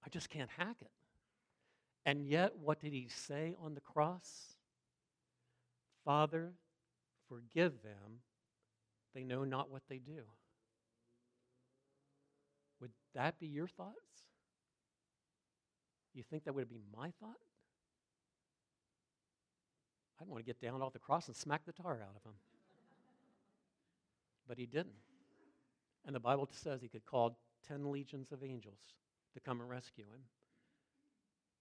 I 0.05 0.09
just 0.09 0.29
can't 0.29 0.49
hack 0.57 0.77
it. 0.81 0.91
And 2.05 2.25
yet, 2.25 2.53
what 2.57 2.79
did 2.79 2.93
he 2.93 3.07
say 3.09 3.55
on 3.61 3.75
the 3.75 3.81
cross? 3.81 4.55
Father, 6.05 6.53
forgive 7.27 7.83
them. 7.83 8.21
They 9.13 9.23
know 9.23 9.43
not 9.43 9.69
what 9.69 9.83
they 9.89 9.97
do. 9.97 10.23
Would 12.81 12.91
that 13.13 13.39
be 13.39 13.47
your 13.47 13.67
thoughts? 13.67 13.95
You 16.13 16.23
think 16.23 16.45
that 16.45 16.55
would 16.55 16.69
be 16.69 16.81
my 16.95 17.11
thought? 17.19 17.37
I'd 20.21 20.27
want 20.27 20.39
to 20.39 20.45
get 20.45 20.61
down 20.61 20.81
off 20.81 20.93
the 20.93 20.99
cross 20.99 21.27
and 21.27 21.35
smack 21.35 21.65
the 21.65 21.71
tar 21.71 21.93
out 21.93 22.15
of 22.15 22.23
him. 22.23 22.35
But 24.47 24.57
he 24.57 24.65
didn't. 24.65 24.95
And 26.05 26.15
the 26.15 26.19
Bible 26.19 26.49
says 26.51 26.81
he 26.81 26.89
could 26.89 27.05
call 27.05 27.37
10 27.67 27.91
legions 27.91 28.31
of 28.31 28.43
angels 28.43 28.79
to 29.33 29.39
come 29.39 29.61
and 29.61 29.69
rescue 29.69 30.05
him. 30.05 30.21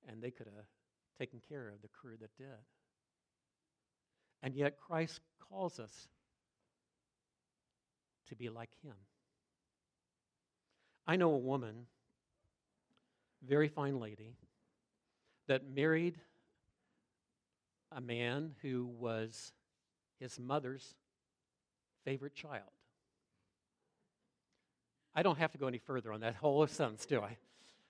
And 0.08 0.22
they 0.22 0.30
could 0.30 0.46
have 0.46 0.64
taken 1.18 1.40
care 1.48 1.68
of 1.68 1.82
the 1.82 1.88
crew 1.88 2.16
that 2.20 2.36
did. 2.36 2.46
And 4.42 4.54
yet 4.54 4.78
Christ 4.78 5.20
calls 5.40 5.78
us 5.78 6.08
to 8.28 8.36
be 8.36 8.48
like 8.48 8.70
him. 8.82 8.94
I 11.06 11.16
know 11.16 11.32
a 11.32 11.38
woman, 11.38 11.86
very 13.46 13.68
fine 13.68 13.98
lady, 13.98 14.36
that 15.46 15.68
married 15.68 16.18
a 17.92 18.00
man 18.00 18.54
who 18.62 18.86
was 18.86 19.52
his 20.18 20.38
mother's 20.38 20.94
favorite 22.04 22.34
child. 22.34 22.70
I 25.14 25.22
don't 25.22 25.38
have 25.38 25.52
to 25.52 25.58
go 25.58 25.66
any 25.66 25.78
further 25.78 26.12
on 26.12 26.20
that 26.20 26.34
whole 26.36 26.66
sentence, 26.66 27.06
do 27.06 27.20
I? 27.20 27.36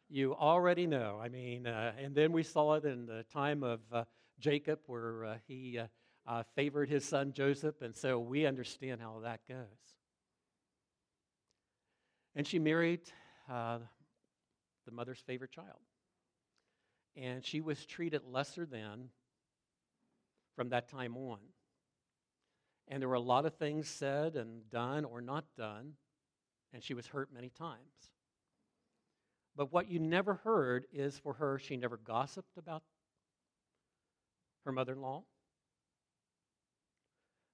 You 0.08 0.34
already 0.34 0.86
know. 0.86 1.20
I 1.22 1.28
mean, 1.28 1.66
uh, 1.66 1.92
and 2.02 2.14
then 2.14 2.32
we 2.32 2.42
saw 2.42 2.74
it 2.74 2.84
in 2.84 3.06
the 3.06 3.24
time 3.32 3.62
of 3.62 3.80
uh, 3.92 4.04
Jacob 4.38 4.78
where 4.86 5.24
uh, 5.24 5.36
he 5.46 5.78
uh, 5.78 5.86
uh, 6.26 6.42
favored 6.54 6.88
his 6.88 7.04
son 7.04 7.32
Joseph, 7.32 7.82
and 7.82 7.94
so 7.94 8.18
we 8.18 8.46
understand 8.46 9.00
how 9.00 9.20
that 9.22 9.40
goes. 9.48 9.56
And 12.34 12.46
she 12.46 12.58
married 12.58 13.00
uh, 13.50 13.78
the 14.86 14.92
mother's 14.92 15.20
favorite 15.26 15.50
child. 15.50 15.80
And 17.16 17.44
she 17.44 17.60
was 17.60 17.84
treated 17.84 18.22
lesser 18.30 18.64
than 18.64 19.10
from 20.58 20.70
that 20.70 20.88
time 20.88 21.16
on. 21.16 21.38
And 22.88 23.00
there 23.00 23.08
were 23.08 23.14
a 23.14 23.20
lot 23.20 23.46
of 23.46 23.54
things 23.54 23.86
said 23.86 24.34
and 24.34 24.68
done 24.70 25.04
or 25.04 25.20
not 25.20 25.44
done, 25.56 25.92
and 26.74 26.82
she 26.82 26.94
was 26.94 27.06
hurt 27.06 27.32
many 27.32 27.48
times. 27.48 28.10
But 29.54 29.72
what 29.72 29.88
you 29.88 30.00
never 30.00 30.34
heard 30.34 30.86
is 30.92 31.16
for 31.16 31.34
her, 31.34 31.60
she 31.60 31.76
never 31.76 31.96
gossiped 31.96 32.58
about 32.58 32.82
her 34.64 34.72
mother 34.72 34.94
in 34.94 35.00
law. 35.00 35.22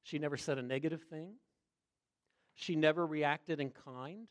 She 0.02 0.18
never 0.18 0.38
said 0.38 0.56
a 0.56 0.62
negative 0.62 1.02
thing. 1.10 1.34
She 2.54 2.74
never 2.74 3.04
reacted 3.06 3.60
in 3.60 3.68
kind. 3.84 4.28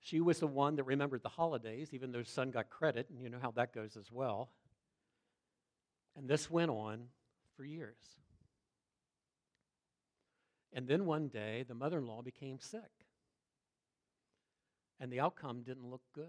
She 0.00 0.20
was 0.20 0.40
the 0.40 0.46
one 0.46 0.76
that 0.76 0.84
remembered 0.84 1.22
the 1.22 1.30
holidays, 1.30 1.94
even 1.94 2.12
though 2.12 2.18
her 2.18 2.24
son 2.24 2.50
got 2.50 2.68
credit, 2.68 3.08
and 3.08 3.22
you 3.22 3.30
know 3.30 3.38
how 3.40 3.52
that 3.52 3.72
goes 3.72 3.96
as 3.96 4.12
well. 4.12 4.50
And 6.16 6.28
this 6.28 6.50
went 6.50 6.70
on 6.70 7.04
for 7.56 7.64
years. 7.64 7.96
And 10.72 10.86
then 10.86 11.04
one 11.04 11.28
day, 11.28 11.64
the 11.66 11.74
mother 11.74 11.98
in 11.98 12.06
law 12.06 12.22
became 12.22 12.60
sick. 12.60 13.06
And 15.00 15.12
the 15.12 15.20
outcome 15.20 15.62
didn't 15.62 15.90
look 15.90 16.02
good. 16.14 16.26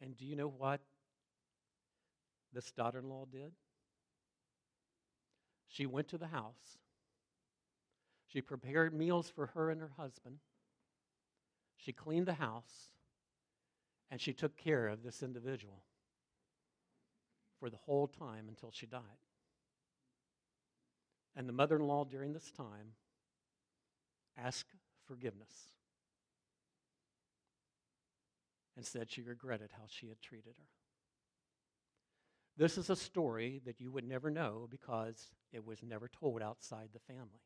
And 0.00 0.16
do 0.16 0.24
you 0.24 0.36
know 0.36 0.48
what 0.48 0.80
this 2.52 2.70
daughter 2.70 3.00
in 3.00 3.08
law 3.08 3.26
did? 3.30 3.52
She 5.68 5.86
went 5.86 6.08
to 6.08 6.18
the 6.18 6.28
house. 6.28 6.78
She 8.26 8.40
prepared 8.40 8.94
meals 8.94 9.28
for 9.28 9.46
her 9.48 9.70
and 9.70 9.80
her 9.80 9.92
husband. 9.96 10.38
She 11.76 11.92
cleaned 11.92 12.26
the 12.26 12.34
house. 12.34 12.90
And 14.10 14.20
she 14.20 14.32
took 14.32 14.56
care 14.56 14.88
of 14.88 15.02
this 15.02 15.22
individual 15.22 15.82
for 17.60 17.70
the 17.70 17.76
whole 17.76 18.08
time 18.08 18.46
until 18.48 18.70
she 18.72 18.86
died. 18.86 19.02
And 21.36 21.48
the 21.48 21.52
mother 21.52 21.76
in 21.76 21.86
law 21.86 22.04
during 22.04 22.32
this 22.32 22.50
time 22.50 22.94
asked 24.36 24.74
forgiveness 25.06 25.52
and 28.76 28.84
said 28.84 29.10
she 29.10 29.22
regretted 29.22 29.70
how 29.72 29.84
she 29.86 30.08
had 30.08 30.20
treated 30.20 30.54
her. 30.56 30.64
This 32.56 32.78
is 32.78 32.90
a 32.90 32.96
story 32.96 33.60
that 33.64 33.80
you 33.80 33.92
would 33.92 34.06
never 34.06 34.30
know 34.30 34.66
because 34.70 35.32
it 35.52 35.64
was 35.64 35.82
never 35.82 36.08
told 36.08 36.42
outside 36.42 36.88
the 36.92 37.12
family. 37.12 37.44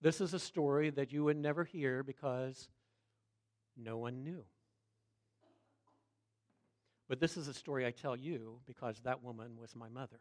This 0.00 0.20
is 0.20 0.34
a 0.34 0.38
story 0.38 0.90
that 0.90 1.12
you 1.12 1.24
would 1.24 1.36
never 1.36 1.64
hear 1.64 2.02
because 2.02 2.68
no 3.76 3.96
one 3.96 4.22
knew. 4.22 4.44
But 7.08 7.20
this 7.20 7.36
is 7.36 7.48
a 7.48 7.54
story 7.54 7.86
I 7.86 7.90
tell 7.90 8.16
you 8.16 8.58
because 8.66 9.00
that 9.04 9.22
woman 9.22 9.56
was 9.60 9.76
my 9.76 9.88
mother. 9.88 10.20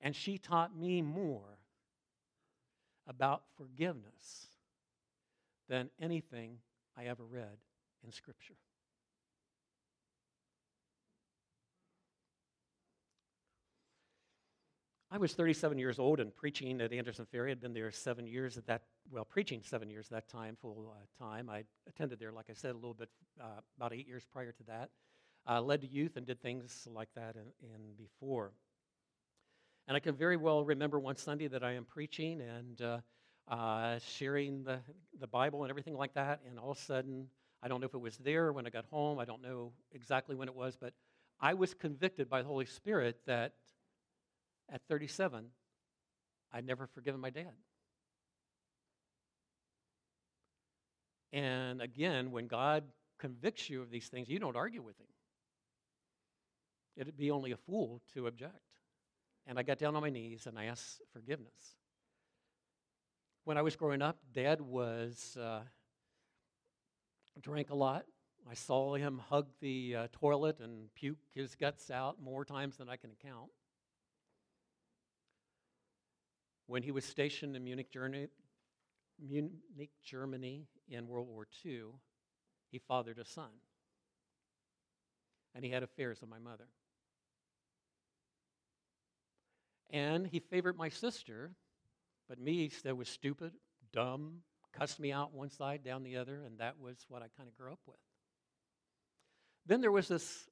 And 0.00 0.16
she 0.16 0.36
taught 0.36 0.76
me 0.76 1.00
more 1.00 1.58
about 3.06 3.44
forgiveness 3.56 4.48
than 5.68 5.90
anything 6.00 6.58
I 6.96 7.04
ever 7.04 7.24
read 7.24 7.58
in 8.04 8.12
Scripture. 8.12 8.56
I 15.10 15.18
was 15.18 15.34
37 15.34 15.78
years 15.78 15.98
old 15.98 16.20
and 16.20 16.34
preaching 16.34 16.80
at 16.80 16.92
Anderson 16.92 17.26
Ferry. 17.26 17.52
I'd 17.52 17.60
been 17.60 17.74
there 17.74 17.90
seven 17.92 18.26
years 18.26 18.56
at 18.56 18.66
that, 18.66 18.82
well, 19.10 19.24
preaching 19.24 19.62
seven 19.62 19.90
years 19.90 20.08
that 20.08 20.28
time, 20.28 20.56
full 20.60 20.94
uh, 20.94 21.24
time. 21.24 21.50
I 21.50 21.64
attended 21.88 22.18
there, 22.18 22.32
like 22.32 22.46
I 22.50 22.54
said, 22.54 22.72
a 22.72 22.74
little 22.74 22.94
bit, 22.94 23.08
uh, 23.40 23.60
about 23.76 23.92
eight 23.92 24.06
years 24.06 24.24
prior 24.32 24.52
to 24.52 24.62
that. 24.64 24.90
Uh, 25.48 25.60
led 25.60 25.80
to 25.80 25.86
youth 25.86 26.16
and 26.16 26.24
did 26.24 26.40
things 26.40 26.86
like 26.92 27.08
that 27.16 27.34
in, 27.34 27.68
in, 27.68 27.80
before. 27.98 28.52
And 29.88 29.96
I 29.96 30.00
can 30.00 30.14
very 30.14 30.36
well 30.36 30.64
remember 30.64 31.00
one 31.00 31.16
Sunday 31.16 31.48
that 31.48 31.64
I 31.64 31.72
am 31.72 31.84
preaching 31.84 32.40
and 32.40 32.80
uh, 32.80 32.98
uh, 33.48 33.98
sharing 33.98 34.62
the, 34.62 34.78
the 35.18 35.26
Bible 35.26 35.62
and 35.62 35.70
everything 35.70 35.96
like 35.96 36.14
that. 36.14 36.40
And 36.48 36.58
all 36.60 36.70
of 36.70 36.78
a 36.78 36.80
sudden, 36.80 37.26
I 37.60 37.68
don't 37.68 37.80
know 37.80 37.86
if 37.86 37.94
it 37.94 38.00
was 38.00 38.16
there 38.18 38.52
when 38.52 38.66
I 38.66 38.70
got 38.70 38.84
home, 38.84 39.18
I 39.18 39.24
don't 39.24 39.42
know 39.42 39.72
exactly 39.92 40.36
when 40.36 40.48
it 40.48 40.54
was, 40.54 40.76
but 40.80 40.92
I 41.40 41.54
was 41.54 41.74
convicted 41.74 42.30
by 42.30 42.42
the 42.42 42.48
Holy 42.48 42.66
Spirit 42.66 43.18
that 43.26 43.54
at 44.70 44.80
37, 44.88 45.46
I'd 46.52 46.66
never 46.66 46.86
forgiven 46.86 47.20
my 47.20 47.30
dad. 47.30 47.52
And 51.32 51.80
again, 51.80 52.30
when 52.30 52.46
God 52.46 52.84
convicts 53.18 53.70
you 53.70 53.80
of 53.80 53.90
these 53.90 54.08
things, 54.08 54.28
you 54.28 54.38
don't 54.38 54.56
argue 54.56 54.82
with 54.82 54.98
him. 54.98 55.06
It'd 56.96 57.16
be 57.16 57.30
only 57.30 57.52
a 57.52 57.56
fool 57.56 58.02
to 58.14 58.26
object. 58.26 58.60
And 59.46 59.58
I 59.58 59.62
got 59.62 59.78
down 59.78 59.96
on 59.96 60.02
my 60.02 60.10
knees 60.10 60.46
and 60.46 60.58
I 60.58 60.66
asked 60.66 61.00
forgiveness. 61.12 61.76
When 63.44 63.56
I 63.56 63.62
was 63.62 63.74
growing 63.74 64.02
up, 64.02 64.18
dad 64.32 64.60
was 64.60 65.36
uh, 65.40 65.62
drank 67.40 67.70
a 67.70 67.74
lot. 67.74 68.04
I 68.48 68.54
saw 68.54 68.94
him 68.94 69.20
hug 69.28 69.46
the 69.60 69.96
uh, 69.96 70.06
toilet 70.12 70.60
and 70.60 70.92
puke 70.94 71.18
his 71.34 71.54
guts 71.54 71.90
out 71.90 72.20
more 72.20 72.44
times 72.44 72.76
than 72.76 72.88
I 72.88 72.96
can 72.96 73.10
count. 73.22 73.50
When 76.66 76.82
he 76.82 76.90
was 76.90 77.04
stationed 77.04 77.56
in 77.56 77.64
Munich, 77.64 77.90
Germany, 77.90 78.28
Munich, 79.26 79.90
Germany 80.04 80.66
in 80.88 81.06
World 81.06 81.28
War 81.28 81.46
II, 81.64 81.84
he 82.70 82.78
fathered 82.78 83.18
a 83.18 83.24
son. 83.24 83.50
And 85.54 85.64
he 85.64 85.70
had 85.70 85.82
affairs 85.82 86.20
with 86.20 86.30
my 86.30 86.38
mother. 86.38 86.68
And 89.90 90.26
he 90.26 90.40
favored 90.40 90.76
my 90.76 90.88
sister, 90.88 91.52
but 92.28 92.38
me 92.38 92.70
said 92.70 92.94
was 92.94 93.08
stupid, 93.08 93.52
dumb, 93.92 94.38
cussed 94.72 94.98
me 94.98 95.12
out 95.12 95.34
one 95.34 95.50
side, 95.50 95.84
down 95.84 96.02
the 96.02 96.16
other, 96.16 96.42
and 96.46 96.58
that 96.58 96.80
was 96.80 96.96
what 97.08 97.22
I 97.22 97.26
kind 97.36 97.48
of 97.48 97.56
grew 97.56 97.70
up 97.70 97.80
with. 97.86 97.98
Then 99.66 99.82
there 99.82 99.92
was 99.92 100.08
this 100.08 100.48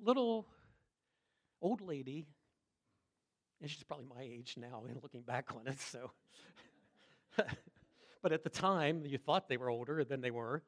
little 0.00 0.46
old 1.60 1.82
lady 1.82 2.26
and 3.62 3.70
she's 3.70 3.84
probably 3.84 4.06
my 4.06 4.22
age 4.22 4.56
now 4.58 4.82
in 4.88 4.98
looking 5.02 5.22
back 5.22 5.54
on 5.54 5.66
it, 5.68 5.80
so. 5.80 6.10
but 8.22 8.32
at 8.32 8.44
the 8.44 8.50
time, 8.50 9.04
you 9.04 9.18
thought 9.18 9.48
they 9.48 9.56
were 9.56 9.70
older 9.70 10.04
than 10.04 10.20
they 10.20 10.30
were. 10.30 10.62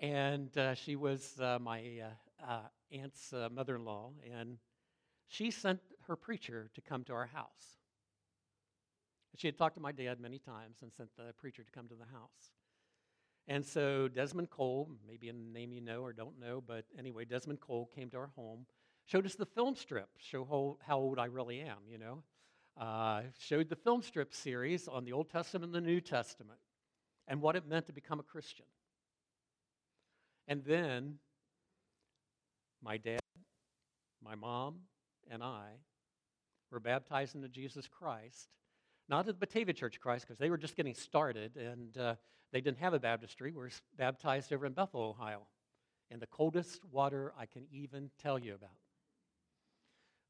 And 0.00 0.56
uh, 0.56 0.74
she 0.74 0.96
was 0.96 1.40
uh, 1.40 1.58
my 1.60 1.80
uh, 1.80 2.46
uh 2.46 2.60
aunt's 2.92 3.32
uh, 3.32 3.48
mother 3.52 3.76
in 3.76 3.84
law, 3.84 4.10
and 4.32 4.58
she 5.26 5.50
sent 5.50 5.80
her 6.06 6.16
preacher 6.16 6.70
to 6.74 6.80
come 6.80 7.04
to 7.04 7.12
our 7.12 7.26
house. 7.26 7.76
She 9.36 9.46
had 9.46 9.58
talked 9.58 9.74
to 9.76 9.82
my 9.82 9.92
dad 9.92 10.20
many 10.20 10.38
times 10.38 10.78
and 10.82 10.92
sent 10.92 11.10
the 11.16 11.32
preacher 11.38 11.62
to 11.62 11.70
come 11.70 11.88
to 11.88 11.94
the 11.94 12.06
house. 12.12 12.52
And 13.46 13.64
so 13.64 14.08
Desmond 14.08 14.50
Cole, 14.50 14.90
maybe 15.06 15.28
a 15.28 15.32
name 15.32 15.72
you 15.72 15.80
know 15.80 16.02
or 16.02 16.12
don't 16.12 16.38
know, 16.38 16.62
but 16.66 16.84
anyway, 16.98 17.24
Desmond 17.24 17.60
Cole 17.60 17.90
came 17.94 18.10
to 18.10 18.16
our 18.18 18.30
home 18.36 18.66
showed 19.08 19.24
us 19.24 19.34
the 19.34 19.46
film 19.46 19.74
strip, 19.74 20.08
show 20.18 20.44
how, 20.44 20.76
how 20.86 20.98
old 20.98 21.18
I 21.18 21.24
really 21.26 21.60
am, 21.60 21.78
you 21.88 21.98
know. 21.98 22.22
Uh, 22.78 23.22
showed 23.40 23.68
the 23.68 23.76
film 23.76 24.02
strip 24.02 24.32
series 24.32 24.86
on 24.86 25.04
the 25.04 25.12
Old 25.12 25.28
Testament 25.28 25.74
and 25.74 25.74
the 25.74 25.86
New 25.86 26.00
Testament 26.00 26.60
and 27.26 27.42
what 27.42 27.56
it 27.56 27.66
meant 27.66 27.86
to 27.86 27.92
become 27.92 28.20
a 28.20 28.22
Christian. 28.22 28.66
And 30.46 30.62
then 30.64 31.18
my 32.80 32.96
dad, 32.96 33.20
my 34.22 34.36
mom, 34.36 34.76
and 35.28 35.42
I 35.42 35.70
were 36.70 36.78
baptized 36.78 37.34
into 37.34 37.48
Jesus 37.48 37.88
Christ 37.88 38.48
Not 39.08 39.20
at 39.20 39.26
the 39.26 39.46
Batavia 39.46 39.72
Church 39.72 40.00
Christ, 40.00 40.26
because 40.26 40.38
they 40.38 40.50
were 40.50 40.58
just 40.58 40.76
getting 40.76 40.94
started 40.94 41.56
and 41.56 41.96
uh, 41.96 42.14
they 42.52 42.60
didn't 42.60 42.78
have 42.78 42.92
a 42.92 42.98
baptistry. 42.98 43.50
We 43.52 43.58
were 43.58 43.70
baptized 43.96 44.52
over 44.52 44.66
in 44.66 44.72
Bethel, 44.72 45.00
Ohio, 45.00 45.46
in 46.10 46.20
the 46.20 46.26
coldest 46.26 46.84
water 46.90 47.32
I 47.38 47.46
can 47.46 47.66
even 47.72 48.10
tell 48.22 48.38
you 48.38 48.54
about. 48.54 48.70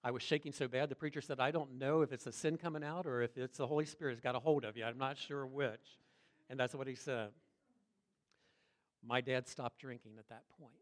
I 0.03 0.11
was 0.13 0.23
shaking 0.23 0.53
so 0.53 0.69
bad, 0.69 0.89
the 0.89 0.95
preacher 0.95 1.21
said, 1.21 1.41
I 1.41 1.51
don't 1.51 1.79
know 1.79 2.03
if 2.03 2.13
it's 2.13 2.27
a 2.27 2.33
sin 2.33 2.57
coming 2.57 2.85
out 2.85 3.07
or 3.07 3.23
if 3.23 3.37
it's 3.37 3.59
the 3.59 3.67
Holy 3.67 3.85
Spirit's 3.85 4.21
got 4.21 4.37
a 4.37 4.39
hold 4.39 4.65
of 4.65 4.77
you. 4.77 4.85
I'm 4.85 4.99
not 4.99 5.19
sure 5.19 5.45
which. 5.45 5.99
And 6.49 6.59
that's 6.59 6.75
what 6.75 6.87
he 6.87 6.95
said. 6.95 7.31
My 9.07 9.21
dad 9.21 9.49
stopped 9.49 9.81
drinking 9.81 10.13
at 10.19 10.29
that 10.29 10.43
point. 10.59 10.73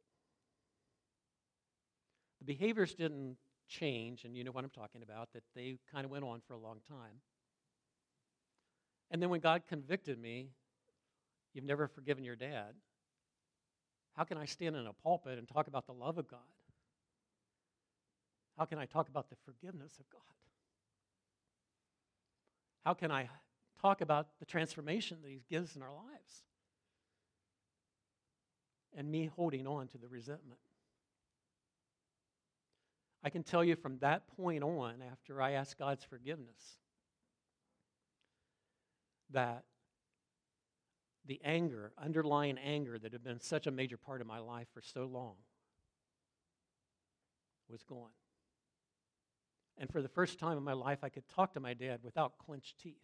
The 2.40 2.44
behaviors 2.44 2.94
didn't 2.94 3.36
change, 3.68 4.24
and 4.24 4.36
you 4.36 4.44
know 4.44 4.52
what 4.52 4.64
I'm 4.64 4.70
talking 4.70 5.02
about, 5.02 5.32
that 5.32 5.42
they 5.54 5.78
kind 5.92 6.04
of 6.04 6.10
went 6.10 6.24
on 6.24 6.40
for 6.46 6.54
a 6.54 6.58
long 6.58 6.78
time. 6.88 7.20
And 9.10 9.22
then 9.22 9.30
when 9.30 9.40
God 9.40 9.62
convicted 9.68 10.18
me, 10.18 10.50
you've 11.54 11.64
never 11.64 11.88
forgiven 11.88 12.22
your 12.24 12.36
dad. 12.36 12.74
How 14.14 14.24
can 14.24 14.38
I 14.38 14.44
stand 14.44 14.76
in 14.76 14.86
a 14.86 14.92
pulpit 14.92 15.38
and 15.38 15.48
talk 15.48 15.68
about 15.68 15.86
the 15.86 15.92
love 15.92 16.18
of 16.18 16.28
God? 16.28 16.40
How 18.58 18.64
can 18.64 18.78
I 18.78 18.86
talk 18.86 19.08
about 19.08 19.28
the 19.28 19.36
forgiveness 19.44 19.92
of 19.98 20.08
God? 20.10 20.20
How 22.84 22.94
can 22.94 23.10
I 23.10 23.28
talk 23.80 24.00
about 24.00 24.28
the 24.38 24.46
transformation 24.46 25.18
that 25.22 25.28
He 25.28 25.42
gives 25.50 25.76
in 25.76 25.82
our 25.82 25.92
lives? 25.92 26.42
And 28.96 29.10
me 29.10 29.30
holding 29.36 29.66
on 29.66 29.88
to 29.88 29.98
the 29.98 30.08
resentment. 30.08 30.60
I 33.22 33.28
can 33.28 33.42
tell 33.42 33.64
you 33.64 33.76
from 33.76 33.98
that 33.98 34.28
point 34.36 34.62
on, 34.62 35.02
after 35.10 35.42
I 35.42 35.52
asked 35.52 35.78
God's 35.78 36.04
forgiveness, 36.04 36.78
that 39.30 39.64
the 41.26 41.40
anger, 41.44 41.92
underlying 42.02 42.56
anger 42.56 42.98
that 42.98 43.12
had 43.12 43.24
been 43.24 43.40
such 43.40 43.66
a 43.66 43.70
major 43.72 43.96
part 43.96 44.20
of 44.20 44.26
my 44.26 44.38
life 44.38 44.68
for 44.72 44.80
so 44.80 45.06
long, 45.06 45.34
was 47.68 47.82
gone. 47.82 48.10
And 49.78 49.90
for 49.90 50.00
the 50.00 50.08
first 50.08 50.38
time 50.38 50.56
in 50.56 50.64
my 50.64 50.72
life, 50.72 51.00
I 51.02 51.08
could 51.08 51.28
talk 51.28 51.52
to 51.54 51.60
my 51.60 51.74
dad 51.74 52.00
without 52.02 52.38
clenched 52.38 52.78
teeth. 52.80 53.02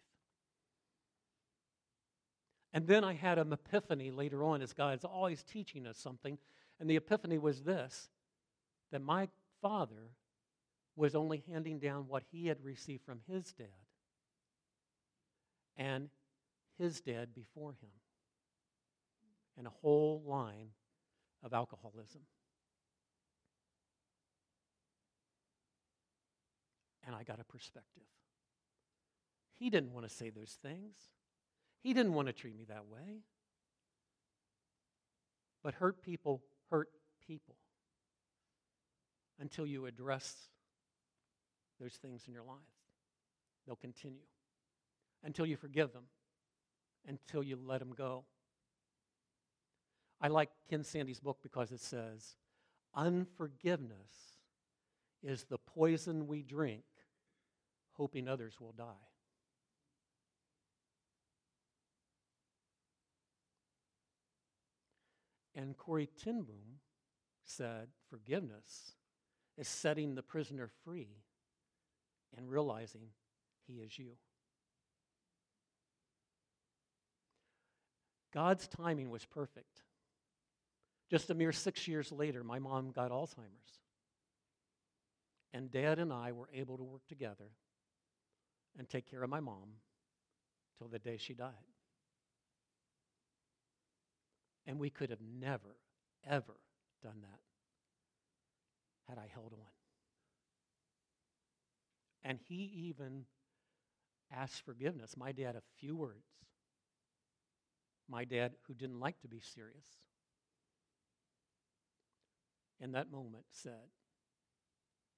And 2.73 2.87
then 2.87 3.03
I 3.03 3.13
had 3.13 3.37
an 3.37 3.53
epiphany 3.53 4.09
later 4.09 4.43
on 4.43 4.61
as 4.61 4.73
God's 4.73 5.05
always 5.05 5.43
teaching 5.43 5.85
us 5.85 5.97
something. 5.97 6.39
And 6.79 6.89
the 6.89 6.95
epiphany 6.95 7.37
was 7.37 7.61
this 7.63 8.09
that 8.91 9.01
my 9.01 9.27
father 9.61 10.11
was 10.95 11.15
only 11.15 11.43
handing 11.49 11.79
down 11.79 12.07
what 12.07 12.23
he 12.31 12.47
had 12.47 12.63
received 12.63 13.03
from 13.03 13.21
his 13.27 13.51
dad 13.53 13.67
and 15.77 16.09
his 16.77 17.01
dad 17.01 17.33
before 17.33 17.71
him, 17.71 17.89
and 19.57 19.67
a 19.67 19.71
whole 19.81 20.21
line 20.25 20.69
of 21.43 21.53
alcoholism. 21.53 22.21
And 27.05 27.15
I 27.15 27.23
got 27.23 27.39
a 27.39 27.43
perspective. 27.43 28.03
He 29.55 29.69
didn't 29.69 29.93
want 29.93 30.07
to 30.07 30.13
say 30.13 30.29
those 30.29 30.57
things, 30.61 30.95
he 31.81 31.93
didn't 31.93 32.13
want 32.13 32.27
to 32.27 32.33
treat 32.33 32.55
me 32.55 32.65
that 32.65 32.85
way. 32.87 33.21
But 35.63 35.75
hurt 35.75 36.01
people 36.01 36.41
hurt 36.69 36.89
people 37.25 37.55
until 39.39 39.65
you 39.65 39.85
address 39.85 40.49
those 41.79 41.93
things 41.93 42.23
in 42.27 42.33
your 42.33 42.43
life. 42.43 42.57
They'll 43.65 43.75
continue 43.75 44.25
until 45.23 45.45
you 45.45 45.55
forgive 45.55 45.93
them, 45.93 46.03
until 47.07 47.43
you 47.43 47.57
let 47.63 47.79
them 47.79 47.93
go. 47.95 48.25
I 50.19 50.27
like 50.27 50.49
Ken 50.69 50.83
Sande's 50.83 51.19
book 51.19 51.39
because 51.41 51.71
it 51.71 51.81
says, 51.81 52.35
Unforgiveness 52.95 54.37
is 55.21 55.45
the 55.45 55.57
poison 55.57 56.27
we 56.27 56.43
drink 56.43 56.83
hoping 57.93 58.27
others 58.27 58.59
will 58.59 58.73
die. 58.73 59.07
And 65.55 65.77
Corrie 65.77 66.09
ten 66.23 66.41
Boom 66.41 66.79
said 67.45 67.89
forgiveness 68.09 68.93
is 69.57 69.67
setting 69.67 70.15
the 70.15 70.23
prisoner 70.23 70.69
free 70.83 71.09
and 72.35 72.49
realizing 72.49 73.09
he 73.67 73.75
is 73.75 73.97
you. 73.99 74.13
God's 78.33 78.67
timing 78.67 79.11
was 79.11 79.25
perfect. 79.25 79.83
Just 81.11 81.29
a 81.29 81.35
mere 81.35 81.51
six 81.51 81.87
years 81.87 82.11
later, 82.11 82.43
my 82.43 82.57
mom 82.57 82.89
got 82.91 83.11
Alzheimer's. 83.11 83.79
And 85.53 85.69
dad 85.69 85.99
and 85.99 86.11
I 86.11 86.31
were 86.31 86.49
able 86.51 86.77
to 86.77 86.83
work 86.83 87.03
together 87.07 87.51
and 88.77 88.89
take 88.89 89.09
care 89.09 89.23
of 89.23 89.29
my 89.29 89.39
mom 89.39 89.77
till 90.77 90.87
the 90.87 90.99
day 90.99 91.17
she 91.17 91.33
died. 91.33 91.51
And 94.65 94.79
we 94.79 94.89
could 94.89 95.09
have 95.09 95.21
never, 95.21 95.77
ever 96.25 96.55
done 97.01 97.21
that 97.21 97.39
had 99.09 99.17
I 99.17 99.27
held 99.33 99.53
on. 99.53 99.67
And 102.23 102.39
he 102.47 102.87
even 102.87 103.25
asked 104.31 104.63
forgiveness. 104.63 105.15
My 105.17 105.31
dad, 105.31 105.55
a 105.55 105.61
few 105.77 105.95
words. 105.95 106.23
My 108.09 108.23
dad, 108.23 108.53
who 108.67 108.73
didn't 108.73 108.99
like 108.99 109.19
to 109.21 109.27
be 109.27 109.39
serious, 109.39 109.85
in 112.79 112.93
that 112.93 113.11
moment 113.11 113.45
said 113.51 113.91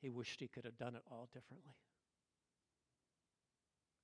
he 0.01 0.09
wished 0.09 0.39
he 0.39 0.47
could 0.47 0.65
have 0.65 0.77
done 0.77 0.95
it 0.95 1.01
all 1.09 1.29
differently. 1.33 1.73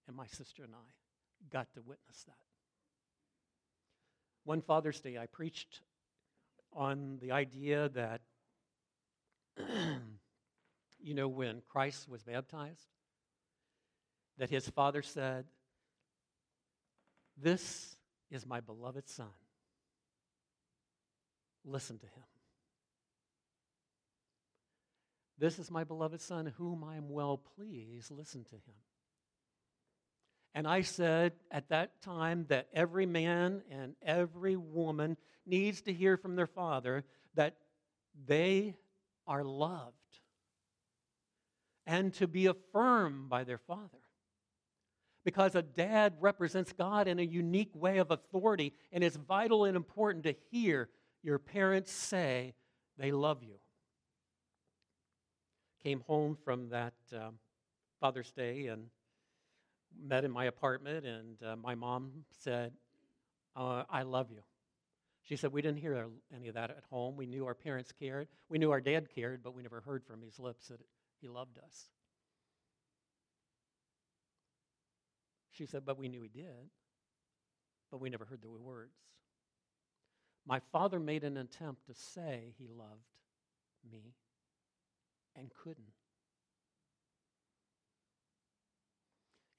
And 0.08 0.16
my 0.16 0.28
sister 0.28 0.64
and 0.64 0.74
I 0.74 1.50
got 1.52 1.72
to 1.74 1.82
witness 1.82 2.24
that. 2.26 2.36
One 4.44 4.62
Father's 4.62 5.00
Day, 5.00 5.18
I 5.18 5.28
preached 5.28 5.82
on 6.74 7.18
the 7.22 7.32
idea 7.32 7.90
that, 7.90 8.22
you 11.02 11.14
know, 11.14 11.28
when 11.28 11.62
Christ 11.70 12.10
was 12.10 12.24
baptized, 12.24 12.88
that 14.38 14.50
his 14.50 14.68
father 14.70 15.02
said, 15.02 15.46
This 17.38 17.96
is 18.32 18.46
my 18.46 18.60
beloved 18.60 19.08
Son. 19.08 19.28
Listen 21.64 22.00
to 22.00 22.06
him. 22.06 22.24
This 25.38 25.60
is 25.60 25.70
my 25.70 25.84
beloved 25.84 26.22
Son, 26.22 26.54
whom 26.58 26.84
I 26.84 26.98
am 26.98 27.10
well 27.10 27.38
pleased. 27.38 28.12
Listen 28.12 28.44
to 28.46 28.56
him. 28.56 28.76
And 30.54 30.68
I 30.68 30.82
said 30.82 31.34
at 31.50 31.70
that 31.70 32.02
time 32.02 32.46
that 32.50 32.68
every 32.74 33.06
man 33.06 33.62
and 33.72 33.96
every 34.02 34.58
woman 34.58 35.16
needs 35.46 35.82
to 35.84 35.94
hear 35.94 36.18
from 36.18 36.36
their 36.36 36.48
father 36.48 37.06
that 37.36 37.56
they 38.28 38.76
are 39.26 39.44
loved 39.44 39.96
and 41.86 42.14
to 42.16 42.28
be 42.28 42.48
affirmed 42.48 43.30
by 43.30 43.44
their 43.44 43.58
father. 43.58 43.98
Because 45.24 45.56
a 45.56 45.62
dad 45.62 46.16
represents 46.20 46.74
God 46.74 47.08
in 47.08 47.20
a 47.20 47.24
unique 47.24 47.74
way 47.76 48.00
of 48.00 48.12
authority, 48.12 48.74
and 48.92 49.04
it's 49.04 49.16
vital 49.16 49.66
and 49.66 49.78
important 49.78 50.24
to 50.26 50.36
hear 50.50 50.90
your 51.22 51.38
parents 51.38 51.92
say 51.92 52.56
they 52.98 53.12
love 53.12 53.44
you. 53.44 53.56
Came 55.84 56.02
home 56.02 56.38
from 56.44 56.70
that 56.70 56.94
um, 57.14 57.36
Father's 58.00 58.32
Day 58.32 58.68
and 58.68 58.88
met 60.00 60.24
in 60.24 60.32
my 60.32 60.46
apartment, 60.46 61.06
and 61.06 61.42
uh, 61.44 61.56
my 61.56 61.76
mom 61.76 62.12
said, 62.40 62.74
uh, 63.56 63.84
I 63.90 64.04
love 64.04 64.32
you. 64.32 64.42
She 65.24 65.36
said, 65.36 65.52
We 65.52 65.62
didn't 65.62 65.80
hear 65.80 66.08
any 66.36 66.48
of 66.48 66.56
that 66.56 66.72
at 66.72 66.84
home. 66.90 67.16
We 67.16 67.26
knew 67.26 67.46
our 67.46 67.54
parents 67.54 67.92
cared. 67.92 68.28
We 68.50 68.58
knew 68.58 68.72
our 68.72 68.82
dad 68.82 69.08
cared, 69.14 69.44
but 69.44 69.54
we 69.54 69.62
never 69.62 69.82
heard 69.82 70.04
from 70.06 70.22
his 70.22 70.40
lips 70.40 70.68
that 70.70 70.80
he 71.20 71.28
loved 71.28 71.58
us. 71.60 71.90
She 75.52 75.66
said, 75.66 75.86
But 75.86 75.98
we 75.98 76.10
knew 76.10 76.22
he 76.22 76.30
did, 76.30 76.70
but 77.92 78.02
we 78.02 78.10
never 78.10 78.26
heard 78.26 78.42
the 78.42 78.50
words. 78.50 78.96
My 80.48 80.60
father 80.72 81.00
made 81.00 81.24
an 81.24 81.38
attempt 81.38 81.86
to 81.86 81.94
say 81.94 82.54
he 82.58 82.68
loved 82.68 83.06
me 83.92 84.16
and 85.36 85.52
couldn't. 85.64 86.01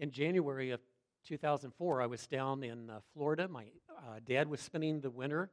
In 0.02 0.10
January 0.10 0.72
of 0.72 0.80
2004, 1.28 2.02
I 2.02 2.06
was 2.06 2.26
down 2.26 2.64
in 2.64 2.90
uh, 2.90 2.98
Florida. 3.14 3.46
My 3.46 3.66
uh, 3.88 4.18
dad 4.26 4.48
was 4.48 4.60
spending 4.60 5.00
the 5.00 5.10
winter, 5.10 5.48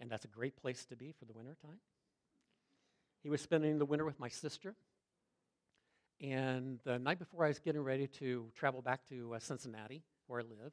and 0.00 0.10
that's 0.10 0.24
a 0.24 0.28
great 0.28 0.56
place 0.56 0.84
to 0.86 0.96
be 0.96 1.14
for 1.16 1.26
the 1.26 1.32
winter 1.32 1.56
time. 1.64 1.78
He 3.22 3.30
was 3.30 3.40
spending 3.40 3.78
the 3.78 3.84
winter 3.84 4.04
with 4.04 4.18
my 4.18 4.26
sister. 4.26 4.74
And 6.20 6.80
the 6.82 6.98
night 6.98 7.20
before 7.20 7.44
I 7.44 7.48
was 7.48 7.60
getting 7.60 7.82
ready 7.82 8.08
to 8.18 8.50
travel 8.56 8.82
back 8.82 9.08
to 9.10 9.34
uh, 9.34 9.38
Cincinnati, 9.38 10.02
where 10.26 10.40
I 10.40 10.42
live, 10.42 10.72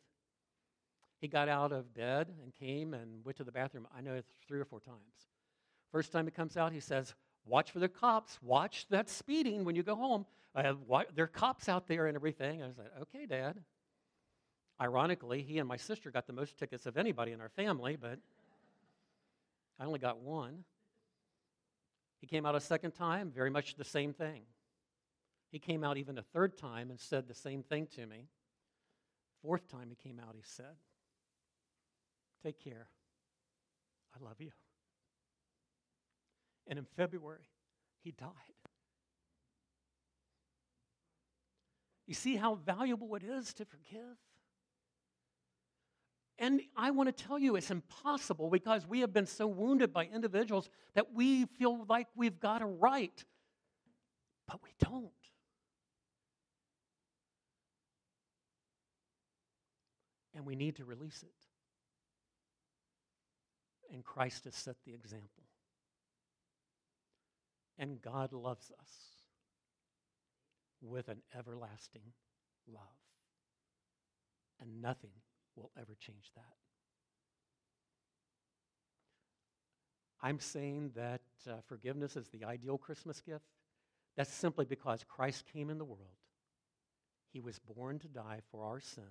he 1.19 1.27
got 1.27 1.47
out 1.47 1.71
of 1.71 1.93
bed 1.93 2.33
and 2.41 2.51
came 2.55 2.95
and 2.95 3.23
went 3.23 3.37
to 3.37 3.43
the 3.43 3.51
bathroom, 3.51 3.87
I 3.95 4.01
know 4.01 4.19
three 4.47 4.59
or 4.59 4.65
four 4.65 4.79
times. 4.79 4.97
First 5.91 6.11
time 6.11 6.25
he 6.25 6.31
comes 6.31 6.57
out, 6.57 6.73
he 6.73 6.79
says, 6.79 7.13
Watch 7.45 7.71
for 7.71 7.79
the 7.79 7.89
cops. 7.89 8.39
Watch 8.41 8.87
that 8.89 9.09
speeding 9.09 9.65
when 9.65 9.75
you 9.75 9.83
go 9.83 9.95
home. 9.95 10.25
Uh, 10.55 10.73
what, 10.85 11.15
there 11.15 11.25
are 11.25 11.27
cops 11.27 11.69
out 11.69 11.87
there 11.87 12.07
and 12.07 12.15
everything. 12.15 12.61
I 12.61 12.67
was 12.67 12.77
like, 12.77 12.91
Okay, 13.01 13.25
Dad. 13.25 13.57
Ironically, 14.81 15.43
he 15.43 15.59
and 15.59 15.67
my 15.67 15.77
sister 15.77 16.09
got 16.09 16.25
the 16.25 16.33
most 16.33 16.57
tickets 16.57 16.87
of 16.87 16.97
anybody 16.97 17.33
in 17.33 17.41
our 17.41 17.49
family, 17.49 17.97
but 17.99 18.17
I 19.79 19.85
only 19.85 19.99
got 19.99 20.19
one. 20.19 20.63
He 22.19 22.27
came 22.27 22.45
out 22.45 22.55
a 22.55 22.59
second 22.59 22.91
time, 22.91 23.31
very 23.31 23.49
much 23.49 23.75
the 23.75 23.83
same 23.83 24.13
thing. 24.13 24.41
He 25.51 25.59
came 25.59 25.83
out 25.83 25.97
even 25.97 26.17
a 26.17 26.23
third 26.23 26.57
time 26.57 26.89
and 26.89 26.99
said 26.99 27.27
the 27.27 27.33
same 27.33 27.61
thing 27.61 27.87
to 27.95 28.05
me. 28.05 28.27
Fourth 29.41 29.67
time 29.67 29.89
he 29.89 29.95
came 29.95 30.19
out, 30.19 30.35
he 30.35 30.43
said, 30.43 30.75
Take 32.43 32.63
care. 32.63 32.87
I 34.15 34.23
love 34.23 34.39
you. 34.39 34.51
And 36.67 36.79
in 36.79 36.85
February, 36.95 37.49
he 38.03 38.11
died. 38.11 38.29
You 42.07 42.13
see 42.13 42.35
how 42.35 42.55
valuable 42.55 43.15
it 43.15 43.23
is 43.23 43.53
to 43.53 43.65
forgive? 43.65 44.17
And 46.37 46.61
I 46.75 46.89
want 46.91 47.15
to 47.15 47.23
tell 47.23 47.37
you 47.37 47.55
it's 47.55 47.69
impossible 47.69 48.49
because 48.49 48.87
we 48.87 49.01
have 49.01 49.13
been 49.13 49.27
so 49.27 49.45
wounded 49.45 49.93
by 49.93 50.09
individuals 50.11 50.69
that 50.95 51.13
we 51.13 51.45
feel 51.45 51.85
like 51.87 52.07
we've 52.15 52.39
got 52.39 52.63
a 52.63 52.65
right, 52.65 53.23
but 54.47 54.59
we 54.63 54.71
don't. 54.79 55.11
And 60.33 60.45
we 60.45 60.55
need 60.55 60.77
to 60.77 60.85
release 60.85 61.21
it. 61.21 61.29
And 63.93 64.03
Christ 64.03 64.45
has 64.45 64.55
set 64.55 64.77
the 64.85 64.93
example. 64.93 65.43
And 67.77 68.01
God 68.01 68.33
loves 68.33 68.71
us 68.79 68.91
with 70.81 71.07
an 71.07 71.21
everlasting 71.37 72.13
love. 72.71 72.81
And 74.59 74.81
nothing 74.81 75.11
will 75.55 75.71
ever 75.77 75.95
change 75.99 76.31
that. 76.35 76.43
I'm 80.21 80.39
saying 80.39 80.91
that 80.95 81.21
uh, 81.49 81.53
forgiveness 81.67 82.15
is 82.15 82.27
the 82.29 82.45
ideal 82.45 82.77
Christmas 82.77 83.21
gift. 83.21 83.45
That's 84.15 84.31
simply 84.31 84.65
because 84.65 85.03
Christ 85.07 85.45
came 85.51 85.69
in 85.69 85.79
the 85.79 85.85
world. 85.85 86.01
He 87.33 87.39
was 87.39 87.59
born 87.59 87.97
to 87.99 88.07
die 88.07 88.41
for 88.51 88.63
our 88.63 88.79
sins 88.79 89.07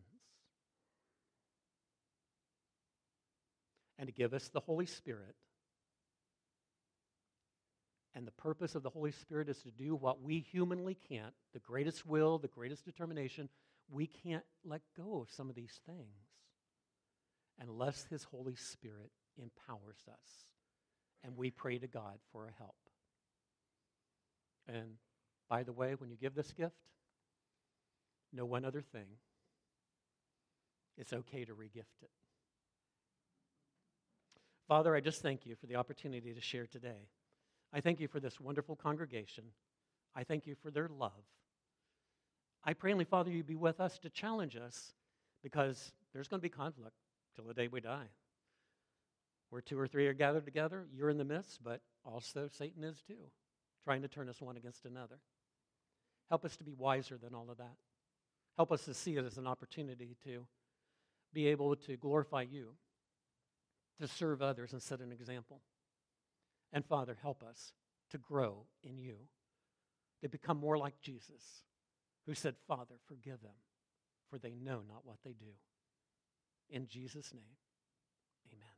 and 3.99 4.07
to 4.07 4.13
give 4.13 4.33
us 4.33 4.49
the 4.49 4.61
Holy 4.61 4.87
Spirit. 4.87 5.35
And 8.15 8.27
the 8.27 8.33
purpose 8.33 8.75
of 8.75 8.83
the 8.83 8.91
Holy 8.91 9.13
Spirit 9.13 9.49
is 9.49 9.59
to 9.63 9.71
do 9.71 9.95
what 9.95 10.21
we 10.21 10.41
humanly 10.41 10.97
can't 11.09 11.33
the 11.53 11.61
greatest 11.61 12.05
will, 12.07 12.39
the 12.39 12.49
greatest 12.49 12.85
determination. 12.85 13.49
We 13.89 14.07
can't 14.07 14.45
let 14.65 14.83
go 14.97 15.21
of 15.21 15.31
some 15.31 15.49
of 15.49 15.55
these 15.55 15.81
things 15.87 16.27
unless 17.61 18.07
His 18.11 18.25
Holy 18.25 18.57
Spirit 18.57 19.11
empowers 19.41 19.99
us. 20.09 20.45
And 21.23 21.37
we 21.37 21.51
pray 21.51 21.79
to 21.79 21.87
God 21.87 22.19
for 22.33 22.47
a 22.47 22.53
help. 22.59 22.75
And 24.67 24.97
by 25.49 25.63
the 25.63 25.73
way, 25.73 25.95
when 25.95 26.11
you 26.11 26.17
give 26.17 26.35
this 26.35 26.53
gift, 26.53 26.75
know 28.33 28.45
one 28.45 28.65
other 28.65 28.81
thing 28.81 29.07
it's 30.97 31.13
okay 31.13 31.45
to 31.45 31.53
regift 31.53 32.03
it. 32.03 32.11
Father, 34.69 34.95
I 34.95 35.01
just 35.01 35.23
thank 35.23 35.47
you 35.47 35.57
for 35.57 35.67
the 35.67 35.77
opportunity 35.77 36.35
to 36.35 36.41
share 36.41 36.67
today. 36.67 37.09
I 37.73 37.81
thank 37.81 38.01
you 38.01 38.09
for 38.09 38.21
this 38.21 38.41
wonderful 38.41 38.77
congregation. 38.77 39.45
I 40.15 40.25
thank 40.25 40.47
you 40.47 40.55
for 40.55 40.71
their 40.71 40.89
love. 40.89 41.13
I 42.65 42.75
pray, 42.75 42.93
only 42.93 43.05
Father, 43.05 43.31
you 43.31 43.43
be 43.43 43.57
with 43.57 43.81
us 43.81 43.99
to 44.01 44.11
challenge 44.11 44.57
us 44.57 44.93
because 45.43 45.93
there's 46.13 46.29
going 46.29 46.41
to 46.41 46.43
be 46.43 46.49
conflict 46.49 46.97
till 47.35 47.45
the 47.45 47.55
day 47.55 47.69
we 47.69 47.81
die. 47.81 48.09
Where 49.51 49.63
two 49.63 49.79
or 49.79 49.87
three 49.87 50.07
are 50.07 50.13
gathered 50.13 50.45
together, 50.45 50.87
you're 50.95 51.11
in 51.11 51.19
the 51.19 51.25
midst, 51.25 51.63
but 51.63 51.81
also 52.05 52.49
Satan 52.49 52.85
is 52.85 53.03
too, 53.07 53.31
trying 53.85 54.03
to 54.03 54.09
turn 54.09 54.29
us 54.29 54.41
one 54.41 54.57
against 54.57 54.85
another. 54.85 55.19
Help 56.29 56.45
us 56.45 56.57
to 56.57 56.65
be 56.65 56.75
wiser 56.77 57.19
than 57.19 57.35
all 57.35 57.51
of 57.51 57.59
that. 57.59 57.77
Help 58.57 58.73
us 58.73 58.85
to 58.85 58.95
see 58.95 59.17
it 59.17 59.25
as 59.25 59.39
an 59.39 59.47
opportunity 59.47 60.17
to 60.25 60.47
be 61.33 61.47
able 61.47 61.75
to 61.77 61.97
glorify 61.97 62.43
you, 62.43 62.75
to 64.01 64.07
serve 64.07 64.43
others 64.43 64.73
and 64.73 64.83
set 64.83 65.01
an 65.01 65.13
example. 65.13 65.61
And 66.73 66.85
Father, 66.85 67.17
help 67.21 67.43
us 67.43 67.73
to 68.11 68.19
grow 68.19 68.67
in 68.83 68.99
you, 68.99 69.17
to 70.23 70.29
become 70.29 70.59
more 70.59 70.79
like 70.79 71.01
Jesus, 71.01 71.65
who 72.27 72.35
said, 72.35 72.55
Father, 72.67 72.95
forgive 73.07 73.41
them, 73.43 73.57
for 74.29 74.39
they 74.39 74.55
know 74.55 74.83
not 74.89 75.05
what 75.05 75.17
they 75.25 75.33
do. 75.33 75.53
In 76.69 76.87
Jesus' 76.87 77.33
name, 77.35 77.57
amen. 78.53 78.69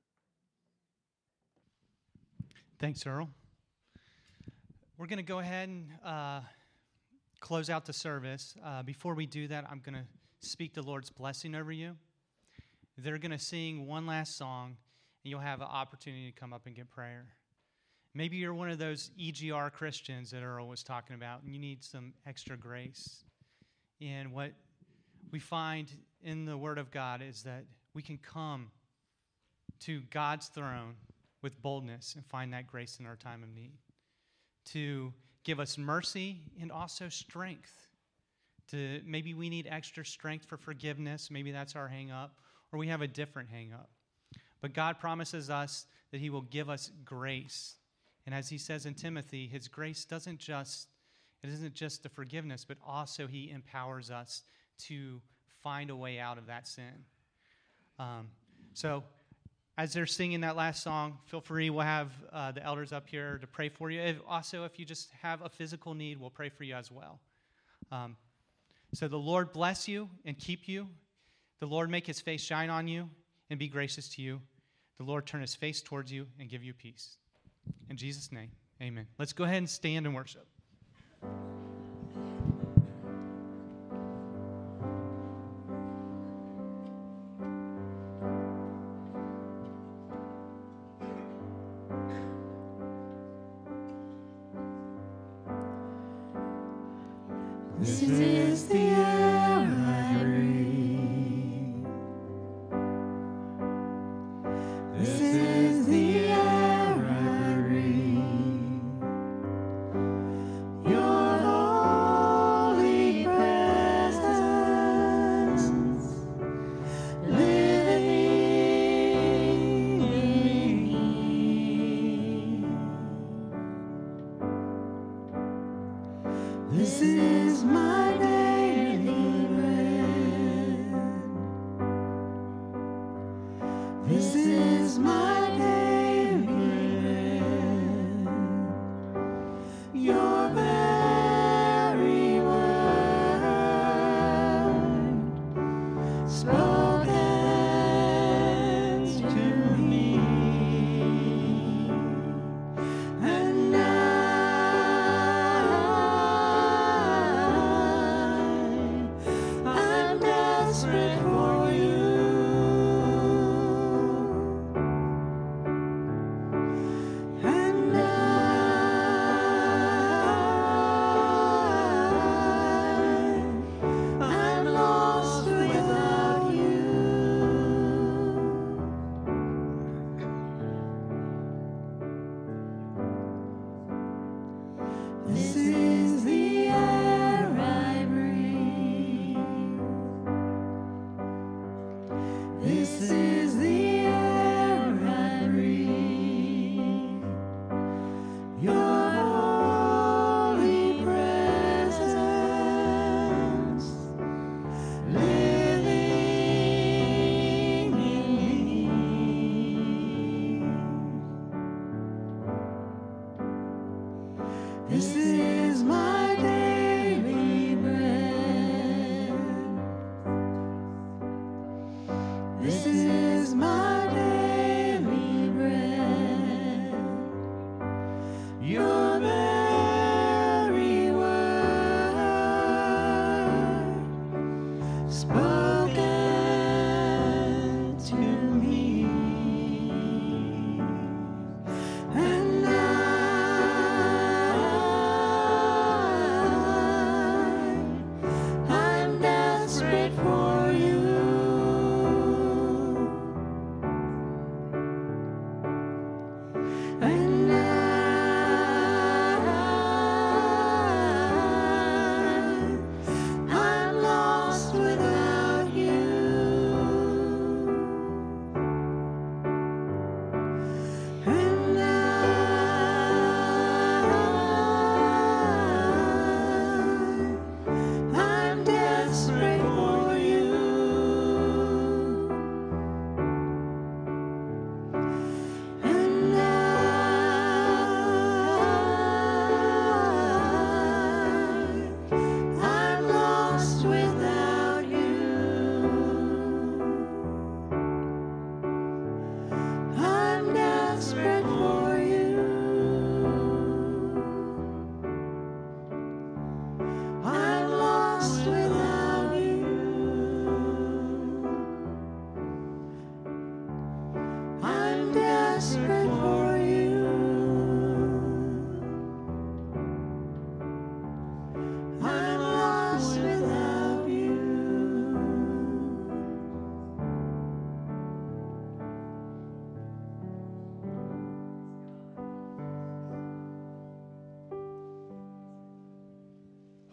Thanks, 2.78 3.06
Earl. 3.06 3.28
We're 4.96 5.06
going 5.06 5.18
to 5.18 5.22
go 5.22 5.40
ahead 5.40 5.68
and 5.68 5.88
uh, 6.04 6.40
close 7.40 7.68
out 7.68 7.84
the 7.84 7.92
service. 7.92 8.54
Uh, 8.64 8.82
before 8.82 9.14
we 9.14 9.26
do 9.26 9.48
that, 9.48 9.66
I'm 9.70 9.80
going 9.84 9.96
to 9.96 10.06
speak 10.46 10.74
the 10.74 10.82
Lord's 10.82 11.10
blessing 11.10 11.54
over 11.54 11.72
you. 11.72 11.96
They're 12.96 13.18
going 13.18 13.32
to 13.32 13.38
sing 13.38 13.86
one 13.86 14.06
last 14.06 14.36
song, 14.36 14.76
and 15.24 15.30
you'll 15.30 15.40
have 15.40 15.60
an 15.60 15.68
opportunity 15.68 16.30
to 16.30 16.38
come 16.38 16.52
up 16.52 16.66
and 16.66 16.74
get 16.74 16.88
prayer. 16.88 17.26
Maybe 18.14 18.36
you're 18.36 18.52
one 18.52 18.68
of 18.68 18.78
those 18.78 19.10
EGR 19.18 19.72
Christians 19.72 20.30
that 20.32 20.42
Earl 20.42 20.68
was 20.68 20.82
talking 20.82 21.16
about, 21.16 21.42
and 21.42 21.52
you 21.52 21.58
need 21.58 21.82
some 21.82 22.12
extra 22.26 22.56
grace. 22.58 23.24
And 24.02 24.32
what 24.32 24.52
we 25.30 25.38
find 25.38 25.90
in 26.22 26.44
the 26.44 26.56
Word 26.56 26.76
of 26.76 26.90
God 26.90 27.22
is 27.22 27.42
that 27.44 27.64
we 27.94 28.02
can 28.02 28.18
come 28.18 28.70
to 29.80 30.02
God's 30.10 30.48
throne 30.48 30.94
with 31.40 31.60
boldness 31.62 32.14
and 32.14 32.24
find 32.26 32.52
that 32.52 32.66
grace 32.66 32.98
in 33.00 33.06
our 33.06 33.16
time 33.16 33.42
of 33.42 33.48
need. 33.48 33.72
To 34.66 35.12
give 35.42 35.58
us 35.58 35.78
mercy 35.78 36.42
and 36.60 36.70
also 36.70 37.08
strength. 37.08 37.88
To 38.70 39.00
maybe 39.06 39.32
we 39.32 39.48
need 39.48 39.66
extra 39.70 40.04
strength 40.04 40.44
for 40.44 40.58
forgiveness, 40.58 41.30
maybe 41.30 41.50
that's 41.50 41.76
our 41.76 41.88
hang 41.88 42.10
up, 42.10 42.36
or 42.72 42.78
we 42.78 42.88
have 42.88 43.02
a 43.02 43.08
different 43.08 43.48
hang 43.48 43.72
up. 43.72 43.90
But 44.60 44.74
God 44.74 44.98
promises 45.00 45.48
us 45.50 45.86
that 46.10 46.20
He 46.20 46.30
will 46.30 46.42
give 46.42 46.68
us 46.68 46.90
grace 47.04 47.76
and 48.26 48.34
as 48.34 48.48
he 48.48 48.58
says 48.58 48.86
in 48.86 48.94
Timothy, 48.94 49.46
his 49.46 49.68
grace 49.68 50.04
doesn't 50.04 50.38
just 50.38 50.88
it 51.42 51.50
isn't 51.50 51.74
just 51.74 52.02
the 52.04 52.08
forgiveness, 52.08 52.64
but 52.64 52.78
also 52.86 53.26
he 53.26 53.50
empowers 53.50 54.10
us 54.10 54.42
to 54.86 55.20
find 55.62 55.90
a 55.90 55.96
way 55.96 56.18
out 56.20 56.38
of 56.38 56.46
that 56.46 56.68
sin. 56.68 57.04
Um, 57.98 58.28
so, 58.74 59.02
as 59.76 59.92
they're 59.92 60.06
singing 60.06 60.42
that 60.42 60.54
last 60.54 60.82
song, 60.82 61.18
feel 61.26 61.40
free. 61.40 61.70
We'll 61.70 61.84
have 61.84 62.12
uh, 62.32 62.52
the 62.52 62.62
elders 62.62 62.92
up 62.92 63.08
here 63.08 63.38
to 63.38 63.46
pray 63.46 63.68
for 63.68 63.90
you. 63.90 64.00
If, 64.00 64.16
also, 64.28 64.64
if 64.64 64.78
you 64.78 64.84
just 64.84 65.10
have 65.22 65.42
a 65.42 65.48
physical 65.48 65.94
need, 65.94 66.20
we'll 66.20 66.30
pray 66.30 66.48
for 66.48 66.62
you 66.62 66.74
as 66.74 66.90
well. 66.92 67.18
Um, 67.90 68.16
so, 68.94 69.08
the 69.08 69.18
Lord 69.18 69.52
bless 69.52 69.88
you 69.88 70.08
and 70.24 70.38
keep 70.38 70.68
you. 70.68 70.88
The 71.60 71.66
Lord 71.66 71.90
make 71.90 72.06
his 72.06 72.20
face 72.20 72.42
shine 72.42 72.70
on 72.70 72.86
you 72.86 73.08
and 73.50 73.58
be 73.58 73.68
gracious 73.68 74.08
to 74.10 74.22
you. 74.22 74.40
The 74.98 75.04
Lord 75.04 75.26
turn 75.26 75.40
his 75.40 75.54
face 75.54 75.82
towards 75.82 76.12
you 76.12 76.26
and 76.38 76.48
give 76.48 76.62
you 76.62 76.72
peace. 76.72 77.16
In 77.90 77.96
Jesus' 77.96 78.32
name, 78.32 78.50
amen. 78.80 79.06
Let's 79.18 79.32
go 79.32 79.44
ahead 79.44 79.58
and 79.58 79.68
stand 79.68 80.06
and 80.06 80.14
worship. 80.14 80.46
This 97.78 98.02
is 98.02 98.68
the 98.68 98.78
air 98.78 99.11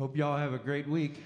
Hope 0.09 0.17
y'all 0.17 0.37
have 0.37 0.53
a 0.53 0.57
great 0.57 0.87
week. 0.87 1.17